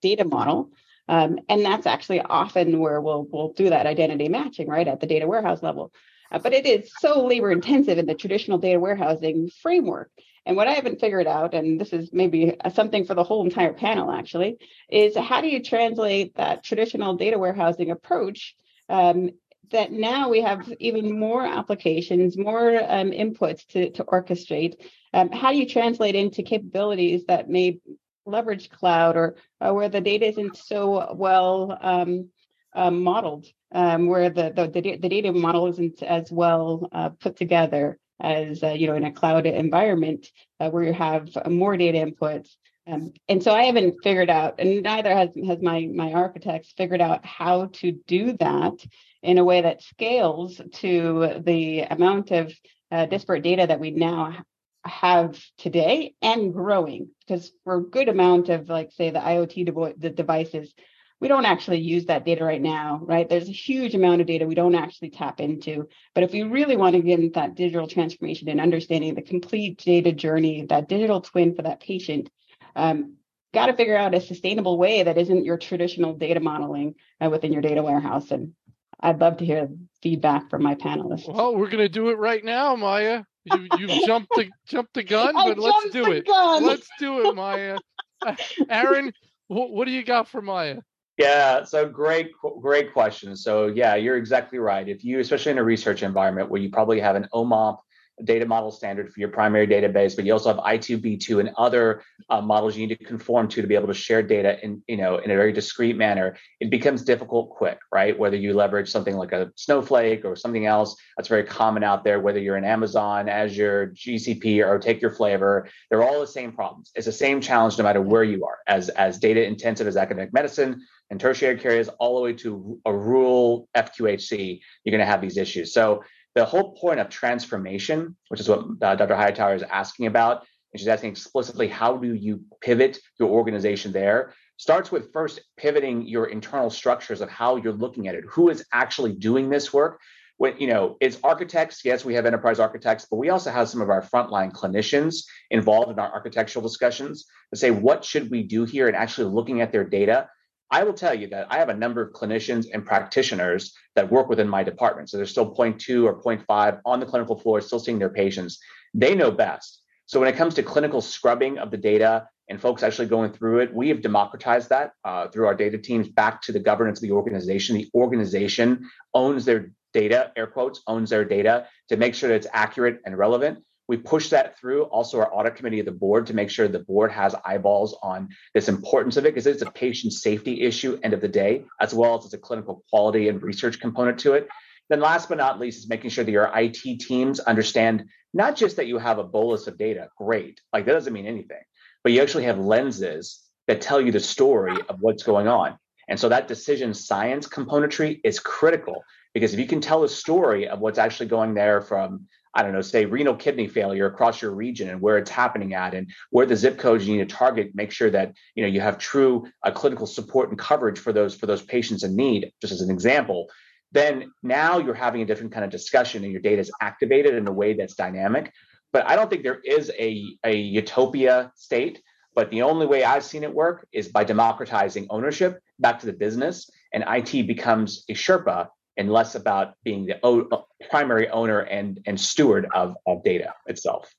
data 0.00 0.24
model, 0.24 0.70
um, 1.08 1.38
and 1.48 1.64
that's 1.64 1.86
actually 1.86 2.20
often 2.20 2.78
where 2.78 3.00
we'll 3.00 3.26
we'll 3.30 3.52
do 3.52 3.70
that 3.70 3.86
identity 3.86 4.28
matching, 4.28 4.68
right, 4.68 4.88
at 4.88 5.00
the 5.00 5.06
data 5.06 5.26
warehouse 5.26 5.62
level. 5.62 5.92
Uh, 6.30 6.38
but 6.38 6.54
it 6.54 6.64
is 6.64 6.90
so 7.00 7.26
labor 7.26 7.52
intensive 7.52 7.98
in 7.98 8.06
the 8.06 8.14
traditional 8.14 8.58
data 8.58 8.80
warehousing 8.80 9.50
framework. 9.60 10.10
And 10.44 10.56
what 10.56 10.66
I 10.66 10.72
haven't 10.72 11.00
figured 11.00 11.26
out, 11.26 11.54
and 11.54 11.80
this 11.80 11.92
is 11.92 12.10
maybe 12.12 12.56
something 12.74 13.04
for 13.04 13.14
the 13.14 13.22
whole 13.22 13.44
entire 13.44 13.72
panel 13.72 14.10
actually, 14.10 14.56
is 14.90 15.16
how 15.16 15.40
do 15.40 15.48
you 15.48 15.62
translate 15.62 16.34
that 16.36 16.64
traditional 16.64 17.16
data 17.16 17.38
warehousing 17.38 17.90
approach 17.90 18.54
um, 18.88 19.30
that 19.70 19.92
now 19.92 20.28
we 20.28 20.42
have 20.42 20.72
even 20.80 21.18
more 21.18 21.44
applications, 21.46 22.36
more 22.36 22.76
um, 22.76 23.10
inputs 23.10 23.66
to, 23.68 23.90
to 23.90 24.04
orchestrate. 24.04 24.74
Um, 25.14 25.30
how 25.30 25.52
do 25.52 25.58
you 25.58 25.68
translate 25.68 26.14
into 26.14 26.42
capabilities 26.42 27.24
that 27.26 27.48
may 27.48 27.78
leverage 28.26 28.70
cloud 28.70 29.16
or, 29.16 29.36
or 29.60 29.74
where 29.74 29.88
the 29.88 30.00
data 30.00 30.26
isn't 30.26 30.56
so 30.56 31.14
well 31.14 31.76
um, 31.80 32.28
uh, 32.74 32.90
modeled, 32.90 33.46
um, 33.72 34.06
where 34.06 34.30
the, 34.30 34.52
the, 34.54 34.68
the, 34.68 34.96
the, 34.96 35.08
data 35.08 35.32
model 35.32 35.66
isn't 35.66 36.02
as 36.02 36.30
well 36.30 36.88
uh, 36.92 37.10
put 37.10 37.36
together 37.36 37.98
as, 38.20 38.62
uh, 38.62 38.70
you 38.70 38.86
know, 38.86 38.94
in 38.94 39.04
a 39.04 39.12
cloud 39.12 39.46
environment 39.46 40.28
uh, 40.60 40.70
where 40.70 40.84
you 40.84 40.92
have 40.92 41.28
more 41.48 41.76
data 41.76 41.98
inputs. 41.98 42.50
Um, 42.86 43.12
and 43.28 43.42
so 43.42 43.52
I 43.52 43.64
haven't 43.64 44.02
figured 44.02 44.30
out, 44.30 44.56
and 44.58 44.82
neither 44.82 45.14
has, 45.14 45.30
has 45.46 45.62
my, 45.62 45.88
my 45.92 46.12
architects 46.12 46.72
figured 46.76 47.00
out 47.00 47.24
how 47.24 47.66
to 47.74 47.92
do 47.92 48.36
that 48.38 48.84
in 49.22 49.38
a 49.38 49.44
way 49.44 49.62
that 49.62 49.82
scales 49.82 50.60
to 50.74 51.40
the 51.44 51.82
amount 51.82 52.32
of 52.32 52.52
uh, 52.90 53.06
disparate 53.06 53.44
data 53.44 53.66
that 53.66 53.80
we 53.80 53.90
now 53.90 54.44
have 54.84 55.40
today 55.58 56.14
and 56.22 56.52
growing 56.52 57.08
because 57.20 57.52
for 57.64 57.76
a 57.76 57.82
good 57.82 58.08
amount 58.08 58.48
of 58.48 58.68
like 58.68 58.90
say 58.92 59.10
the 59.10 59.20
iot 59.20 59.66
devo- 59.66 59.98
the 59.98 60.10
devices 60.10 60.74
we 61.22 61.28
don't 61.28 61.46
actually 61.46 61.78
use 61.78 62.06
that 62.06 62.24
data 62.24 62.44
right 62.44 62.60
now, 62.60 62.98
right? 63.00 63.28
There's 63.28 63.48
a 63.48 63.52
huge 63.52 63.94
amount 63.94 64.20
of 64.20 64.26
data 64.26 64.44
we 64.44 64.56
don't 64.56 64.74
actually 64.74 65.10
tap 65.10 65.38
into. 65.38 65.86
But 66.16 66.24
if 66.24 66.32
we 66.32 66.42
really 66.42 66.76
want 66.76 66.96
to 66.96 67.00
get 67.00 67.20
into 67.20 67.34
that 67.34 67.54
digital 67.54 67.86
transformation 67.86 68.48
and 68.48 68.60
understanding 68.60 69.14
the 69.14 69.22
complete 69.22 69.78
data 69.78 70.10
journey, 70.10 70.66
that 70.68 70.88
digital 70.88 71.20
twin 71.20 71.54
for 71.54 71.62
that 71.62 71.78
patient, 71.78 72.28
um, 72.74 73.18
got 73.54 73.66
to 73.66 73.74
figure 73.74 73.96
out 73.96 74.16
a 74.16 74.20
sustainable 74.20 74.76
way 74.76 75.04
that 75.04 75.16
isn't 75.16 75.44
your 75.44 75.58
traditional 75.58 76.14
data 76.14 76.40
modeling 76.40 76.96
uh, 77.24 77.30
within 77.30 77.52
your 77.52 77.62
data 77.62 77.84
warehouse. 77.84 78.32
And 78.32 78.54
I'd 78.98 79.20
love 79.20 79.36
to 79.36 79.46
hear 79.46 79.68
feedback 80.02 80.50
from 80.50 80.64
my 80.64 80.74
panelists. 80.74 81.32
Well, 81.32 81.54
we're 81.54 81.70
going 81.70 81.78
to 81.84 81.88
do 81.88 82.08
it 82.08 82.18
right 82.18 82.44
now, 82.44 82.74
Maia. 82.74 83.22
You 83.44 83.68
you 83.78 84.06
jumped 84.06 84.30
the 84.36 84.50
jumped 84.66 84.94
the 84.94 85.02
gun, 85.02 85.34
but 85.34 85.58
let's 85.58 85.90
do 85.90 86.12
it. 86.12 86.26
Gun. 86.26 86.64
Let's 86.64 86.88
do 86.98 87.28
it, 87.28 87.34
Maia. 87.34 87.78
Aaron, 88.70 89.12
what, 89.48 89.72
what 89.72 89.86
do 89.86 89.92
you 89.92 90.04
got 90.04 90.28
for 90.28 90.40
Maia? 90.40 90.78
Yeah, 91.18 91.64
so 91.64 91.88
great, 91.88 92.30
great 92.60 92.92
question. 92.92 93.36
So 93.36 93.66
yeah, 93.66 93.96
you're 93.96 94.16
exactly 94.16 94.58
right. 94.58 94.88
If 94.88 95.04
you, 95.04 95.18
especially 95.18 95.52
in 95.52 95.58
a 95.58 95.64
research 95.64 96.02
environment 96.02 96.50
where 96.50 96.60
you 96.60 96.70
probably 96.70 97.00
have 97.00 97.16
an 97.16 97.28
OMOP 97.34 97.78
data 98.24 98.46
model 98.46 98.70
standard 98.70 99.12
for 99.12 99.20
your 99.20 99.28
primary 99.28 99.66
database, 99.66 100.14
but 100.16 100.24
you 100.24 100.32
also 100.32 100.52
have 100.52 100.62
I2B2 100.62 101.40
and 101.40 101.50
other 101.56 102.02
uh, 102.30 102.40
models 102.40 102.76
you 102.76 102.86
need 102.86 102.98
to 102.98 103.04
conform 103.04 103.48
to 103.48 103.62
to 103.62 103.68
be 103.68 103.74
able 103.74 103.88
to 103.88 103.94
share 103.94 104.22
data 104.22 104.62
in, 104.64 104.82
you 104.88 104.96
know, 104.96 105.18
in 105.18 105.30
a 105.30 105.36
very 105.36 105.52
discrete 105.52 105.96
manner. 105.96 106.36
It 106.60 106.70
becomes 106.70 107.02
difficult 107.02 107.50
quick, 107.50 107.78
right? 107.92 108.18
Whether 108.18 108.36
you 108.36 108.54
leverage 108.54 108.90
something 108.90 109.16
like 109.16 109.32
a 109.32 109.50
Snowflake 109.56 110.24
or 110.24 110.36
something 110.36 110.66
else 110.66 110.96
that's 111.16 111.28
very 111.28 111.44
common 111.44 111.84
out 111.84 112.04
there, 112.04 112.20
whether 112.20 112.38
you're 112.38 112.56
in 112.56 112.64
Amazon, 112.64 113.28
Azure, 113.28 113.92
GCP, 113.94 114.66
or 114.66 114.78
take 114.78 115.00
your 115.00 115.10
flavor, 115.10 115.68
they're 115.90 116.02
all 116.02 116.20
the 116.20 116.26
same 116.26 116.52
problems. 116.52 116.90
It's 116.94 117.06
the 117.06 117.12
same 117.12 117.40
challenge 117.40 117.78
no 117.78 117.84
matter 117.84 118.02
where 118.02 118.24
you 118.24 118.44
are. 118.44 118.58
As 118.66 118.88
as 118.90 119.18
data 119.18 119.44
intensive 119.44 119.86
as 119.86 119.96
academic 119.96 120.32
medicine 120.32 120.82
and 121.10 121.20
tertiary 121.20 121.58
care 121.58 121.78
is 121.78 121.90
all 121.98 122.16
the 122.16 122.22
way 122.22 122.32
to 122.32 122.80
a 122.86 122.92
rural 122.92 123.68
FQHC, 123.76 124.60
you're 124.84 124.90
going 124.90 125.06
to 125.06 125.10
have 125.10 125.20
these 125.20 125.36
issues. 125.36 125.74
So 125.74 126.02
the 126.34 126.44
whole 126.44 126.74
point 126.74 127.00
of 127.00 127.08
transformation, 127.08 128.16
which 128.28 128.40
is 128.40 128.48
what 128.48 128.64
uh, 128.80 128.94
Dr. 128.94 129.14
Hightower 129.14 129.54
is 129.54 129.62
asking 129.62 130.06
about, 130.06 130.46
and 130.72 130.80
she's 130.80 130.88
asking 130.88 131.10
explicitly, 131.10 131.68
how 131.68 131.96
do 131.96 132.14
you 132.14 132.42
pivot 132.60 132.98
your 133.18 133.28
organization 133.28 133.92
there? 133.92 134.32
Starts 134.56 134.90
with 134.90 135.12
first 135.12 135.40
pivoting 135.56 136.06
your 136.06 136.26
internal 136.26 136.70
structures 136.70 137.20
of 137.20 137.28
how 137.28 137.56
you're 137.56 137.72
looking 137.72 138.08
at 138.08 138.14
it. 138.14 138.24
Who 138.30 138.48
is 138.48 138.64
actually 138.72 139.12
doing 139.12 139.50
this 139.50 139.72
work? 139.72 140.00
When 140.38 140.56
you 140.58 140.66
know, 140.66 140.96
it's 141.00 141.18
architects. 141.22 141.84
Yes, 141.84 142.04
we 142.04 142.14
have 142.14 142.26
enterprise 142.26 142.58
architects, 142.58 143.06
but 143.10 143.16
we 143.16 143.28
also 143.28 143.50
have 143.50 143.68
some 143.68 143.82
of 143.82 143.90
our 143.90 144.02
frontline 144.02 144.52
clinicians 144.52 145.24
involved 145.50 145.90
in 145.90 145.98
our 145.98 146.12
architectural 146.12 146.62
discussions 146.62 147.26
to 147.52 147.58
say 147.58 147.70
what 147.70 148.04
should 148.04 148.30
we 148.30 148.42
do 148.42 148.64
here, 148.64 148.88
and 148.88 148.96
actually 148.96 149.32
looking 149.32 149.60
at 149.60 149.72
their 149.72 149.84
data 149.84 150.28
I 150.72 150.84
will 150.84 150.94
tell 150.94 151.14
you 151.14 151.26
that 151.28 151.48
I 151.50 151.58
have 151.58 151.68
a 151.68 151.76
number 151.76 152.00
of 152.00 152.14
clinicians 152.14 152.66
and 152.72 152.84
practitioners 152.84 153.74
that 153.94 154.10
work 154.10 154.30
within 154.30 154.48
my 154.48 154.64
department. 154.64 155.10
So 155.10 155.18
they're 155.18 155.26
still 155.26 155.54
0.2 155.54 156.04
or 156.04 156.22
0.5 156.22 156.80
on 156.86 156.98
the 156.98 157.04
clinical 157.04 157.38
floor, 157.38 157.60
still 157.60 157.78
seeing 157.78 157.98
their 157.98 158.08
patients. 158.08 158.58
They 158.94 159.14
know 159.14 159.30
best. 159.30 159.82
So 160.06 160.18
when 160.18 160.30
it 160.30 160.36
comes 160.36 160.54
to 160.54 160.62
clinical 160.62 161.02
scrubbing 161.02 161.58
of 161.58 161.70
the 161.70 161.76
data 161.76 162.26
and 162.48 162.58
folks 162.58 162.82
actually 162.82 163.08
going 163.08 163.32
through 163.32 163.60
it, 163.60 163.74
we 163.74 163.90
have 163.90 164.00
democratized 164.00 164.70
that 164.70 164.92
uh, 165.04 165.28
through 165.28 165.46
our 165.46 165.54
data 165.54 165.76
teams 165.76 166.08
back 166.08 166.40
to 166.42 166.52
the 166.52 166.58
governance 166.58 167.00
of 167.00 167.02
the 167.02 167.12
organization. 167.12 167.76
The 167.76 167.90
organization 167.94 168.88
owns 169.12 169.44
their 169.44 169.72
data, 169.92 170.32
air 170.36 170.46
quotes, 170.46 170.80
owns 170.86 171.10
their 171.10 171.26
data 171.26 171.66
to 171.90 171.98
make 171.98 172.14
sure 172.14 172.30
that 172.30 172.36
it's 172.36 172.46
accurate 172.50 173.00
and 173.04 173.16
relevant. 173.16 173.62
We 173.88 173.96
push 173.96 174.30
that 174.30 174.58
through 174.58 174.84
also 174.84 175.18
our 175.18 175.34
audit 175.34 175.56
committee 175.56 175.80
of 175.80 175.86
the 175.86 175.92
board 175.92 176.26
to 176.28 176.34
make 176.34 176.50
sure 176.50 176.68
the 176.68 176.78
board 176.78 177.10
has 177.12 177.34
eyeballs 177.44 177.96
on 178.02 178.28
this 178.54 178.68
importance 178.68 179.16
of 179.16 179.26
it 179.26 179.34
because 179.34 179.46
it's 179.46 179.62
a 179.62 179.70
patient 179.70 180.12
safety 180.12 180.62
issue 180.62 180.98
end 181.02 181.14
of 181.14 181.20
the 181.20 181.28
day, 181.28 181.64
as 181.80 181.92
well 181.92 182.18
as 182.18 182.24
it's 182.24 182.34
a 182.34 182.38
clinical 182.38 182.84
quality 182.90 183.28
and 183.28 183.42
research 183.42 183.80
component 183.80 184.18
to 184.20 184.34
it. 184.34 184.48
Then 184.88 185.00
last 185.00 185.28
but 185.28 185.38
not 185.38 185.58
least 185.58 185.78
is 185.78 185.88
making 185.88 186.10
sure 186.10 186.24
that 186.24 186.30
your 186.30 186.50
IT 186.54 187.00
teams 187.00 187.40
understand 187.40 188.04
not 188.34 188.56
just 188.56 188.76
that 188.76 188.86
you 188.86 188.98
have 188.98 189.18
a 189.18 189.24
bolus 189.24 189.66
of 189.66 189.76
data, 189.76 190.08
great, 190.16 190.60
like 190.72 190.86
that 190.86 190.92
doesn't 190.92 191.12
mean 191.12 191.26
anything, 191.26 191.62
but 192.02 192.12
you 192.12 192.22
actually 192.22 192.44
have 192.44 192.58
lenses 192.58 193.40
that 193.68 193.80
tell 193.80 194.00
you 194.00 194.12
the 194.12 194.20
story 194.20 194.76
of 194.88 195.00
what's 195.00 195.22
going 195.22 195.48
on. 195.48 195.78
And 196.08 196.18
so 196.18 196.28
that 196.28 196.48
decision 196.48 196.94
science 196.94 197.46
componentry 197.46 198.20
is 198.24 198.40
critical 198.40 199.04
because 199.34 199.54
if 199.54 199.60
you 199.60 199.66
can 199.66 199.80
tell 199.80 200.04
a 200.04 200.08
story 200.08 200.68
of 200.68 200.80
what's 200.80 200.98
actually 200.98 201.26
going 201.26 201.54
there 201.54 201.80
from 201.80 202.26
I 202.54 202.62
don't 202.62 202.72
know, 202.72 202.82
say 202.82 203.06
renal 203.06 203.34
kidney 203.34 203.66
failure 203.66 204.06
across 204.06 204.42
your 204.42 204.52
region 204.52 204.90
and 204.90 205.00
where 205.00 205.16
it's 205.18 205.30
happening 205.30 205.74
at 205.74 205.94
and 205.94 206.10
where 206.30 206.46
the 206.46 206.56
zip 206.56 206.78
codes 206.78 207.06
you 207.06 207.16
need 207.16 207.28
to 207.28 207.34
target, 207.34 207.70
make 207.74 207.90
sure 207.90 208.10
that 208.10 208.34
you 208.54 208.62
know 208.62 208.68
you 208.68 208.80
have 208.80 208.98
true 208.98 209.46
uh, 209.62 209.70
clinical 209.70 210.06
support 210.06 210.50
and 210.50 210.58
coverage 210.58 210.98
for 210.98 211.12
those 211.12 211.34
for 211.34 211.46
those 211.46 211.62
patients 211.62 212.04
in 212.04 212.14
need, 212.14 212.52
just 212.60 212.72
as 212.72 212.82
an 212.82 212.90
example. 212.90 213.48
Then 213.92 214.32
now 214.42 214.78
you're 214.78 214.94
having 214.94 215.22
a 215.22 215.26
different 215.26 215.52
kind 215.52 215.64
of 215.64 215.70
discussion 215.70 216.24
and 216.24 216.32
your 216.32 216.40
data 216.40 216.60
is 216.60 216.70
activated 216.80 217.34
in 217.34 217.46
a 217.46 217.52
way 217.52 217.74
that's 217.74 217.94
dynamic. 217.94 218.52
But 218.92 219.08
I 219.08 219.16
don't 219.16 219.30
think 219.30 219.42
there 219.42 219.60
is 219.64 219.90
a, 219.98 220.36
a 220.44 220.54
utopia 220.54 221.52
state. 221.56 222.02
But 222.34 222.50
the 222.50 222.62
only 222.62 222.86
way 222.86 223.04
I've 223.04 223.24
seen 223.24 223.44
it 223.44 223.54
work 223.54 223.86
is 223.92 224.08
by 224.08 224.24
democratizing 224.24 225.06
ownership 225.10 225.60
back 225.78 226.00
to 226.00 226.06
the 226.06 226.14
business, 226.14 226.70
and 226.92 227.04
IT 227.06 227.46
becomes 227.46 228.04
a 228.08 228.14
Sherpa 228.14 228.68
and 228.96 229.10
less 229.10 229.34
about 229.34 229.74
being 229.84 230.06
the 230.06 230.18
o- 230.22 230.66
primary 230.90 231.28
owner 231.28 231.60
and 231.60 232.00
and 232.06 232.20
steward 232.20 232.68
of, 232.74 232.96
of 233.06 233.22
data 233.24 233.54
itself. 233.66 234.12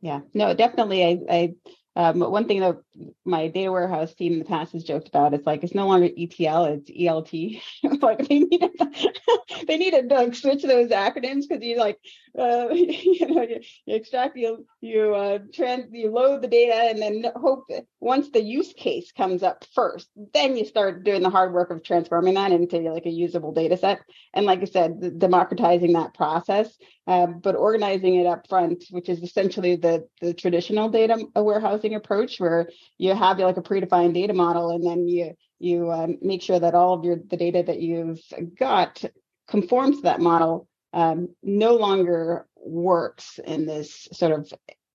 Yeah, 0.00 0.20
no, 0.34 0.54
definitely. 0.54 1.04
I, 1.04 1.18
I 1.30 1.54
um, 1.96 2.20
one 2.20 2.46
thing 2.46 2.60
that 2.60 2.76
my 3.24 3.48
data 3.48 3.72
warehouse 3.72 4.14
team 4.14 4.34
in 4.34 4.38
the 4.38 4.44
past 4.44 4.72
has 4.72 4.84
joked 4.84 5.08
about 5.08 5.34
it's 5.34 5.46
like 5.46 5.64
it's 5.64 5.74
no 5.74 5.86
longer 5.86 6.06
ETL, 6.06 6.64
it's 6.66 6.90
ELT. 6.90 7.60
like 8.02 8.28
they 8.28 8.40
need 8.40 8.70
they 9.66 9.76
need 9.76 9.90
to 9.92 10.02
like 10.14 10.34
switch 10.34 10.62
those 10.62 10.90
acronyms 10.90 11.44
because 11.48 11.62
you 11.62 11.76
like 11.76 11.98
uh, 12.38 12.68
you 12.72 13.26
know 13.26 13.42
you, 13.42 13.60
you, 13.86 13.96
extract 13.96 14.36
you 14.36 14.66
you 14.80 15.14
uh, 15.14 15.38
trans 15.52 15.86
you 15.92 16.10
load 16.10 16.42
the 16.42 16.48
data 16.48 16.74
and 16.74 17.00
then 17.00 17.32
hope 17.36 17.64
that 17.68 17.86
once 18.00 18.30
the 18.30 18.42
use 18.42 18.72
case 18.74 19.12
comes 19.12 19.42
up 19.42 19.64
first, 19.74 20.08
then 20.32 20.56
you 20.56 20.64
start 20.64 21.04
doing 21.04 21.22
the 21.22 21.30
hard 21.30 21.52
work 21.52 21.70
of 21.70 21.82
transforming 21.82 22.34
that 22.34 22.52
into 22.52 22.78
like 22.78 23.06
a 23.06 23.10
usable 23.10 23.52
data 23.52 23.76
set. 23.76 24.00
And 24.32 24.46
like 24.46 24.60
I 24.60 24.66
said, 24.66 25.18
democratizing 25.18 25.92
that 25.94 26.14
process 26.14 26.76
um, 27.06 27.40
but 27.40 27.54
organizing 27.54 28.14
it 28.14 28.26
up 28.26 28.48
front, 28.48 28.84
which 28.90 29.08
is 29.08 29.22
essentially 29.22 29.76
the, 29.76 30.08
the 30.20 30.32
traditional 30.32 30.88
data 30.88 31.22
warehousing 31.36 31.94
approach, 31.94 32.40
where 32.40 32.70
you 32.98 33.14
have 33.14 33.38
like 33.38 33.56
a 33.56 33.62
predefined 33.62 34.14
data 34.14 34.32
model, 34.32 34.70
and 34.70 34.84
then 34.84 35.08
you 35.08 35.34
you 35.58 35.90
um, 35.90 36.18
make 36.22 36.42
sure 36.42 36.58
that 36.58 36.74
all 36.74 36.94
of 36.94 37.04
your 37.04 37.16
the 37.16 37.36
data 37.36 37.62
that 37.66 37.80
you've 37.80 38.20
got 38.58 39.04
conforms 39.48 39.96
to 39.98 40.02
that 40.02 40.20
model. 40.20 40.68
Um, 40.92 41.34
no 41.42 41.74
longer 41.74 42.46
works 42.56 43.40
in 43.44 43.66
this 43.66 44.08
sort 44.12 44.30
of 44.30 44.52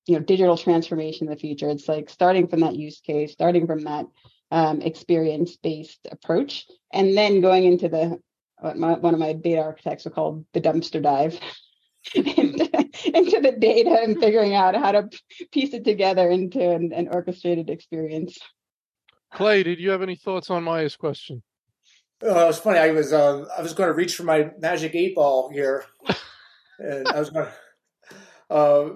you 0.08 0.16
know 0.16 0.22
digital 0.22 0.58
transformation 0.58 1.28
in 1.28 1.34
the 1.34 1.40
future. 1.40 1.70
It's 1.70 1.88
like 1.88 2.10
starting 2.10 2.48
from 2.48 2.62
that 2.62 2.76
use 2.76 3.02
case, 3.02 3.32
starting 3.32 3.68
from 3.68 3.84
that 3.84 4.06
um, 4.52 4.82
experience 4.82 5.58
based 5.58 6.08
approach, 6.12 6.66
and 6.92 7.18
then 7.18 7.42
going 7.42 7.66
into 7.66 7.90
the 7.90 8.20
what 8.60 8.78
my, 8.78 8.94
one 8.94 9.14
of 9.14 9.20
my 9.20 9.34
data 9.34 9.62
architects 9.62 10.06
would 10.06 10.14
call 10.14 10.46
the 10.54 10.62
dumpster 10.62 11.02
dive. 11.02 11.40
into, 12.16 12.69
into, 13.14 13.40
the 13.40 13.52
data 13.52 14.00
and 14.02 14.20
figuring 14.20 14.56
out 14.56 14.76
how 14.76 14.92
to 14.92 15.10
piece 15.52 15.74
it 15.74 15.84
together 15.84 16.30
into 16.30 16.60
an, 16.60 16.92
an 16.94 17.08
orchestrated 17.10 17.70
experience. 17.70 18.38
Clay, 19.34 19.64
did 19.64 19.80
you 19.80 19.92
have 19.92 20.02
any 20.02 20.16
thoughts 20.16 20.50
on 20.50 20.64
Maia's 20.64 20.96
question? 20.96 21.44
Oh, 22.22 22.44
it 22.44 22.48
was 22.48 22.60
funny. 22.60 22.80
I 22.80 22.92
was 22.92 23.14
uh, 23.14 23.46
I 23.58 23.62
was 23.62 23.74
going 23.74 23.88
to 23.88 23.94
reach 23.94 24.16
for 24.16 24.24
my 24.24 24.52
magic 24.60 24.94
eight 24.94 25.16
ball 25.16 25.50
here, 25.50 25.86
and 26.80 27.08
I 27.08 27.20
was 27.20 27.30
going 27.30 27.46
to, 27.46 27.54
uh, 28.50 28.90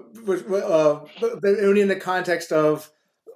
uh, 0.54 1.04
but 1.40 1.58
only 1.60 1.80
in 1.80 1.88
the 1.88 1.96
context 1.96 2.52
of 2.52 2.90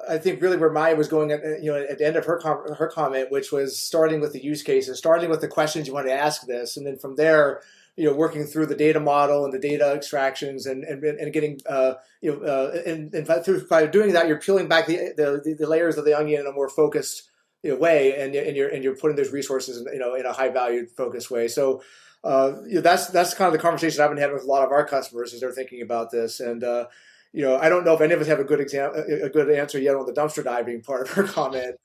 I 0.06 0.18
think 0.18 0.42
really 0.42 0.58
where 0.58 0.70
Maya 0.70 0.94
was 0.94 1.08
going 1.08 1.32
at 1.32 1.62
you 1.62 1.72
know 1.72 1.78
at 1.78 1.98
the 1.98 2.06
end 2.06 2.16
of 2.16 2.26
her 2.26 2.38
com- 2.38 2.74
her 2.74 2.88
comment, 2.88 3.30
which 3.30 3.50
was 3.50 3.78
starting 3.78 4.20
with 4.20 4.34
the 4.34 4.44
use 4.44 4.62
cases, 4.62 4.98
starting 4.98 5.30
with 5.30 5.40
the 5.40 5.48
questions 5.48 5.86
you 5.86 5.94
want 5.94 6.06
to 6.06 6.12
ask 6.12 6.46
this, 6.46 6.76
and 6.76 6.86
then 6.86 6.98
from 6.98 7.16
there 7.16 7.62
you 7.98 8.04
know 8.04 8.14
working 8.14 8.44
through 8.44 8.66
the 8.66 8.76
data 8.76 9.00
model 9.00 9.44
and 9.44 9.52
the 9.52 9.58
data 9.58 9.92
extractions 9.92 10.66
and 10.66 10.84
and, 10.84 11.02
and 11.02 11.32
getting 11.32 11.60
uh, 11.68 11.94
you 12.22 12.30
know 12.30 12.46
uh, 12.46 12.80
and, 12.86 13.12
and 13.12 13.26
by 13.68 13.86
doing 13.86 14.12
that 14.12 14.28
you're 14.28 14.38
peeling 14.38 14.68
back 14.68 14.86
the, 14.86 15.12
the 15.16 15.56
the 15.58 15.66
layers 15.66 15.98
of 15.98 16.04
the 16.04 16.16
onion 16.16 16.40
in 16.40 16.46
a 16.46 16.52
more 16.52 16.68
focused 16.68 17.28
you 17.62 17.72
know, 17.72 17.76
way 17.76 18.14
and 18.16 18.34
and 18.36 18.56
you're 18.56 18.68
and 18.68 18.84
you're 18.84 18.94
putting 18.94 19.16
those 19.16 19.32
resources 19.32 19.78
in, 19.78 19.92
you 19.92 19.98
know 19.98 20.14
in 20.14 20.24
a 20.24 20.32
high 20.32 20.48
valued 20.48 20.90
focused 20.92 21.30
way. 21.30 21.48
So 21.48 21.82
uh, 22.22 22.52
you 22.66 22.76
know, 22.76 22.80
that's 22.80 23.08
that's 23.08 23.34
kind 23.34 23.48
of 23.48 23.52
the 23.52 23.62
conversation 23.62 24.00
I've 24.00 24.10
been 24.10 24.18
having 24.18 24.34
with 24.34 24.44
a 24.44 24.48
lot 24.48 24.64
of 24.64 24.70
our 24.70 24.86
customers 24.86 25.34
as 25.34 25.40
they're 25.40 25.52
thinking 25.52 25.82
about 25.82 26.10
this. 26.12 26.38
And 26.38 26.62
uh, 26.62 26.86
you 27.32 27.44
know 27.44 27.58
I 27.58 27.68
don't 27.68 27.84
know 27.84 27.94
if 27.94 28.00
any 28.00 28.14
of 28.14 28.20
us 28.20 28.28
have 28.28 28.38
a 28.38 28.44
good 28.44 28.60
exam 28.60 28.92
a 28.94 29.28
good 29.28 29.50
answer 29.50 29.78
yet 29.80 29.96
on 29.96 30.06
the 30.06 30.12
dumpster 30.12 30.44
diving 30.44 30.82
part 30.82 31.08
of 31.08 31.10
her 31.14 31.22
comment. 31.38 31.76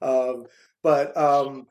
Um, 0.00 0.46
but 0.82 1.16
um, 1.16 1.66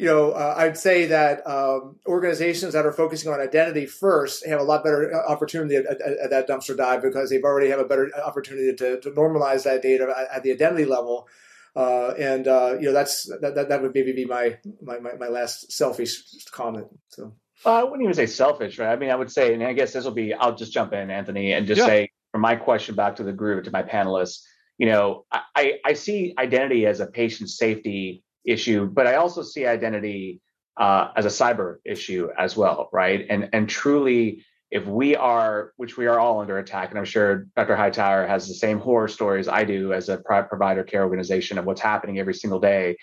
you 0.00 0.06
know, 0.06 0.30
uh, 0.30 0.54
I'd 0.56 0.78
say 0.78 1.04
that 1.06 1.46
um, 1.46 1.96
organizations 2.06 2.72
that 2.72 2.86
are 2.86 2.92
focusing 2.92 3.30
on 3.30 3.38
identity 3.38 3.84
first 3.84 4.46
have 4.46 4.58
a 4.58 4.62
lot 4.62 4.82
better 4.82 5.14
uh, 5.14 5.30
opportunity 5.30 5.76
at, 5.76 5.84
at, 5.84 6.00
at, 6.00 6.30
that 6.30 6.48
dumpster 6.48 6.74
dive 6.74 7.02
because 7.02 7.28
they've 7.28 7.44
already 7.44 7.68
have 7.68 7.80
a 7.80 7.84
better 7.84 8.10
opportunity 8.24 8.74
to, 8.74 8.98
to 8.98 9.10
normalize 9.10 9.64
that 9.64 9.82
data 9.82 10.10
at, 10.16 10.36
at 10.36 10.42
the 10.42 10.52
identity 10.52 10.86
level. 10.86 11.28
Uh, 11.76 12.14
and 12.18 12.48
uh, 12.48 12.76
you 12.80 12.86
know 12.86 12.94
that's 12.94 13.26
that, 13.42 13.54
that, 13.54 13.68
that 13.68 13.82
would 13.82 13.92
maybe 13.94 14.12
be 14.12 14.24
my, 14.24 14.56
my 14.82 14.98
my 15.00 15.12
my 15.18 15.28
last 15.28 15.70
selfish 15.70 16.22
comment. 16.50 16.86
So 17.08 17.34
well, 17.66 17.74
I 17.74 17.82
wouldn't 17.82 18.02
even 18.02 18.14
say 18.14 18.26
selfish, 18.26 18.78
right? 18.78 18.90
I 18.90 18.96
mean, 18.96 19.10
I 19.10 19.16
would 19.16 19.30
say, 19.30 19.52
and 19.52 19.62
I 19.62 19.74
guess 19.74 19.92
this 19.92 20.04
will 20.04 20.12
be. 20.12 20.32
I'll 20.32 20.56
just 20.56 20.72
jump 20.72 20.94
in, 20.94 21.10
Anthony, 21.10 21.52
and 21.52 21.66
just 21.66 21.78
yeah. 21.78 21.86
say 21.86 22.10
from 22.32 22.40
my 22.40 22.56
question 22.56 22.94
back 22.94 23.16
to 23.16 23.22
the 23.22 23.34
group 23.34 23.64
to 23.64 23.70
my 23.70 23.82
panelists. 23.82 24.40
You 24.78 24.86
know, 24.86 25.26
I 25.30 25.74
I 25.84 25.92
see 25.92 26.34
identity 26.38 26.86
as 26.86 27.00
a 27.00 27.06
patient 27.06 27.50
safety 27.50 28.24
issue, 28.44 28.86
but 28.86 29.06
I 29.06 29.14
also 29.16 29.42
see 29.42 29.66
identity 29.66 30.40
uh, 30.76 31.10
as 31.16 31.26
a 31.26 31.28
cyber 31.28 31.76
issue 31.84 32.28
as 32.38 32.56
well, 32.56 32.88
right? 32.92 33.26
And 33.28 33.50
and 33.52 33.68
truly, 33.68 34.44
if 34.70 34.86
we 34.86 35.16
are, 35.16 35.72
which 35.76 35.96
we 35.96 36.06
are 36.06 36.18
all 36.18 36.40
under 36.40 36.58
attack, 36.58 36.90
and 36.90 36.98
I'm 36.98 37.04
sure 37.04 37.46
Dr. 37.56 37.76
Hightower 37.76 38.26
has 38.26 38.46
the 38.46 38.54
same 38.54 38.78
horror 38.78 39.08
stories 39.08 39.48
I 39.48 39.64
do 39.64 39.92
as 39.92 40.08
a 40.08 40.18
provider 40.18 40.84
care 40.84 41.02
organization 41.02 41.58
of 41.58 41.64
what's 41.64 41.80
happening 41.80 42.18
every 42.18 42.34
single 42.34 42.60
day. 42.60 42.96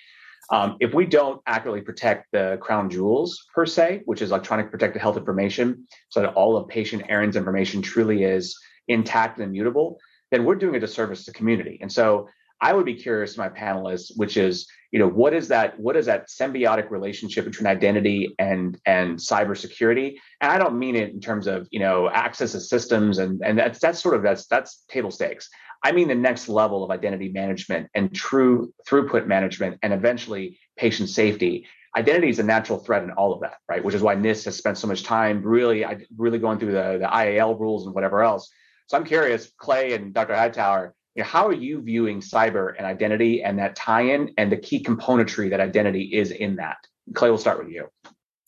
Um, 0.49 0.77
if 0.79 0.93
we 0.93 1.05
don't 1.05 1.41
accurately 1.45 1.81
protect 1.81 2.31
the 2.31 2.57
crown 2.61 2.89
jewels 2.89 3.45
per 3.53 3.65
se, 3.65 4.03
which 4.05 4.21
is 4.21 4.31
electronic 4.31 4.71
protected 4.71 5.01
health 5.01 5.17
information, 5.17 5.85
so 6.07 6.21
that 6.21 6.33
all 6.35 6.55
of 6.55 6.69
patient 6.69 7.03
errands 7.09 7.35
information 7.35 7.81
truly 7.81 8.23
is 8.23 8.57
intact 8.88 9.38
and 9.38 9.47
immutable, 9.49 9.99
then 10.31 10.45
we're 10.45 10.55
doing 10.55 10.75
a 10.75 10.79
disservice 10.79 11.25
to 11.25 11.33
community. 11.33 11.79
And 11.81 11.91
so 11.91 12.29
I 12.62 12.74
would 12.74 12.86
be 12.86 12.95
curious 12.95 13.34
to 13.34 13.39
my 13.39 13.49
panelists, 13.49 14.12
which 14.16 14.38
is, 14.38 14.68
you 14.91 14.99
know, 14.99 15.08
what 15.08 15.34
is 15.34 15.49
that? 15.49 15.80
What 15.80 15.95
is 15.95 16.08
that 16.08 16.28
symbiotic 16.28 16.89
relationship 16.89 17.45
between 17.45 17.68
identity 17.68 18.36
and 18.39 18.80
and 18.86 19.18
cybersecurity? 19.18 20.16
And 20.41 20.51
I 20.51 20.58
don't 20.58 20.80
mean 20.80 20.95
it 20.95 21.12
in 21.12 21.20
terms 21.20 21.47
of 21.47 21.68
you 21.72 21.80
know 21.80 22.10
access 22.10 22.53
to 22.53 22.60
systems 22.60 23.20
and 23.20 23.41
and 23.43 23.58
that's 23.58 23.80
that's 23.80 24.01
sort 24.01 24.16
of 24.16 24.24
that's 24.24 24.47
that's 24.47 24.84
table 24.89 25.12
stakes. 25.12 25.49
I 25.84 25.91
mean 25.91 26.08
the 26.08 26.16
next 26.16 26.49
level 26.49 26.84
of 26.84 26.89
identity 26.89 27.30
management 27.30 27.89
and 27.93 28.14
true 28.14 28.74
throughput 28.88 29.28
management, 29.28 29.78
and 29.84 29.93
eventually 29.93 30.60
patient 30.78 31.10
safety. 31.10 31.68
Identity 31.95 32.30
is 32.30 32.39
a 32.39 32.43
natural 32.43 32.80
threat 32.80 33.03
in 33.03 33.12
all 33.12 33.34
of 33.34 33.41
that, 33.41 33.58
right? 33.68 33.84
Which 33.84 33.95
is 33.95 34.03
why 34.03 34.16
NIST 34.16 34.45
has 34.45 34.55
spent 34.55 34.78
so 34.78 34.88
much 34.88 35.03
time 35.03 35.41
really, 35.41 35.84
really 36.16 36.38
going 36.38 36.60
through 36.60 36.74
the, 36.74 36.99
the 36.99 37.08
IAL 37.08 37.60
rules 37.60 37.88
and 37.88 37.95
whatever 37.95 38.22
else. 38.22 38.51
So 38.88 38.97
I'm 38.97 39.03
curious, 39.03 39.51
Clay 39.58 39.93
and 39.93 40.14
Dr. 40.14 40.36
Hightower, 40.36 40.93
you 41.18 41.24
know, 41.24 41.30
how 41.30 41.47
are 41.47 41.53
you 41.53 41.82
viewing 41.82 42.22
cyber 42.22 42.76
and 42.78 42.86
identity 42.86 43.41
and 43.41 43.57
that 43.57 43.76
tie-in 43.76 44.32
and 44.38 44.51
the 44.51 44.57
key 44.57 44.84
componentry 44.84 45.49
that 45.49 45.59
identity 45.59 46.03
is 46.13 46.30
in 46.30 46.55
that? 46.57 46.78
Clay, 47.15 47.30
we'll 47.30 47.39
start 47.39 47.57
with 47.57 47.74
you. 47.74 47.89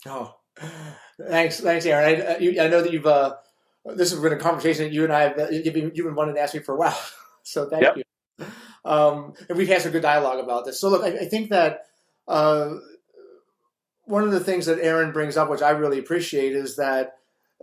Oh, 0.05 0.35
thanks, 1.27 1.59
thanks, 1.59 1.87
Aaron. 1.87 2.21
I, 2.21 2.25
uh, 2.25 2.37
you, 2.37 2.61
I 2.61 2.67
know 2.67 2.83
that 2.83 2.93
you've 2.93 3.07
uh, 3.07 3.35
this 3.95 4.11
has 4.11 4.19
been 4.19 4.33
a 4.33 4.37
conversation 4.37 4.83
that 4.83 4.93
you 4.93 5.03
and 5.03 5.11
I 5.11 5.21
have 5.21 5.51
you've 5.51 5.73
been, 5.73 5.91
you've 5.95 6.05
been 6.05 6.13
wanting 6.13 6.35
to 6.35 6.41
ask 6.41 6.53
me 6.53 6.61
for 6.61 6.75
a 6.75 6.77
while. 6.77 6.97
So 7.41 7.67
thank 7.67 7.81
yep. 7.81 7.97
you. 7.97 8.45
Um, 8.85 9.33
and 9.47 9.57
we've 9.57 9.67
had 9.67 9.81
some 9.81 9.91
good 9.91 10.03
dialogue 10.03 10.43
about 10.43 10.65
this. 10.65 10.79
So 10.79 10.89
look, 10.89 11.03
I, 11.03 11.21
I 11.21 11.25
think 11.25 11.49
that 11.49 11.85
uh, 12.27 12.75
one 14.03 14.23
of 14.23 14.31
the 14.31 14.41
things 14.41 14.67
that 14.67 14.77
Aaron 14.79 15.11
brings 15.11 15.35
up, 15.35 15.49
which 15.49 15.63
I 15.63 15.71
really 15.71 15.97
appreciate, 15.97 16.53
is 16.53 16.75
that 16.75 17.15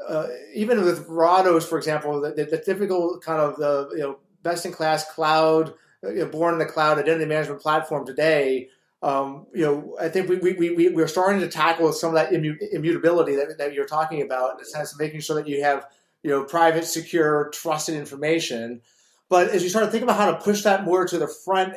uh, 0.09 0.27
even 0.55 0.83
with 0.83 1.07
Verato, 1.07 1.63
for 1.63 1.79
example, 1.79 2.21
the, 2.21 2.33
the, 2.33 2.59
typical 2.59 3.21
kind 3.21 3.41
of 3.41 3.57
the 3.57 3.91
you 3.93 4.03
know 4.03 4.19
best 4.47 4.65
in 4.67 4.73
class 4.73 5.11
cloud, 5.15 5.75
uh, 6.05 6.11
you 6.11 6.21
know, 6.21 6.27
born 6.27 6.55
in 6.55 6.59
the 6.59 6.73
cloud 6.75 6.99
identity 6.99 7.27
management 7.27 7.61
platform 7.61 8.07
today. 8.07 8.69
Um, 9.03 9.47
you 9.53 9.65
know, 9.65 9.97
I 10.01 10.09
think 10.09 10.29
we, 10.29 10.37
we, 10.37 10.71
we, 10.71 10.89
we're 10.89 11.07
starting 11.17 11.41
to 11.41 11.49
tackle 11.49 11.93
some 11.93 12.11
of 12.11 12.15
that 12.15 12.33
immutability 12.33 13.37
that, 13.37 13.59
that 13.59 13.75
you're 13.75 13.87
talking 13.87 14.23
about 14.23 14.53
in 14.53 14.59
the 14.59 14.65
sense 14.65 14.93
of 14.93 14.99
making 14.99 15.21
sure 15.21 15.37
that 15.37 15.49
you 15.49 15.63
have, 15.63 15.87
you 16.23 16.31
know, 16.31 16.45
private, 16.45 16.85
secure, 16.85 17.51
trusted 17.53 17.95
information. 17.95 18.81
But 19.29 19.51
as 19.51 19.63
you 19.63 19.69
start 19.69 19.85
to 19.87 19.91
think 19.91 20.05
about 20.05 20.17
how 20.17 20.31
to 20.31 20.39
push 20.39 20.63
that 20.63 20.85
more 20.85 21.05
to 21.07 21.19
the 21.19 21.29
front, 21.29 21.75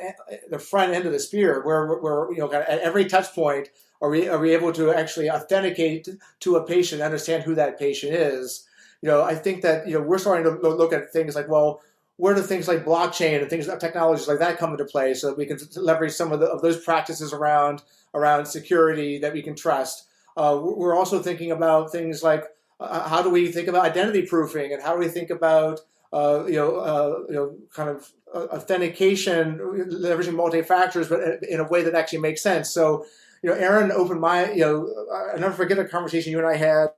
the 0.48 0.58
front 0.58 0.94
end 0.94 1.04
of 1.04 1.12
the 1.12 1.18
spear, 1.18 1.62
where, 1.64 1.98
where 1.98 2.32
you 2.32 2.38
know, 2.38 2.50
at 2.52 2.80
every 2.80 3.04
touch 3.04 3.34
point, 3.34 3.68
are 4.00 4.08
we, 4.08 4.28
are 4.28 4.38
we 4.38 4.54
able 4.54 4.72
to 4.72 4.92
actually 4.92 5.28
authenticate 5.30 6.08
to 6.40 6.56
a 6.56 6.64
patient, 6.64 7.02
understand 7.02 7.42
who 7.42 7.54
that 7.56 7.78
patient 7.78 8.14
is? 8.14 8.66
You 9.02 9.08
know, 9.10 9.22
I 9.22 9.34
think 9.34 9.62
that, 9.62 9.86
you 9.86 9.94
know, 9.94 10.02
we're 10.02 10.18
starting 10.18 10.44
to 10.44 10.68
look 10.68 10.92
at 10.92 11.12
things 11.12 11.34
like, 11.34 11.48
well, 11.48 11.82
where 12.20 12.34
do 12.34 12.42
things 12.42 12.68
like 12.68 12.84
blockchain 12.84 13.40
and 13.40 13.48
things 13.48 13.66
technologies 13.78 14.28
like 14.28 14.38
that 14.38 14.58
come 14.58 14.72
into 14.72 14.84
play 14.84 15.14
so 15.14 15.28
that 15.28 15.38
we 15.38 15.46
can 15.46 15.58
leverage 15.76 16.12
some 16.12 16.32
of, 16.32 16.40
the, 16.40 16.46
of 16.46 16.60
those 16.60 16.82
practices 16.84 17.32
around 17.32 17.82
around 18.14 18.44
security 18.44 19.18
that 19.18 19.32
we 19.32 19.42
can 19.42 19.56
trust? 19.56 20.06
Uh, 20.36 20.60
we're 20.62 20.94
also 20.94 21.22
thinking 21.22 21.50
about 21.50 21.90
things 21.90 22.22
like 22.22 22.44
uh, 22.78 23.08
how 23.08 23.22
do 23.22 23.30
we 23.30 23.50
think 23.50 23.68
about 23.68 23.84
identity 23.86 24.22
proofing 24.26 24.72
and 24.72 24.82
how 24.82 24.92
do 24.92 24.98
we 24.98 25.08
think 25.08 25.30
about 25.30 25.80
uh, 26.12 26.44
you 26.46 26.56
know 26.56 26.76
uh, 26.76 27.18
you 27.28 27.34
know 27.34 27.56
kind 27.74 27.88
of 27.88 28.10
uh, 28.34 28.46
authentication 28.56 29.58
leveraging 29.58 30.34
multi-factors 30.34 31.08
but 31.08 31.42
in 31.44 31.58
a 31.58 31.68
way 31.68 31.82
that 31.82 31.94
actually 31.94 32.20
makes 32.20 32.42
sense. 32.42 32.68
So 32.70 33.06
you 33.42 33.48
know 33.48 33.56
aaron 33.56 33.90
opened 33.90 34.20
my 34.20 34.52
you 34.52 34.60
know 34.60 35.06
i 35.34 35.38
never 35.38 35.54
forget 35.54 35.78
a 35.78 35.84
conversation 35.84 36.30
you 36.30 36.38
and 36.38 36.46
i 36.46 36.56
had 36.56 36.88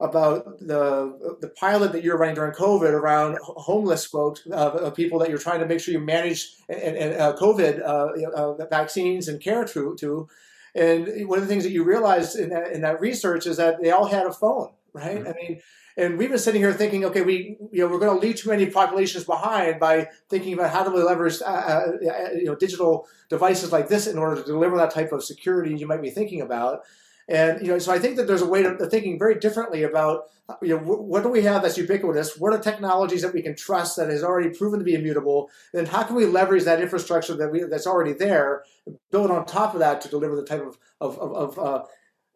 about 0.00 0.58
the 0.60 1.36
the 1.40 1.48
pilot 1.48 1.92
that 1.92 2.04
you're 2.04 2.16
running 2.16 2.36
during 2.36 2.52
COVID 2.52 2.90
around 2.90 3.38
homeless 3.42 4.04
folks, 4.04 4.46
uh, 4.52 4.90
people 4.90 5.18
that 5.18 5.28
you're 5.28 5.38
trying 5.38 5.60
to 5.60 5.66
make 5.66 5.80
sure 5.80 5.92
you 5.92 6.00
manage 6.00 6.54
and, 6.68 6.96
and 6.96 7.20
uh, 7.20 7.36
COVID 7.36 7.80
uh, 7.80 8.30
uh, 8.30 8.66
vaccines 8.66 9.28
and 9.28 9.40
care 9.40 9.64
to, 9.64 9.96
to. 9.96 10.28
And 10.74 11.28
one 11.28 11.38
of 11.38 11.44
the 11.44 11.48
things 11.48 11.64
that 11.64 11.72
you 11.72 11.82
realized 11.82 12.38
in 12.38 12.50
that, 12.50 12.70
in 12.72 12.82
that 12.82 13.00
research 13.00 13.46
is 13.46 13.56
that 13.56 13.82
they 13.82 13.90
all 13.90 14.06
had 14.06 14.26
a 14.26 14.32
phone, 14.32 14.70
right? 14.92 15.18
Mm-hmm. 15.18 15.28
I 15.28 15.32
mean, 15.32 15.60
and 15.96 16.16
we've 16.16 16.28
been 16.28 16.38
sitting 16.38 16.62
here 16.62 16.72
thinking, 16.72 17.04
okay, 17.06 17.22
we 17.22 17.56
you 17.72 17.80
know 17.80 17.88
we're 17.88 17.98
going 17.98 18.18
to 18.18 18.24
leave 18.24 18.36
too 18.36 18.50
many 18.50 18.66
populations 18.66 19.24
behind 19.24 19.80
by 19.80 20.08
thinking 20.28 20.52
about 20.52 20.70
how 20.70 20.84
do 20.84 20.92
we 20.92 21.02
leverage 21.02 21.42
uh, 21.42 21.44
uh, 21.44 21.92
you 22.34 22.44
know 22.44 22.54
digital 22.54 23.08
devices 23.28 23.72
like 23.72 23.88
this 23.88 24.06
in 24.06 24.16
order 24.16 24.40
to 24.40 24.46
deliver 24.46 24.76
that 24.76 24.92
type 24.92 25.10
of 25.10 25.24
security 25.24 25.74
you 25.74 25.88
might 25.88 26.02
be 26.02 26.10
thinking 26.10 26.40
about. 26.40 26.82
And 27.28 27.60
you 27.60 27.72
know, 27.72 27.78
so 27.78 27.92
I 27.92 27.98
think 27.98 28.16
that 28.16 28.26
there's 28.26 28.42
a 28.42 28.48
way 28.48 28.62
to, 28.62 28.74
thinking 28.86 29.18
very 29.18 29.38
differently 29.38 29.82
about 29.82 30.24
you 30.62 30.68
know 30.70 30.78
what 30.78 31.22
do 31.22 31.28
we 31.28 31.42
have 31.42 31.62
that's 31.62 31.76
ubiquitous? 31.76 32.38
What 32.38 32.54
are 32.54 32.58
technologies 32.58 33.20
that 33.20 33.34
we 33.34 33.42
can 33.42 33.54
trust 33.54 33.96
that 33.96 34.08
has 34.08 34.24
already 34.24 34.56
proven 34.56 34.78
to 34.78 34.84
be 34.84 34.94
immutable? 34.94 35.50
And 35.74 35.86
how 35.86 36.04
can 36.04 36.16
we 36.16 36.24
leverage 36.24 36.64
that 36.64 36.80
infrastructure 36.80 37.36
that 37.36 37.52
we 37.52 37.64
that's 37.64 37.86
already 37.86 38.14
there, 38.14 38.64
build 39.10 39.30
on 39.30 39.44
top 39.44 39.74
of 39.74 39.80
that 39.80 40.00
to 40.02 40.08
deliver 40.08 40.36
the 40.36 40.44
type 40.44 40.62
of 40.62 40.78
of, 41.02 41.18
of, 41.18 41.32
of 41.32 41.58
uh, 41.58 41.84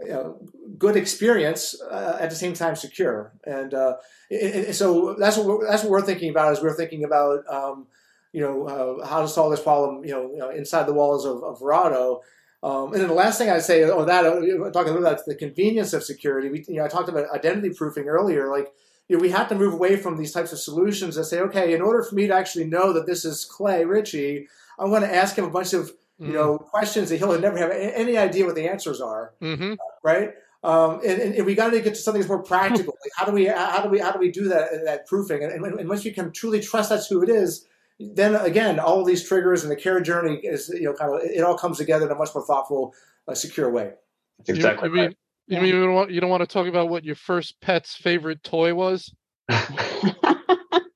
you 0.00 0.08
know, 0.08 0.48
good 0.76 0.96
experience 0.96 1.80
uh, 1.90 2.18
at 2.20 2.28
the 2.28 2.36
same 2.36 2.52
time 2.52 2.76
secure? 2.76 3.32
And 3.44 3.72
uh, 3.72 3.96
it, 4.28 4.68
it, 4.68 4.74
so 4.74 5.14
that's 5.14 5.38
what 5.38 5.46
we're, 5.46 5.70
that's 5.70 5.82
what 5.82 5.90
we're 5.90 6.02
thinking 6.02 6.28
about. 6.28 6.52
As 6.52 6.60
we're 6.60 6.76
thinking 6.76 7.04
about 7.04 7.48
um, 7.48 7.86
you 8.34 8.42
know 8.42 8.66
uh, 8.66 9.06
how 9.06 9.22
to 9.22 9.28
solve 9.28 9.52
this 9.52 9.62
problem, 9.62 10.04
you 10.04 10.10
know, 10.10 10.30
you 10.32 10.38
know 10.38 10.50
inside 10.50 10.86
the 10.86 10.92
walls 10.92 11.24
of, 11.24 11.42
of 11.42 11.60
Verato. 11.60 12.20
Um, 12.62 12.92
and 12.92 13.02
then 13.02 13.08
the 13.08 13.14
last 13.14 13.38
thing 13.38 13.50
I'd 13.50 13.62
say 13.62 13.82
on 13.84 14.06
that, 14.06 14.24
uh, 14.24 14.34
talking 14.70 14.92
a 14.92 14.94
little 14.94 14.94
bit 14.94 15.00
about 15.00 15.24
the 15.26 15.34
convenience 15.34 15.92
of 15.92 16.04
security, 16.04 16.48
we, 16.48 16.64
you 16.68 16.76
know, 16.76 16.84
I 16.84 16.88
talked 16.88 17.08
about 17.08 17.28
identity 17.34 17.70
proofing 17.70 18.06
earlier. 18.06 18.48
Like, 18.50 18.72
you 19.08 19.16
know, 19.16 19.22
we 19.22 19.30
have 19.30 19.48
to 19.48 19.56
move 19.56 19.74
away 19.74 19.96
from 19.96 20.16
these 20.16 20.32
types 20.32 20.52
of 20.52 20.60
solutions 20.60 21.16
that 21.16 21.24
say, 21.24 21.40
okay, 21.40 21.74
in 21.74 21.82
order 21.82 22.02
for 22.02 22.14
me 22.14 22.28
to 22.28 22.34
actually 22.34 22.64
know 22.64 22.92
that 22.92 23.06
this 23.06 23.24
is 23.24 23.44
Clay 23.44 23.84
Ritchie, 23.84 24.46
I'm 24.78 24.90
going 24.90 25.02
to 25.02 25.12
ask 25.12 25.36
him 25.36 25.44
a 25.44 25.50
bunch 25.50 25.72
of, 25.72 25.92
you 26.18 26.26
mm-hmm. 26.26 26.34
know, 26.34 26.58
questions 26.58 27.08
that 27.10 27.16
he'll 27.16 27.38
never 27.38 27.58
have 27.58 27.70
any 27.72 28.16
idea 28.16 28.46
what 28.46 28.54
the 28.54 28.68
answers 28.68 29.00
are, 29.00 29.34
mm-hmm. 29.42 29.74
right? 30.04 30.30
Um, 30.64 31.00
and, 31.04 31.20
and, 31.20 31.44
we 31.44 31.56
got 31.56 31.70
to 31.70 31.80
get 31.80 31.94
to 31.94 32.00
something 32.00 32.20
that's 32.20 32.28
more 32.28 32.42
practical. 32.42 32.94
Like 33.02 33.10
how 33.16 33.26
do 33.26 33.32
we, 33.32 33.46
how 33.46 33.82
do 33.82 33.88
we, 33.88 33.98
how 33.98 34.12
do 34.12 34.20
we 34.20 34.30
do 34.30 34.48
that, 34.50 34.84
that 34.84 35.08
proofing? 35.08 35.42
And, 35.42 35.64
and, 35.64 35.88
once 35.88 36.04
we 36.04 36.12
can 36.12 36.30
truly 36.30 36.60
trust 36.60 36.90
that's 36.90 37.08
who 37.08 37.20
it 37.20 37.28
is, 37.28 37.66
then 37.98 38.34
again, 38.34 38.78
all 38.78 39.00
of 39.00 39.06
these 39.06 39.26
triggers 39.26 39.62
and 39.62 39.70
the 39.70 39.76
care 39.76 40.00
journey 40.00 40.36
is, 40.42 40.68
you 40.68 40.84
know, 40.84 40.94
kind 40.94 41.14
of, 41.14 41.20
it 41.22 41.42
all 41.42 41.56
comes 41.56 41.78
together 41.78 42.06
in 42.06 42.12
a 42.12 42.14
much 42.14 42.30
more 42.34 42.44
thoughtful, 42.44 42.94
uh, 43.28 43.34
secure 43.34 43.70
way. 43.70 43.92
That's 44.38 44.50
exactly 44.50 44.88
you, 44.88 44.94
mean, 44.94 45.14
you 45.46 45.56
mean 45.58 45.66
you 45.66 45.84
don't, 45.84 45.94
want, 45.94 46.10
you 46.10 46.20
don't 46.20 46.30
want 46.30 46.42
to 46.42 46.46
talk 46.46 46.66
about 46.66 46.88
what 46.88 47.04
your 47.04 47.14
first 47.14 47.60
pet's 47.60 47.94
favorite 47.94 48.42
toy 48.42 48.74
was? 48.74 49.14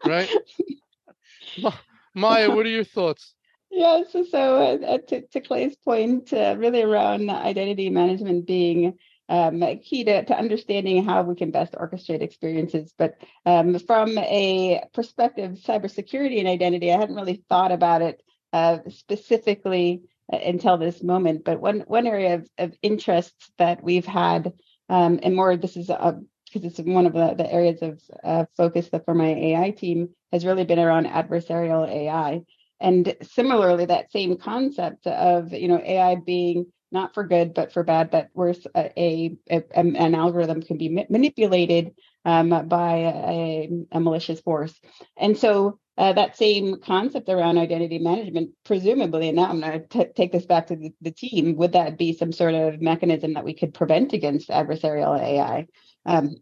right? 0.04 0.30
Maia, 2.14 2.50
what 2.50 2.66
are 2.66 2.70
your 2.70 2.84
thoughts? 2.84 3.34
Yes, 3.70 4.06
yeah, 4.14 4.22
so, 4.22 4.28
so 4.30 4.56
uh, 4.86 4.98
to, 5.08 5.26
to, 5.26 5.40
Clay's 5.40 5.76
point, 5.76 6.32
uh, 6.32 6.54
really 6.56 6.82
around 6.82 7.28
identity 7.28 7.90
management 7.90 8.46
being 8.46 8.96
um, 9.28 9.62
key 9.82 10.04
to, 10.04 10.24
to 10.24 10.38
understanding 10.38 11.04
how 11.04 11.22
we 11.22 11.34
can 11.34 11.50
best 11.50 11.74
orchestrate 11.74 12.22
experiences. 12.22 12.94
But 12.96 13.14
um, 13.44 13.78
from 13.80 14.16
a 14.18 14.82
perspective, 14.92 15.58
cybersecurity 15.64 16.38
and 16.38 16.48
identity, 16.48 16.92
I 16.92 16.98
hadn't 16.98 17.16
really 17.16 17.42
thought 17.48 17.72
about 17.72 18.02
it 18.02 18.22
uh, 18.52 18.78
specifically 18.88 20.02
uh, 20.32 20.38
until 20.38 20.78
this 20.78 21.02
moment. 21.02 21.44
But 21.44 21.60
one 21.60 21.84
one 21.86 22.06
area 22.06 22.36
of, 22.36 22.48
of 22.58 22.74
interest 22.82 23.34
that 23.58 23.82
we've 23.82 24.06
had, 24.06 24.52
um, 24.88 25.20
and 25.22 25.34
more, 25.34 25.56
this 25.56 25.76
is 25.76 25.86
because 25.86 26.64
it's 26.64 26.78
one 26.78 27.06
of 27.06 27.12
the, 27.12 27.34
the 27.34 27.52
areas 27.52 27.82
of 27.82 28.00
uh, 28.22 28.44
focus 28.56 28.88
that 28.90 29.04
for 29.04 29.14
my 29.14 29.28
AI 29.28 29.70
team 29.72 30.10
has 30.32 30.46
really 30.46 30.64
been 30.64 30.78
around 30.78 31.06
adversarial 31.06 31.88
AI. 31.88 32.42
And 32.80 33.16
similarly, 33.22 33.86
that 33.86 34.12
same 34.12 34.36
concept 34.36 35.06
of 35.06 35.52
you 35.52 35.68
know 35.68 35.80
AI 35.84 36.16
being 36.16 36.66
not 36.96 37.14
for 37.14 37.24
good 37.24 37.54
but 37.54 37.72
for 37.72 37.82
bad 37.84 38.10
but 38.10 38.28
where 38.32 38.54
a, 38.74 38.90
a, 38.96 39.38
a 39.50 39.62
an 39.74 40.14
algorithm 40.14 40.62
can 40.62 40.78
be 40.78 40.88
ma- 40.88 41.10
manipulated 41.10 41.92
um, 42.26 42.66
by 42.66 42.96
a, 42.96 43.70
a, 43.92 44.00
malicious 44.00 44.40
force. 44.40 44.74
And 45.16 45.38
so 45.38 45.78
uh, 45.96 46.12
that 46.12 46.36
same 46.36 46.80
concept 46.80 47.28
around 47.28 47.56
identity 47.56 48.00
management, 48.00 48.50
presumably, 48.64 49.28
and 49.28 49.36
now 49.36 49.44
I'm 49.44 49.60
going 49.60 49.86
to 49.88 50.12
take 50.12 50.32
this 50.32 50.44
back 50.44 50.66
to 50.66 50.76
the, 50.76 50.92
the, 51.00 51.12
team, 51.12 51.56
would 51.56 51.72
that 51.72 51.96
be 51.96 52.12
some 52.12 52.32
sort 52.32 52.54
of 52.54 52.82
mechanism 52.82 53.34
that 53.34 53.44
we 53.44 53.54
could 53.54 53.72
prevent 53.72 54.12
against 54.12 54.48
adversarial 54.48 55.18
AI? 55.18 55.68
Um, 56.04 56.34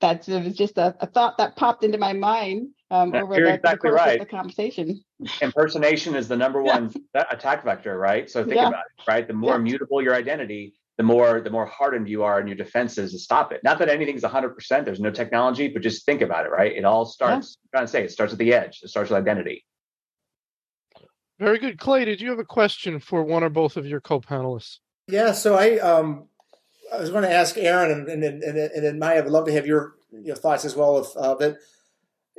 that's 0.00 0.28
it 0.28 0.44
was 0.44 0.54
just 0.54 0.78
a, 0.78 0.94
a, 1.00 1.06
thought 1.08 1.38
that 1.38 1.56
popped 1.56 1.82
into 1.82 1.98
my 1.98 2.12
mind 2.12 2.68
um, 2.90 3.14
over 3.14 3.36
You're 3.36 3.48
the, 3.48 3.54
exactly 3.54 3.90
the 3.90 3.96
course 3.96 4.06
right. 4.06 4.20
of 4.20 4.26
the 4.26 4.30
conversation. 4.30 5.04
Impersonation 5.40 6.14
is 6.14 6.28
the 6.28 6.36
number 6.36 6.62
one 6.62 6.92
yeah. 7.14 7.24
attack 7.30 7.64
vector, 7.64 7.98
right? 7.98 8.28
So 8.28 8.42
think 8.44 8.56
yeah. 8.56 8.68
about 8.68 8.84
it, 8.98 9.10
right? 9.10 9.26
The 9.26 9.34
more 9.34 9.52
yeah. 9.52 9.60
immutable 9.60 10.02
your 10.02 10.14
identity, 10.14 10.74
the 10.96 11.04
more 11.04 11.40
the 11.40 11.50
more 11.50 11.66
hardened 11.66 12.08
you 12.08 12.24
are 12.24 12.40
in 12.40 12.46
your 12.46 12.56
defenses 12.56 13.12
to 13.12 13.18
stop 13.18 13.52
it. 13.52 13.62
Not 13.62 13.78
that 13.78 13.88
anything's 13.88 14.22
100%, 14.22 14.84
there's 14.84 15.00
no 15.00 15.10
technology, 15.10 15.68
but 15.68 15.82
just 15.82 16.04
think 16.04 16.20
about 16.20 16.46
it, 16.46 16.50
right? 16.50 16.72
It 16.72 16.84
all 16.84 17.06
starts, 17.06 17.56
yeah. 17.56 17.78
I'm 17.78 17.78
trying 17.78 17.86
to 17.86 17.90
say, 17.90 18.04
it 18.04 18.10
starts 18.10 18.32
at 18.32 18.38
the 18.38 18.52
edge. 18.52 18.80
It 18.82 18.88
starts 18.88 19.10
with 19.10 19.18
identity. 19.18 19.64
Very 21.38 21.58
good. 21.58 21.78
Clay, 21.78 22.04
did 22.04 22.20
you 22.20 22.28
have 22.30 22.38
a 22.38 22.44
question 22.44 23.00
for 23.00 23.22
one 23.22 23.42
or 23.42 23.48
both 23.48 23.78
of 23.78 23.86
your 23.86 24.00
co-panelists? 24.00 24.80
Yeah, 25.08 25.32
so 25.32 25.56
I 25.56 25.78
um 25.78 26.28
I 26.92 27.00
was 27.00 27.10
going 27.10 27.22
to 27.22 27.32
ask 27.32 27.56
Aaron 27.56 27.90
and 27.90 28.08
and 28.08 28.22
and, 28.22 28.58
and 28.58 28.84
then 28.84 28.98
Maia, 28.98 29.22
would 29.22 29.32
love 29.32 29.46
to 29.46 29.52
have 29.52 29.66
your 29.66 29.94
your 30.12 30.36
thoughts 30.36 30.64
as 30.64 30.76
well. 30.76 30.98
If 30.98 31.16
uh, 31.16 31.34
that 31.36 31.56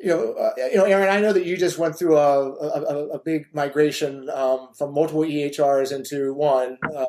you 0.01 0.09
know, 0.09 0.33
uh, 0.33 0.51
you 0.57 0.77
know, 0.77 0.85
Aaron, 0.85 1.09
I 1.09 1.19
know 1.19 1.33
that 1.33 1.45
you 1.45 1.55
just 1.57 1.77
went 1.77 1.97
through 1.97 2.17
a 2.17 2.51
a, 2.51 3.07
a 3.09 3.19
big 3.19 3.47
migration 3.53 4.29
um, 4.29 4.69
from 4.75 4.93
multiple 4.93 5.21
EHRs 5.21 5.91
into 5.91 6.33
one. 6.33 6.77
Uh, 6.83 7.05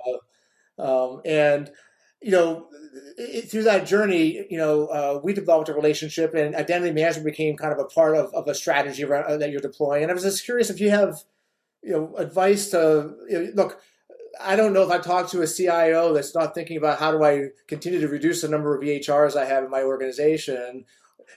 um, 0.79 1.21
and 1.25 1.71
you 2.21 2.31
know, 2.31 2.67
it, 3.17 3.51
through 3.51 3.65
that 3.65 3.87
journey, 3.87 4.47
you 4.51 4.59
know, 4.59 4.87
uh, 4.87 5.21
we 5.23 5.33
developed 5.33 5.69
a 5.71 5.75
relationship, 5.75 6.35
and 6.35 6.55
identity 6.55 6.93
management 6.93 7.25
became 7.25 7.57
kind 7.57 7.73
of 7.73 7.79
a 7.79 7.85
part 7.85 8.15
of, 8.15 8.33
of 8.35 8.47
a 8.47 8.55
strategy 8.55 9.05
around, 9.05 9.25
uh, 9.25 9.37
that 9.39 9.51
you're 9.51 9.61
deploying. 9.61 10.03
And 10.03 10.11
I 10.11 10.15
was 10.15 10.23
just 10.23 10.45
curious 10.45 10.69
if 10.69 10.81
you 10.81 10.91
have, 10.91 11.23
you 11.83 11.93
know, 11.93 12.15
advice 12.17 12.71
to 12.71 13.15
you 13.29 13.39
know, 13.39 13.51
look. 13.55 13.81
I 14.41 14.57
don't 14.57 14.73
know 14.73 14.83
if 14.83 14.91
I 14.91 14.97
talk 14.97 15.29
to 15.31 15.43
a 15.43 15.47
CIO 15.47 16.15
that's 16.15 16.35
not 16.35 16.55
thinking 16.55 16.79
about 16.79 16.99
how 16.99 17.13
do 17.13 17.23
I 17.23 17.49
continue 17.69 18.01
to 18.01 18.09
reduce 18.09 18.41
the 18.41 18.49
number 18.49 18.75
of 18.75 18.83
EHRs 18.83 19.37
I 19.37 19.45
have 19.45 19.63
in 19.63 19.71
my 19.71 19.83
organization, 19.83 20.87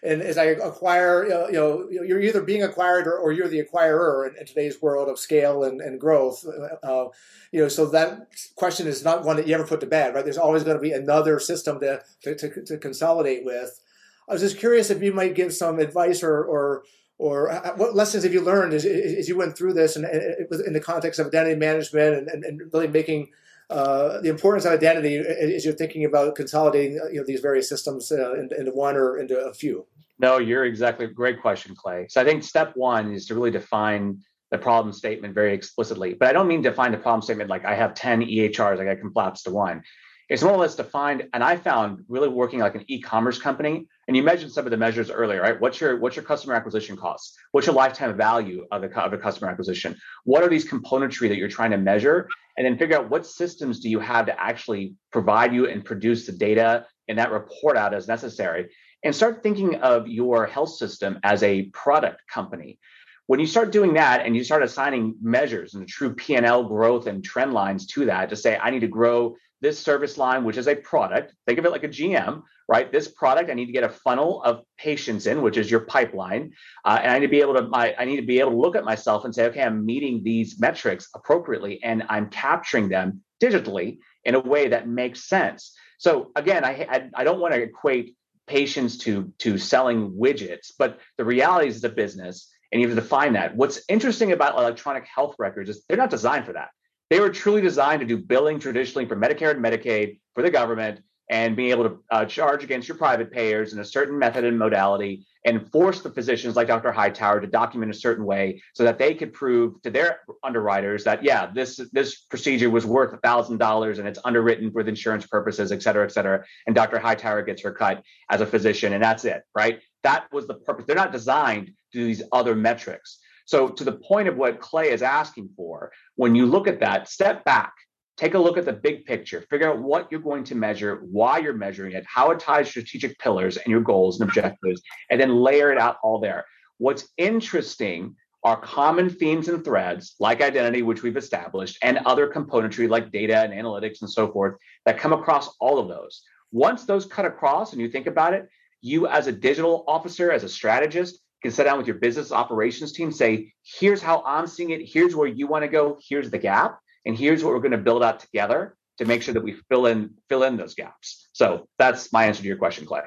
and 0.03 0.21
as 0.21 0.37
I 0.37 0.45
acquire, 0.45 1.25
you 1.25 1.29
know, 1.29 1.47
you 1.89 1.97
know 1.97 2.03
you're 2.03 2.21
either 2.21 2.41
being 2.41 2.63
acquired 2.63 3.07
or, 3.07 3.17
or 3.17 3.31
you're 3.31 3.47
the 3.47 3.63
acquirer 3.63 4.29
in, 4.29 4.37
in, 4.37 4.45
today's 4.45 4.81
world 4.81 5.09
of 5.09 5.19
scale 5.19 5.63
and, 5.63 5.81
and 5.81 5.99
growth. 5.99 6.45
Uh, 6.45 6.85
uh 6.85 7.09
you 7.51 7.61
know, 7.61 7.67
so 7.67 7.85
that 7.87 8.27
question 8.55 8.87
is 8.87 9.03
not 9.03 9.23
one 9.23 9.37
that 9.37 9.47
you 9.47 9.55
ever 9.55 9.65
put 9.65 9.79
to 9.79 9.85
bed, 9.85 10.13
right? 10.13 10.23
There's 10.23 10.37
always 10.37 10.63
going 10.63 10.77
to 10.77 10.81
be 10.81 10.91
another 10.91 11.39
system 11.39 11.79
to, 11.79 12.01
to, 12.23 12.35
to, 12.35 12.61
to 12.63 12.77
consolidate 12.77 13.45
with. 13.45 13.79
I 14.27 14.33
was 14.33 14.41
just 14.41 14.57
curious 14.57 14.89
if 14.89 15.01
you 15.01 15.13
might 15.13 15.35
give 15.35 15.53
some 15.53 15.79
advice 15.79 16.23
or, 16.23 16.43
or 16.43 16.83
or 17.17 17.51
uh, 17.51 17.61
uh, 17.61 17.73
what 17.75 17.95
lessons 17.95 18.23
have 18.23 18.33
you 18.33 18.41
learned 18.41 18.73
as, 18.73 18.85
as 18.85 19.29
you 19.29 19.37
went 19.37 19.57
through 19.57 19.73
this 19.73 19.95
and, 19.95 20.05
in 20.05 20.73
the 20.73 20.81
context 20.81 21.19
of 21.19 21.27
identity 21.27 21.55
management 21.55 22.29
and, 22.29 22.43
and 22.43 22.61
really 22.73 22.87
making 22.87 23.29
uh, 23.69 24.21
the 24.21 24.29
importance 24.29 24.65
of 24.65 24.71
identity 24.71 25.17
as 25.17 25.65
you're 25.65 25.73
thinking 25.73 26.05
about 26.05 26.35
consolidating 26.35 26.93
you 27.11 27.19
know 27.19 27.25
these 27.25 27.39
various 27.39 27.67
systems 27.67 28.11
uh, 28.11 28.33
into, 28.33 28.59
into, 28.59 28.71
one 28.71 28.95
or 28.95 29.17
into 29.17 29.37
a 29.37 29.53
few 29.53 29.85
no 30.19 30.37
you're 30.37 30.65
exactly 30.65 31.07
great 31.07 31.41
question 31.41 31.75
clay 31.75 32.05
so 32.09 32.21
i 32.21 32.23
think 32.23 32.43
step 32.43 32.73
one 32.75 33.13
is 33.13 33.25
to 33.25 33.33
really 33.33 33.51
define 33.51 34.17
the 34.51 34.57
problem 34.57 34.93
statement 34.93 35.33
very 35.33 35.53
explicitly. 35.53 36.13
But 36.13 36.29
I 36.29 36.33
don't 36.33 36.47
mean 36.47 36.61
define 36.61 36.91
the 36.91 36.97
problem 36.97 37.21
statement 37.21 37.49
like 37.49 37.65
I 37.65 37.75
have 37.75 37.93
10 37.93 38.21
EHRs, 38.21 38.77
like 38.77 38.87
I 38.87 38.95
can 38.95 39.11
collapse 39.11 39.43
to 39.43 39.51
one. 39.51 39.83
It's 40.29 40.41
more 40.41 40.53
or 40.53 40.57
less 40.57 40.75
defined, 40.75 41.27
and 41.33 41.43
I 41.43 41.55
found 41.55 42.03
really 42.07 42.29
working 42.29 42.59
like 42.59 42.75
an 42.75 42.83
e-commerce 42.87 43.37
company. 43.37 43.87
And 44.07 44.15
you 44.15 44.21
mentioned 44.21 44.51
some 44.51 44.65
of 44.65 44.71
the 44.71 44.77
measures 44.77 45.09
earlier, 45.09 45.41
right? 45.41 45.59
What's 45.59 45.81
your 45.81 45.97
what's 45.97 46.15
your 46.15 46.25
customer 46.25 46.53
acquisition 46.53 46.95
cost? 46.95 47.35
What's 47.51 47.65
your 47.65 47.75
lifetime 47.75 48.15
value 48.15 48.65
of 48.71 48.83
a, 48.83 48.99
of 48.99 49.13
a 49.13 49.17
customer 49.17 49.49
acquisition? 49.49 49.97
What 50.25 50.43
are 50.43 50.49
these 50.49 50.69
componentry 50.69 51.27
that 51.29 51.37
you're 51.37 51.47
trying 51.47 51.71
to 51.71 51.77
measure? 51.77 52.27
And 52.57 52.65
then 52.65 52.77
figure 52.77 52.97
out 52.97 53.09
what 53.09 53.25
systems 53.25 53.79
do 53.79 53.89
you 53.89 53.99
have 53.99 54.27
to 54.27 54.39
actually 54.39 54.95
provide 55.11 55.53
you 55.53 55.67
and 55.67 55.83
produce 55.83 56.25
the 56.25 56.31
data 56.31 56.85
and 57.07 57.17
that 57.17 57.31
report 57.31 57.77
out 57.77 57.93
as 57.93 58.07
necessary. 58.07 58.69
And 59.03 59.13
start 59.13 59.43
thinking 59.43 59.75
of 59.75 60.07
your 60.07 60.45
health 60.45 60.75
system 60.75 61.19
as 61.23 61.43
a 61.43 61.63
product 61.63 62.21
company 62.31 62.79
when 63.27 63.39
you 63.39 63.47
start 63.47 63.71
doing 63.71 63.93
that 63.93 64.25
and 64.25 64.35
you 64.35 64.43
start 64.43 64.63
assigning 64.63 65.15
measures 65.21 65.73
and 65.73 65.83
the 65.83 65.87
true 65.87 66.13
p&l 66.13 66.63
growth 66.63 67.07
and 67.07 67.23
trend 67.23 67.53
lines 67.53 67.87
to 67.87 68.05
that 68.05 68.29
to 68.29 68.35
say 68.35 68.57
i 68.57 68.69
need 68.69 68.81
to 68.81 68.87
grow 68.87 69.35
this 69.61 69.79
service 69.79 70.17
line 70.17 70.43
which 70.43 70.57
is 70.57 70.67
a 70.67 70.75
product 70.75 71.33
think 71.47 71.59
of 71.59 71.65
it 71.65 71.71
like 71.71 71.83
a 71.83 71.89
gm 71.89 72.43
right 72.67 72.91
this 72.91 73.07
product 73.07 73.49
i 73.49 73.53
need 73.53 73.65
to 73.65 73.71
get 73.71 73.83
a 73.83 73.89
funnel 73.89 74.41
of 74.43 74.61
patients 74.77 75.25
in 75.25 75.41
which 75.41 75.57
is 75.57 75.69
your 75.69 75.81
pipeline 75.81 76.51
uh, 76.85 76.99
and 77.01 77.11
i 77.11 77.19
need 77.19 77.25
to 77.25 77.31
be 77.31 77.41
able 77.41 77.53
to 77.53 77.63
my, 77.63 77.95
i 77.97 78.05
need 78.05 78.17
to 78.17 78.25
be 78.25 78.39
able 78.39 78.51
to 78.51 78.57
look 78.57 78.75
at 78.75 78.83
myself 78.83 79.25
and 79.25 79.33
say 79.33 79.45
okay 79.45 79.61
i'm 79.61 79.85
meeting 79.85 80.23
these 80.23 80.59
metrics 80.59 81.09
appropriately 81.15 81.81
and 81.83 82.03
i'm 82.09 82.29
capturing 82.29 82.89
them 82.89 83.21
digitally 83.41 83.97
in 84.23 84.35
a 84.35 84.39
way 84.39 84.67
that 84.67 84.87
makes 84.87 85.27
sense 85.27 85.75
so 85.97 86.31
again 86.35 86.63
i 86.63 86.87
i, 86.89 87.09
I 87.15 87.23
don't 87.23 87.39
want 87.39 87.53
to 87.53 87.61
equate 87.61 88.15
patients 88.47 88.97
to 88.99 89.33
to 89.39 89.57
selling 89.57 90.11
widgets 90.11 90.71
but 90.77 90.99
the 91.17 91.25
reality 91.25 91.67
is 91.67 91.83
a 91.83 91.89
business 91.89 92.51
and 92.75 92.81
you 92.81 92.89
have 92.89 92.97
to 92.97 93.01
define 93.01 93.33
that. 93.33 93.55
What's 93.55 93.81
interesting 93.87 94.33
about 94.33 94.57
electronic 94.57 95.05
health 95.05 95.35
records 95.39 95.69
is 95.69 95.85
they're 95.87 95.97
not 95.97 96.09
designed 96.09 96.45
for 96.45 96.51
that. 96.53 96.69
They 97.09 97.21
were 97.21 97.29
truly 97.29 97.61
designed 97.61 98.01
to 98.01 98.05
do 98.05 98.17
billing 98.17 98.59
traditionally 98.59 99.07
for 99.07 99.15
Medicare 99.15 99.51
and 99.51 99.63
Medicaid 99.63 100.19
for 100.33 100.41
the 100.41 100.49
government 100.49 100.99
and 101.29 101.55
being 101.55 101.71
able 101.71 101.89
to 101.89 102.03
uh, 102.11 102.25
charge 102.25 102.63
against 102.63 102.87
your 102.87 102.97
private 102.97 103.31
payers 103.31 103.73
in 103.73 103.79
a 103.79 103.85
certain 103.85 104.17
method 104.17 104.43
and 104.43 104.57
modality 104.57 105.25
and 105.45 105.71
force 105.71 106.01
the 106.01 106.09
physicians 106.09 106.55
like 106.55 106.67
Dr. 106.67 106.91
Hightower 106.91 107.39
to 107.39 107.47
document 107.47 107.91
a 107.91 107.97
certain 107.97 108.25
way 108.25 108.61
so 108.73 108.83
that 108.83 108.97
they 108.97 109.13
could 109.13 109.31
prove 109.31 109.81
to 109.83 109.89
their 109.89 110.21
underwriters 110.43 111.03
that 111.03 111.23
yeah 111.23 111.51
this 111.53 111.79
this 111.91 112.21
procedure 112.21 112.69
was 112.69 112.85
worth 112.85 113.13
a 113.13 113.17
thousand 113.17 113.57
dollars 113.57 113.99
and 113.99 114.07
it's 114.07 114.19
underwritten 114.25 114.71
with 114.73 114.87
insurance 114.87 115.25
purposes 115.25 115.71
et 115.71 115.81
cetera 115.81 116.03
et 116.03 116.11
cetera 116.11 116.43
and 116.67 116.75
Dr. 116.75 116.99
Hightower 116.99 117.43
gets 117.43 117.61
her 117.63 117.71
cut 117.71 118.03
as 118.29 118.41
a 118.41 118.45
physician 118.45 118.93
and 118.93 119.03
that's 119.03 119.25
it 119.25 119.43
right 119.55 119.79
that 120.03 120.31
was 120.31 120.47
the 120.47 120.55
purpose 120.55 120.85
they're 120.85 120.95
not 120.95 121.11
designed 121.11 121.67
to 121.67 121.99
do 121.99 122.05
these 122.05 122.23
other 122.31 122.55
metrics 122.55 123.19
so 123.45 123.69
to 123.69 123.83
the 123.83 123.93
point 123.93 124.27
of 124.27 124.35
what 124.37 124.59
Clay 124.59 124.91
is 124.91 125.01
asking 125.01 125.49
for 125.55 125.91
when 126.15 126.35
you 126.35 126.45
look 126.45 126.67
at 126.67 126.79
that 126.79 127.07
step 127.07 127.43
back 127.45 127.73
take 128.17 128.33
a 128.33 128.39
look 128.39 128.57
at 128.57 128.65
the 128.65 128.73
big 128.73 129.05
picture, 129.05 129.41
figure 129.49 129.69
out 129.69 129.79
what 129.79 130.07
you're 130.09 130.21
going 130.21 130.43
to 130.45 130.55
measure, 130.55 131.01
why 131.11 131.37
you're 131.37 131.53
measuring 131.53 131.93
it, 131.93 132.05
how 132.07 132.31
it 132.31 132.39
ties 132.39 132.69
strategic 132.69 133.17
pillars 133.19 133.57
and 133.57 133.67
your 133.67 133.81
goals 133.81 134.19
and 134.19 134.29
objectives, 134.29 134.81
and 135.09 135.19
then 135.19 135.35
layer 135.35 135.71
it 135.71 135.77
out 135.77 135.97
all 136.03 136.19
there. 136.19 136.45
What's 136.77 137.09
interesting 137.17 138.15
are 138.43 138.61
common 138.61 139.09
themes 139.09 139.47
and 139.47 139.65
threads 139.65 140.15
like 140.19 140.41
identity, 140.41 140.81
which 140.81 141.01
we've 141.01 141.17
established, 141.17 141.77
and 141.81 141.97
other 142.05 142.27
componentry 142.27 142.87
like 142.87 143.11
data 143.11 143.39
and 143.39 143.51
analytics 143.51 144.01
and 144.01 144.09
so 144.09 144.31
forth 144.31 144.55
that 144.85 144.99
come 144.99 145.13
across 145.13 145.55
all 145.59 145.79
of 145.79 145.87
those. 145.87 146.21
Once 146.51 146.85
those 146.85 147.05
cut 147.05 147.25
across 147.25 147.73
and 147.73 147.81
you 147.81 147.89
think 147.89 148.07
about 148.07 148.33
it, 148.33 148.47
you 148.81 149.07
as 149.07 149.27
a 149.27 149.31
digital 149.31 149.83
officer, 149.87 150.31
as 150.31 150.43
a 150.43 150.49
strategist, 150.49 151.19
can 151.41 151.51
sit 151.51 151.63
down 151.63 151.77
with 151.77 151.87
your 151.87 151.97
business 151.97 152.31
operations 152.31 152.91
team, 152.91 153.11
say, 153.11 153.51
here's 153.63 154.01
how 154.01 154.23
I'm 154.25 154.47
seeing 154.47 154.69
it, 154.69 154.81
here's 154.85 155.15
where 155.15 155.27
you 155.27 155.47
want 155.47 155.63
to 155.63 155.67
go, 155.67 155.97
here's 156.07 156.29
the 156.29 156.37
gap 156.37 156.79
and 157.05 157.17
here's 157.17 157.43
what 157.43 157.53
we're 157.53 157.59
going 157.59 157.71
to 157.71 157.77
build 157.77 158.03
out 158.03 158.19
together 158.19 158.75
to 158.97 159.05
make 159.05 159.21
sure 159.21 159.33
that 159.33 159.43
we 159.43 159.53
fill 159.69 159.85
in 159.85 160.11
fill 160.29 160.43
in 160.43 160.57
those 160.57 160.75
gaps. 160.75 161.27
So 161.33 161.67
that's 161.77 162.11
my 162.13 162.25
answer 162.25 162.41
to 162.41 162.47
your 162.47 162.57
question, 162.57 162.85
Clay. 162.85 163.01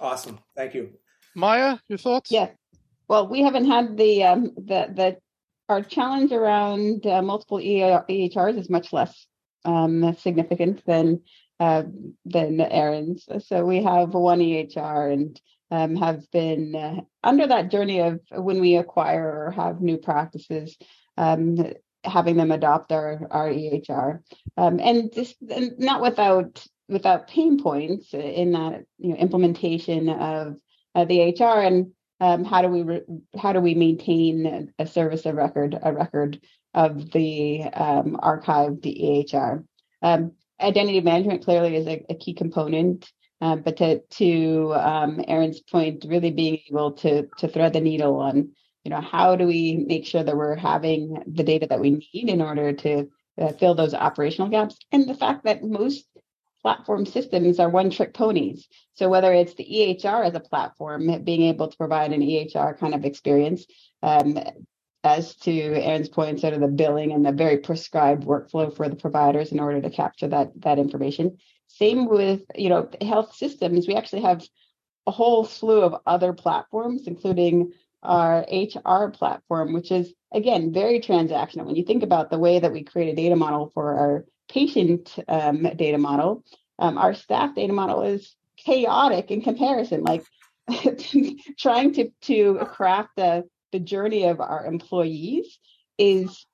Awesome, 0.00 0.38
thank 0.56 0.74
you, 0.74 0.90
Maia. 1.34 1.78
Your 1.88 1.98
thoughts? 1.98 2.30
Yeah. 2.30 2.50
Well, 3.08 3.28
we 3.28 3.42
haven't 3.42 3.66
had 3.66 3.96
the 3.96 4.24
um, 4.24 4.52
the 4.56 4.88
the 4.92 5.16
our 5.68 5.82
challenge 5.82 6.32
around 6.32 7.06
uh, 7.06 7.22
multiple 7.22 7.58
EHRs 7.58 8.58
is 8.58 8.70
much 8.70 8.92
less 8.92 9.26
um, 9.64 10.14
significant 10.14 10.84
than 10.86 11.22
uh, 11.60 11.84
than 12.24 12.60
Aaron's. 12.60 13.28
So 13.46 13.64
we 13.64 13.82
have 13.82 14.14
one 14.14 14.40
EHR 14.40 15.12
and 15.12 15.40
um, 15.70 15.96
have 15.96 16.30
been 16.30 16.76
uh, 16.76 17.00
under 17.22 17.46
that 17.46 17.70
journey 17.70 18.00
of 18.00 18.20
when 18.30 18.60
we 18.60 18.76
acquire 18.76 19.46
or 19.46 19.50
have 19.52 19.80
new 19.80 19.98
practices. 19.98 20.76
Um, 21.16 21.72
having 22.06 22.36
them 22.36 22.50
adopt 22.50 22.92
our 22.92 23.26
our 23.30 23.48
EHR, 23.48 24.20
um, 24.56 24.80
and 24.80 25.12
just 25.12 25.36
and 25.50 25.78
not 25.78 26.00
without 26.00 26.64
without 26.88 27.28
pain 27.28 27.60
points 27.62 28.14
in 28.14 28.52
that 28.52 28.84
you 28.98 29.10
know 29.10 29.16
implementation 29.16 30.08
of 30.08 30.56
uh, 30.94 31.04
the 31.04 31.34
HR 31.38 31.60
and 31.60 31.92
um, 32.20 32.44
how 32.44 32.62
do 32.62 32.68
we 32.68 32.82
re- 32.82 33.04
how 33.38 33.52
do 33.52 33.60
we 33.60 33.74
maintain 33.74 34.72
a 34.78 34.86
service 34.86 35.26
of 35.26 35.34
record 35.34 35.78
a 35.82 35.92
record 35.92 36.40
of 36.76 37.10
the 37.10 37.64
um, 37.64 38.18
archived 38.22 38.82
EHR. 38.84 39.64
Um, 40.02 40.32
identity 40.60 41.00
management 41.00 41.44
clearly 41.44 41.74
is 41.74 41.86
a, 41.86 42.04
a 42.08 42.14
key 42.14 42.34
component, 42.34 43.10
uh, 43.40 43.56
but 43.56 43.78
to 43.78 44.00
to 44.00 44.74
um, 44.74 45.20
Aaron's 45.26 45.60
point, 45.60 46.04
really 46.06 46.30
being 46.30 46.58
able 46.70 46.92
to 46.92 47.26
to 47.38 47.48
thread 47.48 47.72
the 47.72 47.80
needle 47.80 48.20
on 48.20 48.52
you 48.86 48.90
know 48.90 49.00
how 49.00 49.34
do 49.34 49.48
we 49.48 49.84
make 49.88 50.06
sure 50.06 50.22
that 50.22 50.36
we're 50.36 50.54
having 50.54 51.20
the 51.26 51.42
data 51.42 51.66
that 51.68 51.80
we 51.80 51.90
need 51.90 52.28
in 52.28 52.40
order 52.40 52.72
to 52.72 53.08
uh, 53.36 53.50
fill 53.54 53.74
those 53.74 53.94
operational 53.94 54.48
gaps 54.48 54.78
and 54.92 55.08
the 55.08 55.14
fact 55.14 55.42
that 55.42 55.64
most 55.64 56.06
platform 56.62 57.04
systems 57.04 57.58
are 57.58 57.68
one 57.68 57.90
trick 57.90 58.14
ponies. 58.14 58.68
So 58.94 59.08
whether 59.08 59.32
it's 59.32 59.54
the 59.54 59.64
EHR 59.64 60.24
as 60.24 60.36
a 60.36 60.40
platform, 60.40 61.24
being 61.24 61.42
able 61.42 61.66
to 61.66 61.76
provide 61.76 62.12
an 62.12 62.20
EHR 62.20 62.78
kind 62.78 62.94
of 62.94 63.04
experience, 63.04 63.66
um, 64.04 64.38
as 65.02 65.34
to 65.38 65.52
Aaron's 65.52 66.08
point, 66.08 66.40
sort 66.40 66.54
of 66.54 66.60
the 66.60 66.68
billing 66.68 67.10
and 67.10 67.26
the 67.26 67.32
very 67.32 67.58
prescribed 67.58 68.22
workflow 68.22 68.74
for 68.74 68.88
the 68.88 68.96
providers 68.96 69.50
in 69.50 69.58
order 69.58 69.80
to 69.80 69.90
capture 69.90 70.28
that 70.28 70.52
that 70.60 70.78
information. 70.78 71.38
Same 71.66 72.06
with 72.06 72.42
you 72.54 72.68
know 72.68 72.88
health 73.00 73.34
systems. 73.34 73.88
We 73.88 73.96
actually 73.96 74.22
have 74.22 74.46
a 75.08 75.10
whole 75.10 75.44
slew 75.44 75.82
of 75.82 75.96
other 76.06 76.32
platforms, 76.32 77.08
including 77.08 77.72
our 78.06 78.46
HR 78.50 79.10
platform, 79.10 79.72
which 79.72 79.90
is 79.90 80.12
again 80.32 80.72
very 80.72 81.00
transactional. 81.00 81.66
When 81.66 81.76
you 81.76 81.84
think 81.84 82.02
about 82.02 82.30
the 82.30 82.38
way 82.38 82.58
that 82.58 82.72
we 82.72 82.84
create 82.84 83.12
a 83.12 83.16
data 83.16 83.36
model 83.36 83.70
for 83.74 83.94
our 83.98 84.24
patient 84.48 85.14
um, 85.28 85.62
data 85.76 85.98
model, 85.98 86.44
um, 86.78 86.98
our 86.98 87.14
staff 87.14 87.54
data 87.54 87.72
model 87.72 88.02
is 88.02 88.34
chaotic 88.56 89.30
in 89.30 89.42
comparison. 89.42 90.02
Like 90.02 90.24
trying 91.58 91.92
to 91.94 92.10
to 92.22 92.58
craft 92.66 93.10
the 93.16 93.44
the 93.72 93.80
journey 93.80 94.24
of 94.24 94.40
our 94.40 94.64
employees 94.64 95.58
is 95.98 96.46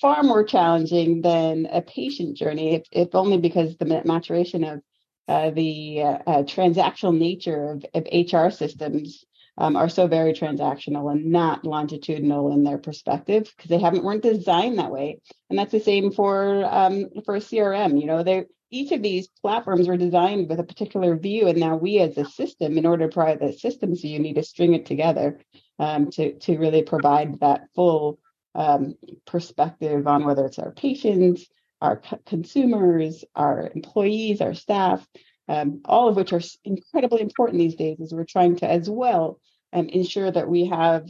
far 0.00 0.22
more 0.22 0.44
challenging 0.44 1.22
than 1.22 1.66
a 1.70 1.82
patient 1.82 2.36
journey, 2.36 2.74
if, 2.74 2.86
if 2.92 3.14
only 3.14 3.38
because 3.38 3.76
the 3.76 4.02
maturation 4.04 4.64
of 4.64 4.80
uh, 5.28 5.50
the 5.50 6.02
uh, 6.02 6.18
uh, 6.26 6.42
transactional 6.44 7.16
nature 7.16 7.72
of, 7.72 7.84
of 7.94 8.06
HR 8.12 8.50
systems 8.50 9.24
um, 9.58 9.76
are 9.76 9.88
so 9.88 10.06
very 10.06 10.32
transactional 10.32 11.10
and 11.10 11.26
not 11.26 11.64
longitudinal 11.64 12.52
in 12.52 12.62
their 12.62 12.78
perspective 12.78 13.52
because 13.56 13.70
they 13.70 13.78
haven't 13.78 14.04
weren't 14.04 14.22
designed 14.22 14.78
that 14.78 14.90
way. 14.90 15.20
And 15.48 15.58
that's 15.58 15.72
the 15.72 15.80
same 15.80 16.12
for 16.12 16.64
um, 16.64 17.06
for 17.24 17.38
CRM. 17.38 18.00
You 18.00 18.06
know, 18.06 18.22
they 18.22 18.44
each 18.70 18.92
of 18.92 19.02
these 19.02 19.28
platforms 19.28 19.86
were 19.86 19.96
designed 19.96 20.48
with 20.48 20.58
a 20.58 20.64
particular 20.64 21.16
view, 21.16 21.46
and 21.46 21.58
now 21.58 21.76
we 21.76 22.00
as 22.00 22.18
a 22.18 22.24
system, 22.24 22.76
in 22.76 22.86
order 22.86 23.06
to 23.06 23.14
provide 23.14 23.40
the 23.40 23.52
system, 23.52 23.94
so 23.94 24.08
you 24.08 24.18
need 24.18 24.34
to 24.34 24.42
string 24.42 24.74
it 24.74 24.86
together 24.86 25.40
um, 25.78 26.10
to 26.10 26.34
to 26.40 26.58
really 26.58 26.82
provide 26.82 27.40
that 27.40 27.62
full 27.74 28.18
um, 28.54 28.94
perspective 29.26 30.06
on 30.06 30.24
whether 30.24 30.44
it's 30.44 30.58
our 30.58 30.72
patients, 30.72 31.46
our 31.80 32.00
consumers, 32.26 33.24
our 33.34 33.70
employees, 33.74 34.40
our 34.40 34.54
staff, 34.54 35.06
um, 35.48 35.80
all 35.84 36.08
of 36.08 36.16
which 36.16 36.32
are 36.32 36.40
incredibly 36.64 37.20
important 37.20 37.58
these 37.58 37.76
days 37.76 38.00
as 38.00 38.12
we're 38.12 38.24
trying 38.24 38.56
to 38.56 38.70
as 38.70 38.88
well 38.90 39.40
um, 39.72 39.88
ensure 39.88 40.30
that 40.30 40.48
we 40.48 40.66
have 40.66 41.08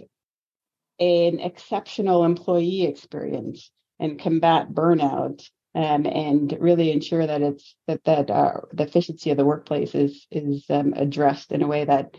an 0.99 1.41
exceptional 1.41 2.25
employee 2.25 2.85
experience 2.85 3.71
and 3.99 4.19
combat 4.19 4.71
burnout 4.71 5.49
um, 5.75 6.07
and 6.07 6.57
really 6.59 6.91
ensure 6.91 7.27
that 7.27 7.43
it's 7.43 7.77
that 7.87 8.03
that 8.05 8.31
uh, 8.31 8.61
the 8.73 8.85
efficiency 8.85 9.31
of 9.31 9.37
the 9.37 9.45
workplace 9.45 9.95
is 9.95 10.27
is 10.31 10.65
um, 10.71 10.95
addressed 10.97 11.53
in 11.53 11.63
a 11.63 11.67
way 11.67 11.85
that 11.85 12.15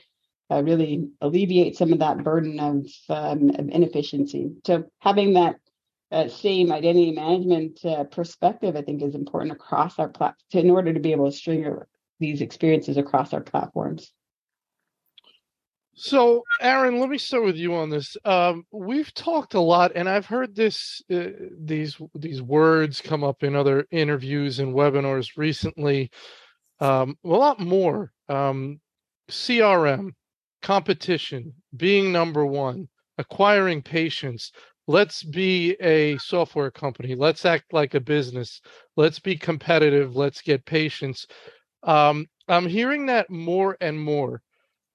uh, 0.51 0.63
really 0.63 1.09
alleviates 1.21 1.79
some 1.79 1.91
of 1.91 1.99
that 1.99 2.23
burden 2.23 2.59
of, 2.59 2.85
um, 3.09 3.49
of 3.49 3.69
inefficiency. 3.69 4.51
So 4.65 4.85
having 4.99 5.33
that 5.33 5.55
uh, 6.11 6.29
same 6.29 6.71
identity 6.71 7.11
management 7.11 7.83
uh, 7.83 8.05
perspective, 8.05 8.75
I 8.75 8.81
think, 8.81 9.01
is 9.01 9.15
important 9.15 9.51
across 9.51 9.99
our 9.99 10.07
platform 10.07 10.37
in 10.53 10.69
order 10.69 10.93
to 10.93 10.99
be 10.99 11.11
able 11.11 11.29
to 11.29 11.35
string 11.35 11.65
these 12.19 12.41
experiences 12.41 12.97
across 12.97 13.33
our 13.33 13.41
platforms. 13.41 14.11
So, 15.99 16.43
Aaron, 16.61 16.99
let 16.99 17.09
me 17.09 17.17
start 17.17 17.43
with 17.43 17.55
you 17.55 17.73
on 17.73 17.89
this. 17.89 18.15
Um, 18.23 18.65
we've 18.71 19.11
talked 19.15 19.55
a 19.55 19.59
lot, 19.59 19.93
and 19.95 20.07
I've 20.07 20.27
heard 20.27 20.55
this 20.55 21.01
uh, 21.11 21.29
these 21.59 21.97
these 22.13 22.39
words 22.39 23.01
come 23.01 23.23
up 23.23 23.41
in 23.41 23.55
other 23.55 23.87
interviews 23.89 24.59
and 24.59 24.75
webinars 24.75 25.37
recently. 25.37 26.11
Um, 26.79 27.17
a 27.25 27.29
lot 27.29 27.59
more 27.59 28.11
um, 28.29 28.79
CRM, 29.27 30.11
competition, 30.61 31.55
being 31.75 32.11
number 32.11 32.45
one, 32.45 32.89
acquiring 33.17 33.81
patients. 33.81 34.51
Let's 34.85 35.23
be 35.23 35.71
a 35.81 36.17
software 36.19 36.69
company. 36.69 37.15
Let's 37.15 37.43
act 37.43 37.73
like 37.73 37.95
a 37.95 37.99
business. 37.99 38.61
Let's 38.95 39.19
be 39.19 39.35
competitive. 39.35 40.15
Let's 40.15 40.41
get 40.41 40.63
patients. 40.63 41.25
Um, 41.83 42.27
I'm 42.47 42.67
hearing 42.67 43.07
that 43.07 43.29
more 43.29 43.77
and 43.81 43.99
more 43.99 44.41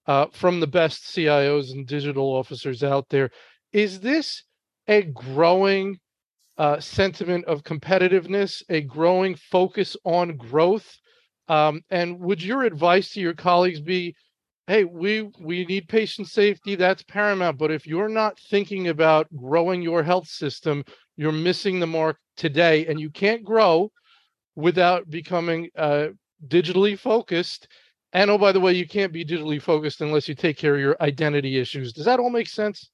uh, 0.07 0.27
from 0.33 0.61
the 0.61 0.67
best 0.67 1.05
CIOs 1.05 1.73
and 1.73 1.87
digital 1.87 2.27
officers 2.27 2.83
out 2.83 3.09
there. 3.11 3.31
Is 3.73 4.01
this 4.01 4.45
a 4.89 5.03
growing 5.03 5.99
uh, 6.59 6.81
sentiment 6.81 7.45
of 7.47 7.63
competitiveness, 7.63 8.63
a 8.69 8.81
growing 8.81 9.35
focus 9.35 9.97
on 10.05 10.37
growth? 10.37 10.91
Um, 11.49 11.83
and 11.91 12.19
would 12.21 12.43
your 12.43 12.65
advice 12.65 13.11
to 13.11 13.21
your 13.21 13.35
colleagues 13.35 13.81
be, 13.81 14.15
hey, 14.67 14.85
we 14.85 15.29
we 15.41 15.65
need 15.65 15.89
patient 15.89 16.29
safety, 16.29 16.77
that's 16.77 17.03
paramount. 17.03 17.59
But 17.59 17.71
if 17.71 17.87
you're 17.87 18.09
not 18.09 18.39
thinking 18.51 18.89
about 18.89 19.27
growing 19.35 19.83
your 19.83 20.03
health 20.03 20.29
system, 20.29 20.85
you're 21.17 21.33
missing 21.33 21.81
the 21.81 21.87
mark 21.87 22.19
today, 22.37 22.87
and 22.87 23.01
you 23.01 23.11
can't 23.11 23.45
grow 23.45 23.91
without 24.55 25.09
becoming 25.11 25.69
uh, 25.77 26.09
digitally 26.49 26.99
focused 26.99 27.69
and 28.13 28.31
oh, 28.31 28.39
by 28.39 28.53
the 28.53 28.61
way, 28.61 28.75
you 28.75 28.87
can't 28.87 29.13
be 29.13 29.25
digitally 29.25 29.61
focused 29.61 30.01
unless 30.01 30.29
you 30.29 30.35
take 30.35 30.59
care 30.59 30.75
of 30.75 30.81
your 30.81 30.97
identity 31.01 31.59
issues. 31.59 31.93
Does 31.93 32.05
that 32.05 32.21
all 32.21 32.31
make 32.31 32.49
sense? 32.49 32.91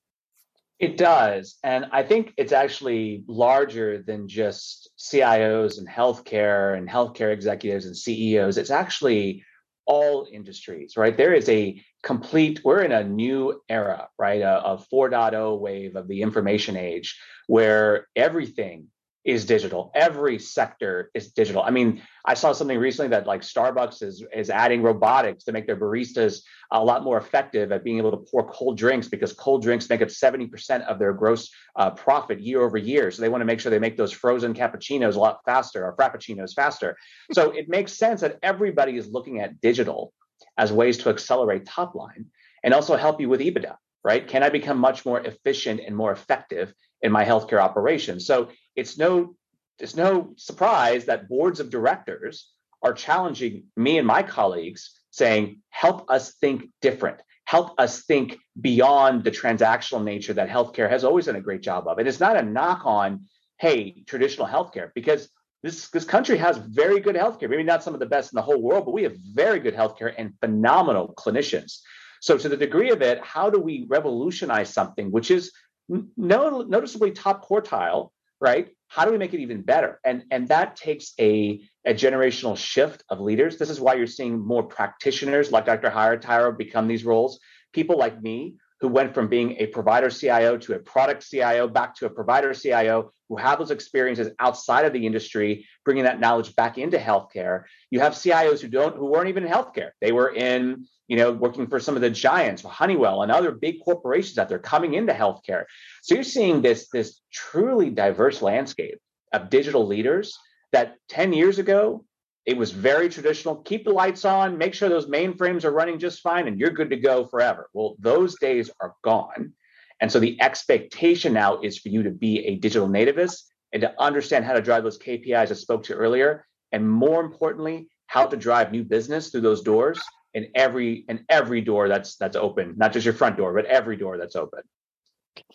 It 0.78 0.96
does. 0.96 1.57
And 1.64 1.86
I 1.90 2.05
think 2.05 2.34
it's 2.36 2.53
actually 2.53 3.24
larger 3.26 4.01
than 4.01 4.28
just 4.28 4.90
CIOs 4.96 5.78
and 5.78 5.88
healthcare 5.88 6.78
and 6.78 6.88
healthcare 6.88 7.32
executives 7.32 7.86
and 7.86 7.96
CEOs. 7.96 8.59
It's 8.59 8.70
actually 8.70 9.44
all 9.86 10.28
industries, 10.30 10.96
right? 10.96 11.16
There 11.16 11.34
is 11.34 11.49
a 11.49 11.82
complete, 12.05 12.61
we're 12.62 12.82
in 12.82 12.92
a 12.92 13.03
new 13.03 13.61
era, 13.68 14.09
right? 14.18 14.40
A, 14.40 14.64
a 14.64 14.84
4.0 14.92 15.59
wave 15.59 15.96
of 15.96 16.07
the 16.07 16.22
information 16.22 16.76
age 16.76 17.18
where 17.49 18.07
everything 18.14 18.86
is 19.29 19.45
digital. 19.45 19.93
Every 19.95 20.39
sector 20.39 21.11
is 21.12 21.33
digital. 21.33 21.61
I 21.62 21.68
mean, 21.68 22.01
I 22.24 22.33
saw 22.33 22.53
something 22.53 22.79
recently 22.79 23.11
that 23.11 23.26
like 23.26 23.43
Starbucks 23.43 24.03
is 24.03 24.24
is 24.35 24.49
adding 24.49 24.81
robotics 24.81 25.45
to 25.45 25.53
make 25.53 25.66
their 25.66 25.76
baristas 25.76 26.41
a 26.72 26.83
lot 26.83 27.05
more 27.05 27.18
effective 27.18 27.70
at 27.70 27.85
being 27.85 27.99
able 27.99 28.11
to 28.12 28.16
pour 28.31 28.49
cold 28.49 28.79
drinks 28.79 29.07
because 29.07 29.35
cold 29.35 29.62
drinks 29.62 29.91
make 29.91 30.01
up 30.01 30.09
70% 30.09 30.81
of 30.87 30.99
their 30.99 31.12
gross 31.12 31.51
uh, 31.76 31.91
profit 31.91 32.41
year 32.41 32.62
over 32.62 32.79
year. 32.79 33.11
So 33.11 33.20
they 33.20 33.29
want 33.29 33.43
to 33.43 33.45
make 33.45 33.61
sure 33.61 33.68
they 33.68 33.79
make 33.79 33.99
those 33.99 34.12
frozen 34.12 34.55
cappuccinos 34.55 35.16
a 35.16 35.18
lot 35.18 35.41
faster 35.45 35.85
or 35.85 35.95
frappuccinos 35.95 36.55
faster. 36.55 36.97
So 37.33 37.51
it 37.51 37.68
makes 37.68 37.93
sense 37.93 38.22
that 38.22 38.39
everybody 38.43 38.97
is 38.97 39.09
looking 39.09 39.41
at 39.41 39.61
digital 39.61 40.14
as 40.57 40.72
ways 40.72 40.97
to 40.99 41.11
accelerate 41.11 41.66
top 41.66 41.95
line 41.95 42.24
and 42.64 42.72
also 42.72 42.97
help 42.97 43.20
you 43.20 43.29
with 43.29 43.41
EBITDA, 43.41 43.76
right? 44.03 44.26
Can 44.26 44.43
I 44.43 44.49
become 44.49 44.79
much 44.79 45.05
more 45.05 45.20
efficient 45.20 45.83
and 45.87 45.95
more 45.95 46.12
effective 46.12 46.72
in 47.03 47.12
my 47.12 47.26
healthcare 47.26 47.61
operation? 47.61 48.20
So 48.20 48.49
it's 48.79 48.97
no 48.97 49.35
it's 49.81 49.97
no 49.97 50.33
surprise 50.37 51.05
that 51.07 51.29
boards 51.29 51.61
of 51.61 51.70
directors 51.70 52.51
are 52.83 52.93
challenging 52.93 53.64
me 53.76 53.99
and 53.99 54.07
my 54.07 54.22
colleagues 54.22 55.01
saying 55.11 55.61
help 55.70 56.09
us 56.11 56.35
think 56.35 56.70
different. 56.81 57.20
Help 57.45 57.79
us 57.79 58.05
think 58.05 58.39
beyond 58.61 59.24
the 59.24 59.31
transactional 59.31 60.05
nature 60.05 60.35
that 60.35 60.49
healthcare 60.49 60.89
has 60.89 61.03
always 61.05 61.26
done 61.26 61.37
a 61.37 61.41
great 61.41 61.62
job 61.62 61.89
of. 61.89 61.99
And 61.99 62.07
it's 62.07 62.20
not 62.20 62.37
a 62.37 62.43
knock 62.43 62.83
on 62.85 63.24
hey 63.59 64.05
traditional 64.07 64.47
healthcare 64.47 64.91
because 64.95 65.29
this 65.64 65.89
this 65.91 66.05
country 66.05 66.37
has 66.39 66.57
very 66.59 67.01
good 67.01 67.16
healthcare. 67.16 67.51
Maybe 67.51 67.64
not 67.64 67.83
some 67.83 67.95
of 67.95 68.01
the 68.01 68.07
best 68.14 68.33
in 68.33 68.37
the 68.37 68.43
whole 68.43 68.62
world 68.62 68.85
but 68.85 68.93
we 68.93 69.03
have 69.03 69.16
very 69.35 69.59
good 69.59 69.74
healthcare 69.74 70.14
and 70.16 70.35
phenomenal 70.41 71.14
clinicians. 71.16 71.81
So 72.20 72.39
to 72.39 72.49
the 72.49 72.57
degree 72.57 72.91
of 72.91 73.03
it 73.03 73.18
how 73.22 73.51
do 73.51 73.59
we 73.61 73.87
revolutionize 73.89 74.72
something 74.72 75.11
which 75.11 75.31
is 75.33 75.53
no, 75.89 76.61
noticeably 76.61 77.12
top 77.12 77.49
quartile 77.49 78.11
right? 78.41 78.68
How 78.89 79.05
do 79.05 79.12
we 79.12 79.18
make 79.18 79.34
it 79.34 79.41
even 79.41 79.62
better? 79.62 80.01
And 80.05 80.24
and 80.30 80.49
that 80.49 80.76
takes 80.76 81.12
a 81.20 81.61
a 81.84 81.95
generational 81.95 82.57
shift 82.57 83.05
of 83.11 83.20
leaders. 83.20 83.59
This 83.59 83.70
is 83.70 83.80
why 83.80 83.95
you're 83.95 84.07
seeing 84.07 84.39
more 84.39 84.62
practitioners 84.62 85.53
like 85.53 85.66
Dr. 85.66 85.91
Hightower 85.91 86.53
become 86.53 86.89
these 86.89 87.05
roles. 87.05 87.39
People 87.72 87.99
like 87.99 88.20
me 88.22 88.57
who 88.80 88.89
went 88.89 89.12
from 89.14 89.28
being 89.28 89.57
a 89.59 89.66
provider 89.66 90.11
CIO 90.11 90.57
to 90.59 90.74
a 90.74 90.78
product 90.78 91.28
CIO 91.28 91.68
back 91.68 91.95
to 91.97 92.07
a 92.07 92.11
provider 92.11 92.55
CIO 92.55 93.11
who 93.29 93.37
have 93.37 93.59
those 93.59 93.70
experiences 93.70 94.33
outside 94.39 94.85
of 94.85 94.93
the 94.93 95.07
industry, 95.07 95.66
bringing 95.85 96.05
that 96.05 96.20
knowledge 96.20 96.55
back 96.57 96.79
into 96.79 96.99
healthcare. 96.99 97.64
You 97.91 98.01
have 98.01 98.14
CIOs 98.14 98.61
who 98.61 98.68
don't, 98.68 98.97
who 98.97 99.07
weren't 99.07 99.29
even 99.29 99.45
in 99.45 99.51
healthcare. 99.51 99.91
They 100.01 100.12
were 100.12 100.35
in, 100.35 100.87
you 101.09 101.16
know, 101.16 101.33
working 101.33 101.66
for 101.66 101.81
some 101.81 101.95
of 101.95 102.03
the 102.03 102.11
giants, 102.11 102.62
Honeywell 102.62 103.22
and 103.22 103.31
other 103.33 103.53
big 103.53 103.83
corporations 103.85 104.39
out 104.39 104.49
they're 104.49 104.59
coming 104.59 104.95
into 104.95 105.12
healthcare. 105.12 105.64
So 106.03 106.14
you're 106.14 106.24
seeing 106.24 106.62
this, 106.62 106.89
this 106.91 107.20
truly 107.33 107.91
diverse 107.91 108.43
landscape 108.43 108.99
of 109.33 109.51
digital 109.51 109.87
leaders 109.87 110.37
that 110.72 110.97
10 111.09 111.33
years 111.33 111.59
ago 111.59 112.05
it 112.49 112.57
was 112.57 112.70
very 112.70 113.11
traditional. 113.11 113.57
Keep 113.57 113.85
the 113.85 113.93
lights 113.93 114.24
on, 114.24 114.57
make 114.57 114.72
sure 114.72 114.89
those 114.89 115.05
mainframes 115.05 115.64
are 115.64 115.70
running 115.70 115.99
just 115.99 116.22
fine, 116.22 116.49
and 116.49 116.59
you're 116.59 116.70
good 116.70 116.89
to 116.89 116.97
go 116.97 117.26
forever. 117.26 117.68
Well, 117.74 117.95
those 117.99 118.39
days 118.39 118.70
are 118.81 118.95
gone. 119.05 119.53
And 120.01 120.11
so 120.11 120.20
the 120.20 120.40
expectation 120.40 121.32
now 121.32 121.61
is 121.61 121.78
for 121.78 121.88
you 121.88 122.03
to 122.03 122.11
be 122.11 122.46
a 122.46 122.57
digital 122.57 122.88
nativist 122.88 123.44
and 123.72 123.82
to 123.82 123.94
understand 124.01 124.44
how 124.44 124.53
to 124.53 124.62
drive 124.62 124.84
those 124.84 124.99
KPIs 124.99 125.51
I 125.51 125.55
spoke 125.55 125.82
to 125.84 125.94
earlier. 125.94 126.46
And 126.72 126.88
more 126.88 127.20
importantly, 127.20 127.88
how 128.07 128.26
to 128.26 128.36
drive 128.36 128.72
new 128.72 128.84
business 128.84 129.30
through 129.30 129.42
those 129.42 129.62
doors 129.62 130.01
in 130.34 130.49
every 130.55 131.05
in 131.09 131.24
every 131.28 131.61
door 131.61 131.88
that's 131.88 132.16
that's 132.16 132.36
open, 132.36 132.74
not 132.76 132.92
just 132.92 133.05
your 133.05 133.14
front 133.14 133.36
door, 133.36 133.53
but 133.55 133.64
every 133.66 133.96
door 133.96 134.18
that's 134.18 134.36
open. 134.36 134.61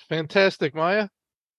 Fantastic, 0.09 0.73
Maia. 0.75 1.09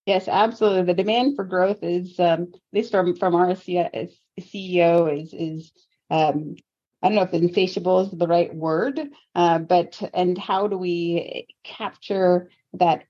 Yes, 0.06 0.28
absolutely. 0.28 0.82
The 0.82 0.94
demand 0.94 1.36
for 1.36 1.44
growth 1.44 1.82
is, 1.82 2.18
um, 2.20 2.52
at 2.52 2.60
least 2.72 2.90
from 2.90 3.16
from 3.16 3.34
our 3.34 3.48
CEO, 3.54 5.22
is 5.22 5.32
is 5.32 5.72
um, 6.10 6.56
I 7.02 7.08
don't 7.08 7.16
know 7.16 7.22
if 7.22 7.34
insatiable 7.34 8.00
is 8.00 8.10
the 8.10 8.26
right 8.26 8.54
word, 8.54 9.00
uh, 9.34 9.58
but 9.58 10.00
and 10.12 10.36
how 10.36 10.66
do 10.68 10.76
we 10.76 11.46
capture 11.62 12.50
that 12.74 13.04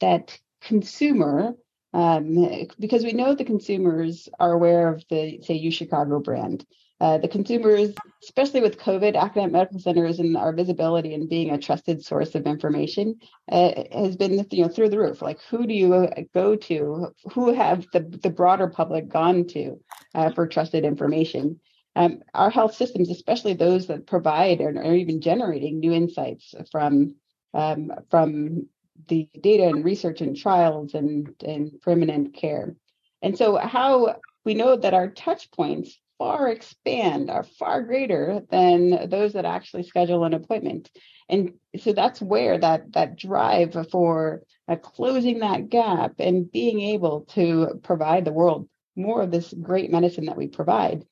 that 0.00 0.38
consumer? 0.60 1.54
Um, 1.92 2.68
because 2.78 3.02
we 3.02 3.12
know 3.12 3.34
the 3.34 3.44
consumers 3.44 4.28
are 4.38 4.52
aware 4.52 4.88
of 4.88 5.02
the 5.10 5.40
say 5.42 5.54
U 5.54 5.70
Chicago 5.70 6.20
brand. 6.20 6.64
Uh, 7.00 7.16
the 7.16 7.28
consumers, 7.28 7.94
especially 8.22 8.60
with 8.60 8.78
COVID, 8.78 9.16
academic 9.16 9.52
medical 9.52 9.80
centers 9.80 10.18
and 10.18 10.36
our 10.36 10.52
visibility 10.52 11.14
and 11.14 11.30
being 11.30 11.50
a 11.50 11.56
trusted 11.56 12.04
source 12.04 12.34
of 12.34 12.46
information 12.46 13.18
uh, 13.50 13.72
has 13.90 14.16
been 14.16 14.46
you 14.50 14.62
know 14.62 14.68
through 14.68 14.90
the 14.90 14.98
roof. 14.98 15.22
Like 15.22 15.40
who 15.48 15.66
do 15.66 15.72
you 15.72 15.94
uh, 15.94 16.10
go 16.34 16.56
to? 16.56 17.08
Who 17.32 17.54
have 17.54 17.86
the 17.92 18.00
the 18.00 18.28
broader 18.30 18.68
public 18.68 19.08
gone 19.08 19.46
to 19.48 19.80
uh, 20.14 20.30
for 20.32 20.46
trusted 20.46 20.84
information? 20.84 21.58
Um, 21.96 22.20
our 22.34 22.50
health 22.50 22.74
systems, 22.74 23.10
especially 23.10 23.54
those 23.54 23.86
that 23.86 24.06
provide 24.06 24.60
or 24.60 24.68
are 24.68 24.94
even 24.94 25.22
generating 25.22 25.80
new 25.80 25.92
insights 25.92 26.54
from 26.70 27.14
um, 27.54 27.90
from 28.10 28.66
the 29.08 29.28
data 29.40 29.64
and 29.64 29.84
research 29.84 30.20
and 30.20 30.36
trials 30.36 30.94
and 30.94 31.34
and 31.44 31.80
permanent 31.82 32.34
care. 32.34 32.74
And 33.22 33.36
so 33.36 33.56
how 33.56 34.16
we 34.44 34.54
know 34.54 34.76
that 34.76 34.94
our 34.94 35.08
touch 35.08 35.50
points 35.50 35.98
far 36.20 36.48
expand 36.48 37.30
are 37.30 37.42
far 37.42 37.82
greater 37.82 38.42
than 38.50 39.08
those 39.08 39.32
that 39.32 39.46
actually 39.46 39.82
schedule 39.82 40.24
an 40.24 40.34
appointment 40.34 40.90
and 41.30 41.54
so 41.78 41.94
that's 41.94 42.20
where 42.20 42.58
that 42.58 42.92
that 42.92 43.16
drive 43.16 43.74
for 43.90 44.42
uh, 44.68 44.76
closing 44.76 45.38
that 45.38 45.70
gap 45.70 46.12
and 46.18 46.52
being 46.52 46.80
able 46.80 47.22
to 47.22 47.80
provide 47.82 48.26
the 48.26 48.32
world 48.32 48.68
more 48.96 49.22
of 49.22 49.30
this 49.30 49.54
great 49.62 49.90
medicine 49.90 50.26
that 50.26 50.36
we 50.36 50.46
provide 50.46 51.06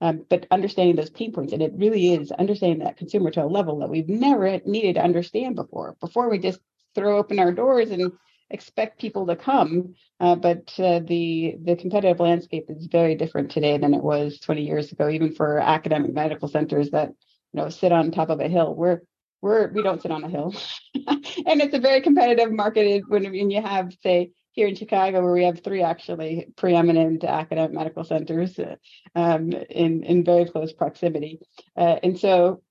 um, 0.00 0.24
but 0.30 0.46
understanding 0.52 0.94
those 0.94 1.10
pain 1.10 1.32
points 1.32 1.52
and 1.52 1.60
it 1.60 1.72
really 1.74 2.12
is 2.14 2.30
understanding 2.30 2.84
that 2.84 2.96
consumer 2.96 3.32
to 3.32 3.42
a 3.42 3.46
level 3.46 3.80
that 3.80 3.90
we've 3.90 4.08
never 4.08 4.60
needed 4.64 4.94
to 4.94 5.02
understand 5.02 5.56
before 5.56 5.96
before 6.00 6.30
we 6.30 6.38
just 6.38 6.60
throw 6.94 7.18
open 7.18 7.38
our 7.38 7.52
doors 7.52 7.90
and 7.90 8.12
expect 8.52 9.00
people 9.00 9.26
to 9.26 9.36
come, 9.36 9.94
uh, 10.20 10.36
but 10.36 10.72
uh, 10.78 11.00
the 11.00 11.56
the 11.64 11.76
competitive 11.76 12.20
landscape 12.20 12.66
is 12.68 12.86
very 12.86 13.14
different 13.14 13.50
today 13.50 13.78
than 13.78 13.94
it 13.94 14.02
was 14.02 14.38
20 14.40 14.62
years 14.62 14.92
ago. 14.92 15.08
Even 15.08 15.34
for 15.34 15.58
academic 15.58 16.12
medical 16.12 16.48
centers 16.48 16.90
that 16.90 17.08
you 17.08 17.60
know 17.60 17.68
sit 17.68 17.92
on 17.92 18.10
top 18.10 18.30
of 18.30 18.40
a 18.40 18.48
hill, 18.48 18.74
we're 18.74 19.00
we're 19.40 19.72
we 19.72 19.82
don't 19.82 20.02
sit 20.02 20.10
on 20.10 20.22
a 20.22 20.28
hill, 20.28 20.54
and 20.94 21.60
it's 21.60 21.74
a 21.74 21.80
very 21.80 22.00
competitive 22.00 22.52
market. 22.52 23.02
When, 23.08 23.24
when 23.24 23.50
you 23.50 23.62
have 23.62 23.92
say 24.02 24.30
here 24.52 24.68
in 24.68 24.76
Chicago, 24.76 25.22
where 25.22 25.32
we 25.32 25.44
have 25.44 25.60
three 25.60 25.82
actually 25.82 26.48
preeminent 26.56 27.24
academic 27.24 27.72
medical 27.72 28.04
centers 28.04 28.58
uh, 28.58 28.76
um, 29.14 29.50
in 29.52 30.04
in 30.04 30.24
very 30.24 30.44
close 30.44 30.72
proximity, 30.72 31.40
uh, 31.76 31.96
and 32.02 32.18
so 32.18 32.62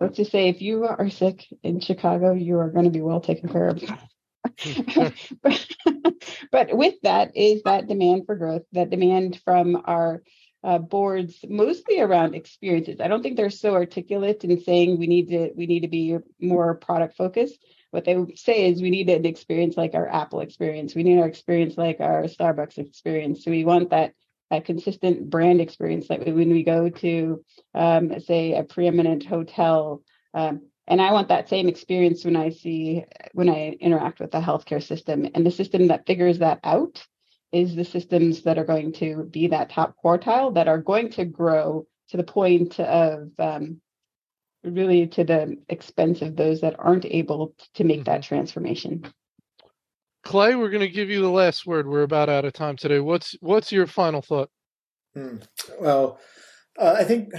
let's 0.00 0.16
just 0.16 0.32
say 0.32 0.48
if 0.48 0.60
you 0.60 0.84
are 0.84 1.10
sick 1.10 1.46
in 1.62 1.80
Chicago, 1.80 2.32
you 2.32 2.58
are 2.58 2.70
going 2.70 2.84
to 2.84 2.90
be 2.90 3.00
well 3.00 3.20
taken 3.20 3.48
care 3.48 3.68
of. 3.68 3.82
but, 6.52 6.76
with 6.76 6.94
that 7.02 7.36
is 7.36 7.62
that 7.62 7.86
demand 7.88 8.26
for 8.26 8.36
growth, 8.36 8.62
that 8.72 8.90
demand 8.90 9.40
from 9.44 9.82
our 9.84 10.22
uh, 10.62 10.78
boards, 10.78 11.44
mostly 11.48 12.00
around 12.00 12.34
experiences. 12.34 13.00
I 13.00 13.08
don't 13.08 13.22
think 13.22 13.36
they're 13.36 13.50
so 13.50 13.74
articulate 13.74 14.44
in 14.44 14.62
saying 14.62 14.98
we 14.98 15.06
need 15.06 15.28
to 15.28 15.50
we 15.54 15.66
need 15.66 15.80
to 15.80 15.88
be 15.88 16.18
more 16.40 16.74
product 16.74 17.16
focused. 17.16 17.58
What 17.90 18.04
they 18.04 18.16
say 18.34 18.70
is 18.70 18.82
we 18.82 18.90
need 18.90 19.08
an 19.08 19.24
experience 19.24 19.76
like 19.76 19.94
our 19.94 20.08
Apple 20.08 20.40
experience. 20.40 20.94
We 20.94 21.04
need 21.04 21.20
our 21.20 21.28
experience 21.28 21.76
like 21.78 22.00
our 22.00 22.24
Starbucks 22.24 22.78
experience. 22.78 23.44
So 23.44 23.50
we 23.50 23.64
want 23.64 23.90
that 23.90 24.14
a 24.50 24.60
consistent 24.60 25.30
brand 25.30 25.60
experience 25.60 26.08
like 26.08 26.24
when 26.24 26.50
we 26.50 26.62
go 26.62 26.88
to 26.88 27.42
um, 27.74 28.18
say 28.20 28.54
a 28.54 28.62
preeminent 28.62 29.24
hotel 29.24 30.02
um, 30.34 30.62
and 30.86 31.00
i 31.00 31.12
want 31.12 31.28
that 31.28 31.48
same 31.48 31.68
experience 31.68 32.24
when 32.24 32.36
i 32.36 32.50
see 32.50 33.04
when 33.32 33.48
i 33.48 33.76
interact 33.80 34.20
with 34.20 34.30
the 34.30 34.40
healthcare 34.40 34.82
system 34.82 35.26
and 35.34 35.44
the 35.46 35.50
system 35.50 35.88
that 35.88 36.06
figures 36.06 36.38
that 36.38 36.60
out 36.64 37.04
is 37.52 37.76
the 37.76 37.84
systems 37.84 38.42
that 38.42 38.58
are 38.58 38.64
going 38.64 38.92
to 38.92 39.24
be 39.30 39.46
that 39.46 39.70
top 39.70 39.94
quartile 40.02 40.54
that 40.54 40.68
are 40.68 40.78
going 40.78 41.10
to 41.10 41.24
grow 41.24 41.86
to 42.08 42.16
the 42.16 42.24
point 42.24 42.80
of 42.80 43.30
um, 43.38 43.80
really 44.64 45.06
to 45.06 45.24
the 45.24 45.56
expense 45.68 46.22
of 46.22 46.36
those 46.36 46.62
that 46.62 46.76
aren't 46.78 47.04
able 47.04 47.54
to 47.74 47.84
make 47.84 48.04
that 48.04 48.20
mm-hmm. 48.20 48.34
transformation 48.34 49.12
clay 50.24 50.54
we're 50.54 50.70
going 50.70 50.80
to 50.80 50.88
give 50.88 51.10
you 51.10 51.20
the 51.20 51.28
last 51.28 51.66
word 51.66 51.86
we're 51.86 52.02
about 52.02 52.28
out 52.28 52.44
of 52.44 52.52
time 52.52 52.76
today 52.76 53.00
what's 53.00 53.36
what's 53.40 53.70
your 53.70 53.86
final 53.86 54.22
thought 54.22 54.50
hmm. 55.14 55.36
well 55.80 56.18
uh, 56.78 56.96
i 56.98 57.04
think 57.04 57.32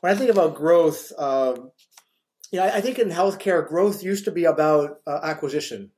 when 0.00 0.12
i 0.12 0.14
think 0.14 0.30
about 0.30 0.54
growth 0.54 1.12
um, 1.18 1.70
yeah, 2.50 2.64
I 2.74 2.80
think 2.80 2.98
in 2.98 3.10
healthcare, 3.10 3.66
growth 3.66 4.02
used 4.02 4.24
to 4.24 4.30
be 4.30 4.44
about 4.44 5.00
uh, 5.06 5.20
acquisition. 5.22 5.90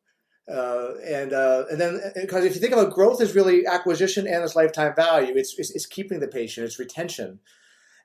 Uh, 0.51 0.95
and 1.07 1.33
uh, 1.33 1.65
and 1.71 1.81
then 1.81 2.01
because 2.17 2.45
if 2.45 2.55
you 2.55 2.61
think 2.61 2.73
about 2.73 2.93
growth 2.93 3.23
is 3.23 3.37
really 3.37 3.65
acquisition 3.67 4.27
and 4.27 4.43
its 4.43 4.57
lifetime 4.57 4.93
value, 4.97 5.33
it's, 5.37 5.57
it's, 5.59 5.71
it's 5.71 5.87
keeping 5.87 6.19
the 6.19 6.27
patient, 6.27 6.67
it's 6.67 6.79
retention, 6.79 7.39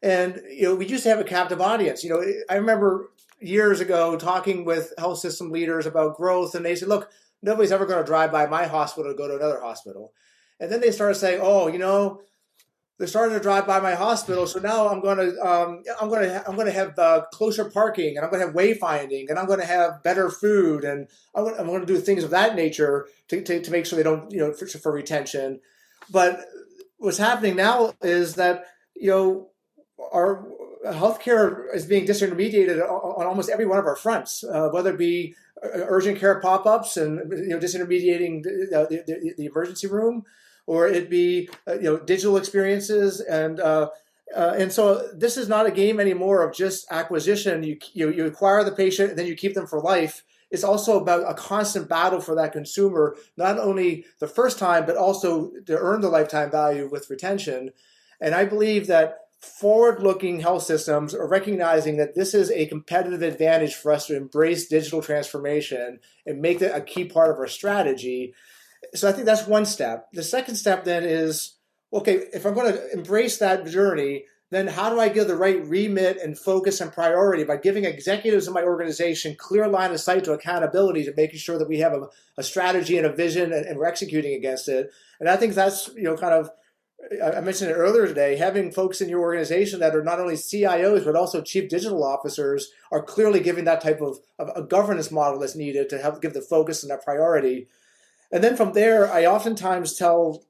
and 0.04 0.40
you 0.48 0.64
know 0.64 0.76
we 0.76 0.86
used 0.86 1.02
to 1.02 1.10
have 1.10 1.20
a 1.20 1.24
captive 1.24 1.60
audience. 1.60 2.04
You 2.04 2.12
know, 2.12 2.24
I 2.48 2.58
remember 2.58 3.10
years 3.40 3.80
ago 3.80 4.16
talking 4.16 4.64
with 4.64 4.94
health 5.00 5.18
system 5.18 5.50
leaders 5.50 5.88
about 5.88 6.18
growth, 6.18 6.54
and 6.54 6.64
they 6.64 6.76
said, 6.76 6.88
"Look, 6.88 7.10
nobody's 7.46 7.72
ever 7.72 7.86
going 7.86 8.00
to 8.00 8.06
drive 8.06 8.32
by 8.32 8.48
my 8.48 8.66
hospital 8.66 9.12
to 9.12 9.18
go 9.18 9.28
to 9.28 9.36
another 9.36 9.62
hospital," 9.62 10.14
and 10.60 10.72
then 10.72 10.82
they 10.82 10.92
started 10.92 11.16
saying, 11.16 11.40
"Oh, 11.42 11.68
you 11.68 11.80
know, 11.80 12.22
they're 12.98 13.08
starting 13.08 13.36
to 13.36 13.44
drive 13.44 13.68
by 13.68 13.80
my 13.80 13.94
hospital. 13.94 14.48
So 14.48 14.60
now 14.60 14.88
I'm 14.88 15.02
going 15.02 15.18
to 15.18 15.40
um, 15.46 15.84
I'm 16.00 16.10
going 16.10 16.24
to 16.24 16.48
I'm 16.48 16.56
going 16.56 16.68
to 16.68 16.74
have 16.74 16.98
uh, 16.98 17.24
closer 17.32 17.70
parking, 17.70 18.16
and 18.16 18.26
I'm 18.26 18.32
going 18.32 18.42
to 18.42 18.48
have 18.48 18.56
wayfinding, 18.56 19.30
and 19.30 19.38
I'm 19.38 19.48
going 19.48 19.60
to 19.60 19.66
have 19.66 20.02
better 20.04 20.30
food, 20.30 20.84
and 20.84 21.08
I'm 21.36 21.44
going, 21.44 21.60
I'm 21.60 21.68
going 21.68 21.82
to 21.82 21.86
do 21.86 21.98
things 21.98 22.24
of 22.24 22.30
that 22.30 22.56
nature 22.56 23.08
to, 23.30 23.42
to, 23.42 23.62
to 23.62 23.72
make 23.72 23.86
sure 23.86 23.98
they 23.98 24.04
don't 24.04 24.32
you 24.32 24.40
know 24.40 24.54
for, 24.54 24.68
for, 24.68 24.92
retention. 24.92 25.60
But 26.10 26.40
what's 26.98 27.18
happening 27.18 27.56
now 27.58 27.94
is 28.02 28.36
that 28.36 28.66
you 28.96 29.10
know 29.10 29.50
our 30.14 30.46
healthcare 30.94 31.74
is 31.74 31.86
being 31.86 32.06
disintermediated 32.06 32.82
on 32.82 33.26
almost 33.26 33.50
every 33.50 33.66
one 33.66 33.80
of 33.80 33.86
our 33.86 33.96
fronts, 33.96 34.44
uh, 34.44 34.70
whether 34.70 34.92
it 34.92 34.98
be 34.98 35.36
uh, 35.64 35.68
urgent 35.88 36.20
care 36.20 36.40
pop-ups 36.40 36.98
and 36.98 37.32
you 37.32 37.50
know 37.50 37.60
disintermediating 37.60 38.44
the, 38.44 39.04
the, 39.08 39.34
the, 39.38 39.46
emergency 39.46 39.88
room 39.88 40.24
or 40.68 40.88
it 40.88 41.10
be 41.10 41.50
uh, 41.68 41.76
you 41.76 41.84
know 41.84 41.98
digital 41.98 42.38
experiences 42.38 43.22
and 43.22 43.60
uh, 43.60 43.90
uh, 44.36 44.54
and 44.58 44.72
so 44.72 45.08
this 45.14 45.38
is 45.38 45.48
not 45.48 45.66
a 45.66 45.72
game 45.72 46.00
anymore 46.00 46.44
of 46.44 46.54
just 46.54 46.92
acquisition. 46.92 47.64
You, 47.64 47.78
you 47.94 48.12
you 48.12 48.26
acquire 48.26 48.64
the 48.64 48.72
patient 48.72 49.12
and 49.12 49.20
then 49.20 49.28
you 49.28 49.36
keep 49.36 49.54
them 49.54 49.68
for 49.68 49.80
life. 49.80 50.24
It's 50.52 50.64
also 50.64 51.00
about 51.00 51.30
a 51.30 51.34
constant 51.34 51.88
battle 51.90 52.22
for 52.22 52.36
that 52.36 52.52
consumer, 52.52 53.16
not 53.38 53.58
only 53.58 54.06
the 54.20 54.28
first 54.28 54.60
time 54.60 54.86
but 54.86 54.98
also 54.98 55.52
to 55.66 55.78
earn 55.78 56.02
the 56.02 56.10
lifetime 56.10 56.52
value 56.52 56.90
with 56.92 57.10
retention. 57.10 57.72
And 58.20 58.36
I 58.36 58.46
believe 58.46 58.88
that 58.88 59.25
forward-looking 59.46 60.40
health 60.40 60.64
systems 60.64 61.14
are 61.14 61.28
recognizing 61.28 61.98
that 61.98 62.16
this 62.16 62.34
is 62.34 62.52
a 62.52 62.66
competitive 62.66 63.22
advantage 63.22 63.76
for 63.76 63.92
us 63.92 64.08
to 64.08 64.18
embrace 64.18 64.68
digital 64.68 65.02
transformation 65.02 66.00
and 66.26 66.42
make 66.42 66.62
it 66.62 66.72
a 66.74 66.82
key 66.82 67.06
part 67.06 67.32
of 67.32 67.38
our 67.38 67.48
strategy 67.48 68.34
so 68.94 69.10
I 69.10 69.12
think 69.12 69.26
that's 69.26 69.48
one 69.48 69.66
step. 69.66 70.08
The 70.14 70.24
second 70.24 70.56
step 70.56 70.84
then 70.84 71.04
is 71.04 71.56
okay, 71.94 72.26
if 72.34 72.46
I'm 72.46 72.54
going 72.54 72.74
to 72.74 72.94
embrace 72.94 73.38
that 73.38 73.66
journey, 73.68 74.26
then 74.52 74.68
how 74.68 74.90
do 74.90 75.00
I 75.00 75.10
give 75.10 75.28
the 75.28 75.36
right 75.36 75.66
remit 75.66 76.18
and 76.22 76.38
focus 76.38 76.82
and 76.82 76.92
priority 76.92 77.46
by 77.46 77.58
giving 77.58 77.86
executives 77.86 78.48
in 78.48 78.54
my 78.54 78.64
organization 78.64 79.36
clear 79.38 79.68
line 79.68 79.92
of 79.92 80.00
sight 80.00 80.26
to 80.26 80.34
accountability 80.34 81.06
to 81.06 81.14
making 81.16 81.40
sure 81.40 81.58
that 81.58 81.70
we 81.70 81.80
have 81.80 81.94
a, 81.94 82.08
a 82.38 82.44
strategy 82.44 82.98
and 82.98 83.08
a 83.08 83.14
vision 83.14 83.54
and, 83.54 83.66
and, 83.66 83.78
we're 83.78 83.86
executing 83.86 84.34
against 84.34 84.68
it. 84.68 84.92
And 85.20 85.30
I 85.30 85.38
think 85.38 85.54
that's, 85.54 85.90
you 85.96 86.04
know, 86.04 86.18
kind 86.18 86.34
of, 86.34 86.50
I 87.24 87.42
mentioned 87.42 87.72
it 87.72 87.76
earlier 87.76 88.08
today, 88.08 88.36
having 88.36 88.72
folks 88.72 89.02
in 89.02 89.10
your 89.10 89.22
organization 89.22 89.80
that 89.80 89.96
are 89.96 90.04
not 90.04 90.20
only 90.20 90.36
CIOs, 90.36 91.06
but 91.06 91.16
also 91.16 91.42
chief 91.42 91.70
digital 91.70 92.04
officers 92.04 92.72
are 92.92 93.02
clearly 93.02 93.40
giving 93.40 93.66
that 93.66 93.82
type 93.82 94.02
of, 94.02 94.20
of 94.40 94.50
a 94.56 94.64
governance 94.64 95.12
model 95.12 95.40
that's 95.40 95.56
needed 95.56 95.90
to 95.90 96.00
help 96.00 96.22
give 96.22 96.34
the 96.34 96.42
focus 96.42 96.84
and 96.84 96.92
that 96.92 97.04
priority. 97.04 97.68
And 98.32 98.44
then 98.44 98.56
from 98.56 98.74
there, 98.74 99.12
I 99.12 99.26
oftentimes 99.26 99.96
tell 99.96 100.44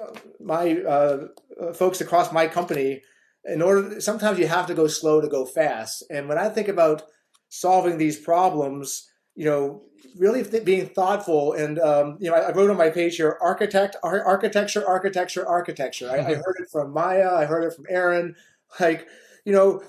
uh, 0.00 0.14
my 0.40 0.80
uh, 0.82 1.28
uh, 1.60 1.72
folks 1.72 2.00
across 2.00 2.32
my 2.32 2.46
company, 2.46 3.02
in 3.44 3.62
order, 3.62 4.00
sometimes 4.00 4.38
you 4.38 4.46
have 4.46 4.66
to 4.66 4.74
go 4.74 4.86
slow 4.86 5.20
to 5.20 5.28
go 5.28 5.44
fast. 5.44 6.04
And 6.10 6.28
when 6.28 6.38
I 6.38 6.48
think 6.48 6.68
about 6.68 7.02
solving 7.48 7.98
these 7.98 8.18
problems, 8.18 9.08
you 9.34 9.46
know, 9.46 9.82
really 10.16 10.42
th- 10.44 10.64
being 10.64 10.86
thoughtful. 10.86 11.52
And 11.52 11.78
um, 11.78 12.16
you 12.20 12.30
know, 12.30 12.36
I, 12.36 12.48
I, 12.48 12.52
wrote 12.52 12.70
on 12.70 12.76
my 12.76 12.90
page 12.90 13.16
here, 13.16 13.38
architect, 13.40 13.96
ar- 14.02 14.24
architecture, 14.24 14.86
architecture, 14.86 15.46
architecture. 15.46 16.10
I, 16.10 16.18
I, 16.18 16.34
heard 16.34 16.56
it 16.60 16.70
from 16.70 16.92
Maia. 16.92 17.34
I 17.34 17.44
heard 17.44 17.64
it 17.64 17.74
from 17.74 17.86
Aaron. 17.88 18.36
Like, 18.78 19.08
you 19.44 19.52
know, 19.52 19.82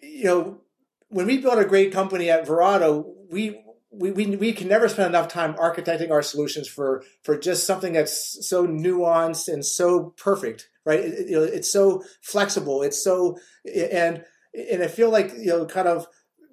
you 0.00 0.24
know, 0.24 0.60
when 1.08 1.26
we 1.26 1.38
built 1.38 1.58
a 1.58 1.64
great 1.64 1.92
company 1.92 2.30
at 2.30 2.46
Verato, 2.46 3.04
we 3.30 3.60
we, 3.96 4.10
we, 4.10 4.36
we 4.36 4.52
can 4.52 4.68
never 4.68 4.88
spend 4.88 5.08
enough 5.08 5.28
time 5.28 5.54
architecting 5.54 6.10
our 6.10 6.22
solutions 6.22 6.68
for 6.68 7.04
for 7.22 7.38
just 7.38 7.66
something 7.66 7.92
that's 7.92 8.46
so 8.46 8.66
nuanced 8.66 9.52
and 9.52 9.64
so 9.64 10.14
perfect 10.16 10.68
right 10.84 11.00
it, 11.00 11.30
know, 11.30 11.42
it's 11.42 11.72
so 11.72 12.02
flexible 12.20 12.82
it's 12.82 13.02
so 13.02 13.38
and 13.64 14.24
and 14.52 14.82
i 14.82 14.88
feel 14.88 15.10
like 15.10 15.32
you 15.38 15.46
know 15.46 15.66
kind 15.66 15.88
of 15.88 16.06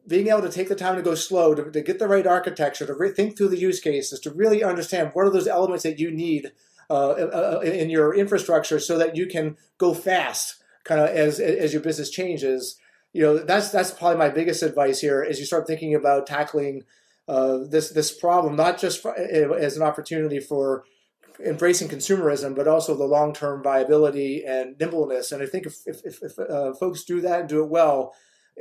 being 0.08 0.28
able 0.28 0.42
to 0.42 0.50
take 0.50 0.68
the 0.68 0.76
time 0.76 0.96
to 0.96 1.02
go 1.02 1.16
slow, 1.16 1.54
to, 1.54 1.70
to 1.72 1.82
get 1.82 2.00
the 2.00 2.08
right 2.08 2.26
architecture, 2.26 2.86
to 2.86 2.94
re- 2.94 3.12
think 3.12 3.38
through 3.38 3.50
the 3.50 3.60
use 3.60 3.80
cases, 3.80 4.20
to 4.20 4.32
really 4.32 4.64
understand 4.64 5.12
what 5.14 5.26
are 5.26 5.30
those 5.30 5.48
elements 5.48 5.84
that 5.84 6.00
you 6.00 6.12
need 6.12 6.52
uh, 6.90 7.12
uh, 7.12 7.58
uh 7.58 7.60
in 7.62 7.90
your 7.90 8.14
infrastructure 8.14 8.80
so 8.80 8.98
that 8.98 9.16
you 9.16 9.26
can 9.26 9.56
go 9.78 9.94
fast 9.94 10.62
kind 10.84 11.00
of 11.00 11.10
as, 11.10 11.40
as 11.40 11.74
your 11.74 11.82
business 11.82 12.10
changes. 12.10 12.78
You 13.14 13.22
know, 13.22 13.38
that's, 13.38 13.70
that's 13.70 13.92
probably 13.92 14.18
my 14.18 14.30
biggest 14.30 14.64
advice 14.64 15.00
here 15.00 15.26
as 15.28 15.40
you 15.40 15.46
start 15.46 15.68
thinking 15.68 15.94
about 15.94 16.28
tackling 16.28 16.84
uh, 17.28 17.60
this, 17.70 17.92
this 17.92 18.12
problem, 18.12 18.56
not 18.56 18.80
just 18.80 19.02
for, 19.02 19.12
uh, 19.12 19.54
as 19.54 19.78
an 19.78 19.84
opportunity 19.84 20.40
for 20.40 20.84
embracing 21.46 21.88
consumerism, 21.88 22.56
but 22.56 22.68
also 22.68 22.96
the 22.96 23.06
long-term 23.06 23.64
viability 23.64 24.44
and 24.46 24.78
nimbleness. 24.80 25.32
And 25.32 25.42
I 25.42 25.46
think 25.46 25.66
if, 25.66 25.78
if, 25.86 26.02
if, 26.04 26.22
if 26.24 26.40
uh, 26.40 26.74
folks 26.74 27.04
do 27.04 27.22
that 27.22 27.42
and 27.42 27.50
do 27.50 27.64
it 27.64 27.70
well, 27.70 28.14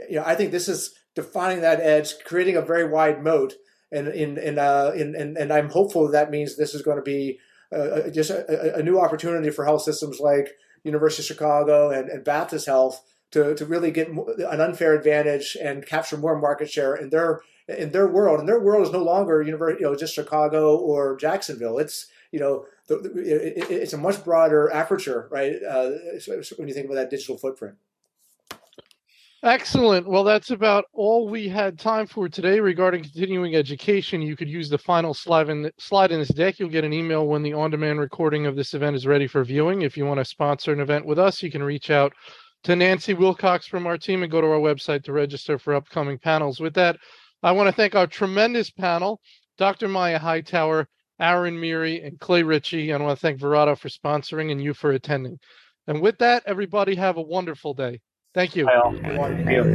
you 0.08 0.16
know, 0.16 0.24
I 0.24 0.34
think 0.34 0.50
this 0.50 0.68
is 0.68 0.94
defining 1.14 1.60
that 1.62 1.80
edge, 1.80 2.14
creating 2.24 2.56
a 2.56 2.62
very 2.62 2.88
wide 2.88 3.22
moat. 3.22 3.54
And 3.92 4.08
in, 4.08 4.38
in, 4.38 4.58
uh, 4.58 4.92
in, 4.94 5.16
in, 5.16 5.36
and 5.36 5.52
I'm 5.52 5.70
hopeful 5.70 6.08
that 6.08 6.30
means 6.30 6.56
this 6.56 6.74
is 6.74 6.82
going 6.82 6.98
to 6.98 7.02
be 7.02 7.40
uh, 7.72 7.76
uh, 7.76 8.10
just 8.10 8.30
a, 8.30 8.76
a, 8.76 8.82
new 8.82 8.98
opportunity 8.98 9.50
for 9.50 9.64
health 9.64 9.82
systems 9.82 10.20
like 10.20 10.50
University 10.84 11.22
of 11.22 11.26
Chicago 11.26 11.90
and, 11.90 12.08
and 12.08 12.24
Baptist 12.24 12.66
Health 12.66 13.02
to, 13.32 13.54
to 13.54 13.64
really 13.64 13.90
get 13.90 14.08
an 14.08 14.60
unfair 14.60 14.94
advantage 14.94 15.56
and 15.60 15.86
capture 15.86 16.16
more 16.16 16.38
market 16.38 16.70
share 16.70 16.94
in 16.94 17.10
their 17.10 17.42
in 17.68 17.92
their 17.92 18.08
world. 18.08 18.40
And 18.40 18.48
their 18.48 18.58
world 18.58 18.86
is 18.86 18.92
no 18.92 19.02
longer 19.02 19.42
you 19.42 19.56
know, 19.56 19.94
just 19.94 20.14
Chicago 20.14 20.76
or 20.76 21.16
Jacksonville. 21.16 21.78
It's 21.78 22.08
you 22.32 22.40
know, 22.40 22.66
it's 22.88 23.92
a 23.92 23.98
much 23.98 24.24
broader 24.24 24.72
aperture, 24.72 25.28
right? 25.30 25.56
Uh, 25.62 25.90
when 26.56 26.68
you 26.68 26.74
think 26.74 26.86
about 26.86 26.96
that 26.96 27.10
digital 27.10 27.38
footprint. 27.38 27.76
Excellent. 29.42 30.06
Well, 30.06 30.22
that's 30.22 30.50
about 30.50 30.84
all 30.92 31.26
we 31.26 31.48
had 31.48 31.78
time 31.78 32.06
for 32.06 32.28
today 32.28 32.60
regarding 32.60 33.02
continuing 33.02 33.56
education. 33.56 34.20
You 34.20 34.36
could 34.36 34.50
use 34.50 34.68
the 34.68 34.76
final 34.76 35.14
slide 35.14 35.48
in, 35.48 35.70
slide 35.78 36.12
in 36.12 36.20
this 36.20 36.28
deck. 36.28 36.58
You'll 36.58 36.68
get 36.68 36.84
an 36.84 36.92
email 36.92 37.26
when 37.26 37.42
the 37.42 37.54
on 37.54 37.70
demand 37.70 38.00
recording 38.00 38.44
of 38.44 38.54
this 38.54 38.74
event 38.74 38.96
is 38.96 39.06
ready 39.06 39.26
for 39.26 39.42
viewing. 39.42 39.80
If 39.80 39.96
you 39.96 40.04
want 40.04 40.18
to 40.18 40.26
sponsor 40.26 40.74
an 40.74 40.80
event 40.80 41.06
with 41.06 41.18
us, 41.18 41.42
you 41.42 41.50
can 41.50 41.62
reach 41.62 41.90
out 41.90 42.12
to 42.64 42.76
Nancy 42.76 43.14
Wilcox 43.14 43.66
from 43.66 43.86
our 43.86 43.96
team 43.96 44.22
and 44.22 44.30
go 44.30 44.42
to 44.42 44.46
our 44.46 44.58
website 44.58 45.04
to 45.04 45.12
register 45.14 45.58
for 45.58 45.74
upcoming 45.74 46.18
panels. 46.18 46.60
With 46.60 46.74
that, 46.74 46.98
I 47.42 47.52
want 47.52 47.68
to 47.68 47.74
thank 47.74 47.94
our 47.94 48.06
tremendous 48.06 48.70
panel, 48.70 49.22
Dr. 49.56 49.88
Maia 49.88 50.18
Hightower, 50.18 50.86
Aaron 51.18 51.58
Miri, 51.58 52.02
and 52.02 52.20
Clay 52.20 52.42
Ritchie. 52.42 52.92
I 52.92 52.96
want 52.98 53.18
to 53.18 53.22
thank 53.22 53.40
Verato 53.40 53.78
for 53.78 53.88
sponsoring 53.88 54.52
and 54.52 54.62
you 54.62 54.74
for 54.74 54.90
attending. 54.90 55.38
And 55.86 56.02
with 56.02 56.18
that, 56.18 56.42
everybody 56.44 56.94
have 56.96 57.16
a 57.16 57.22
wonderful 57.22 57.72
day. 57.72 58.00
Thank 58.34 58.56
you. 58.56 58.72
Thank 59.06 59.22
you. 59.46 59.66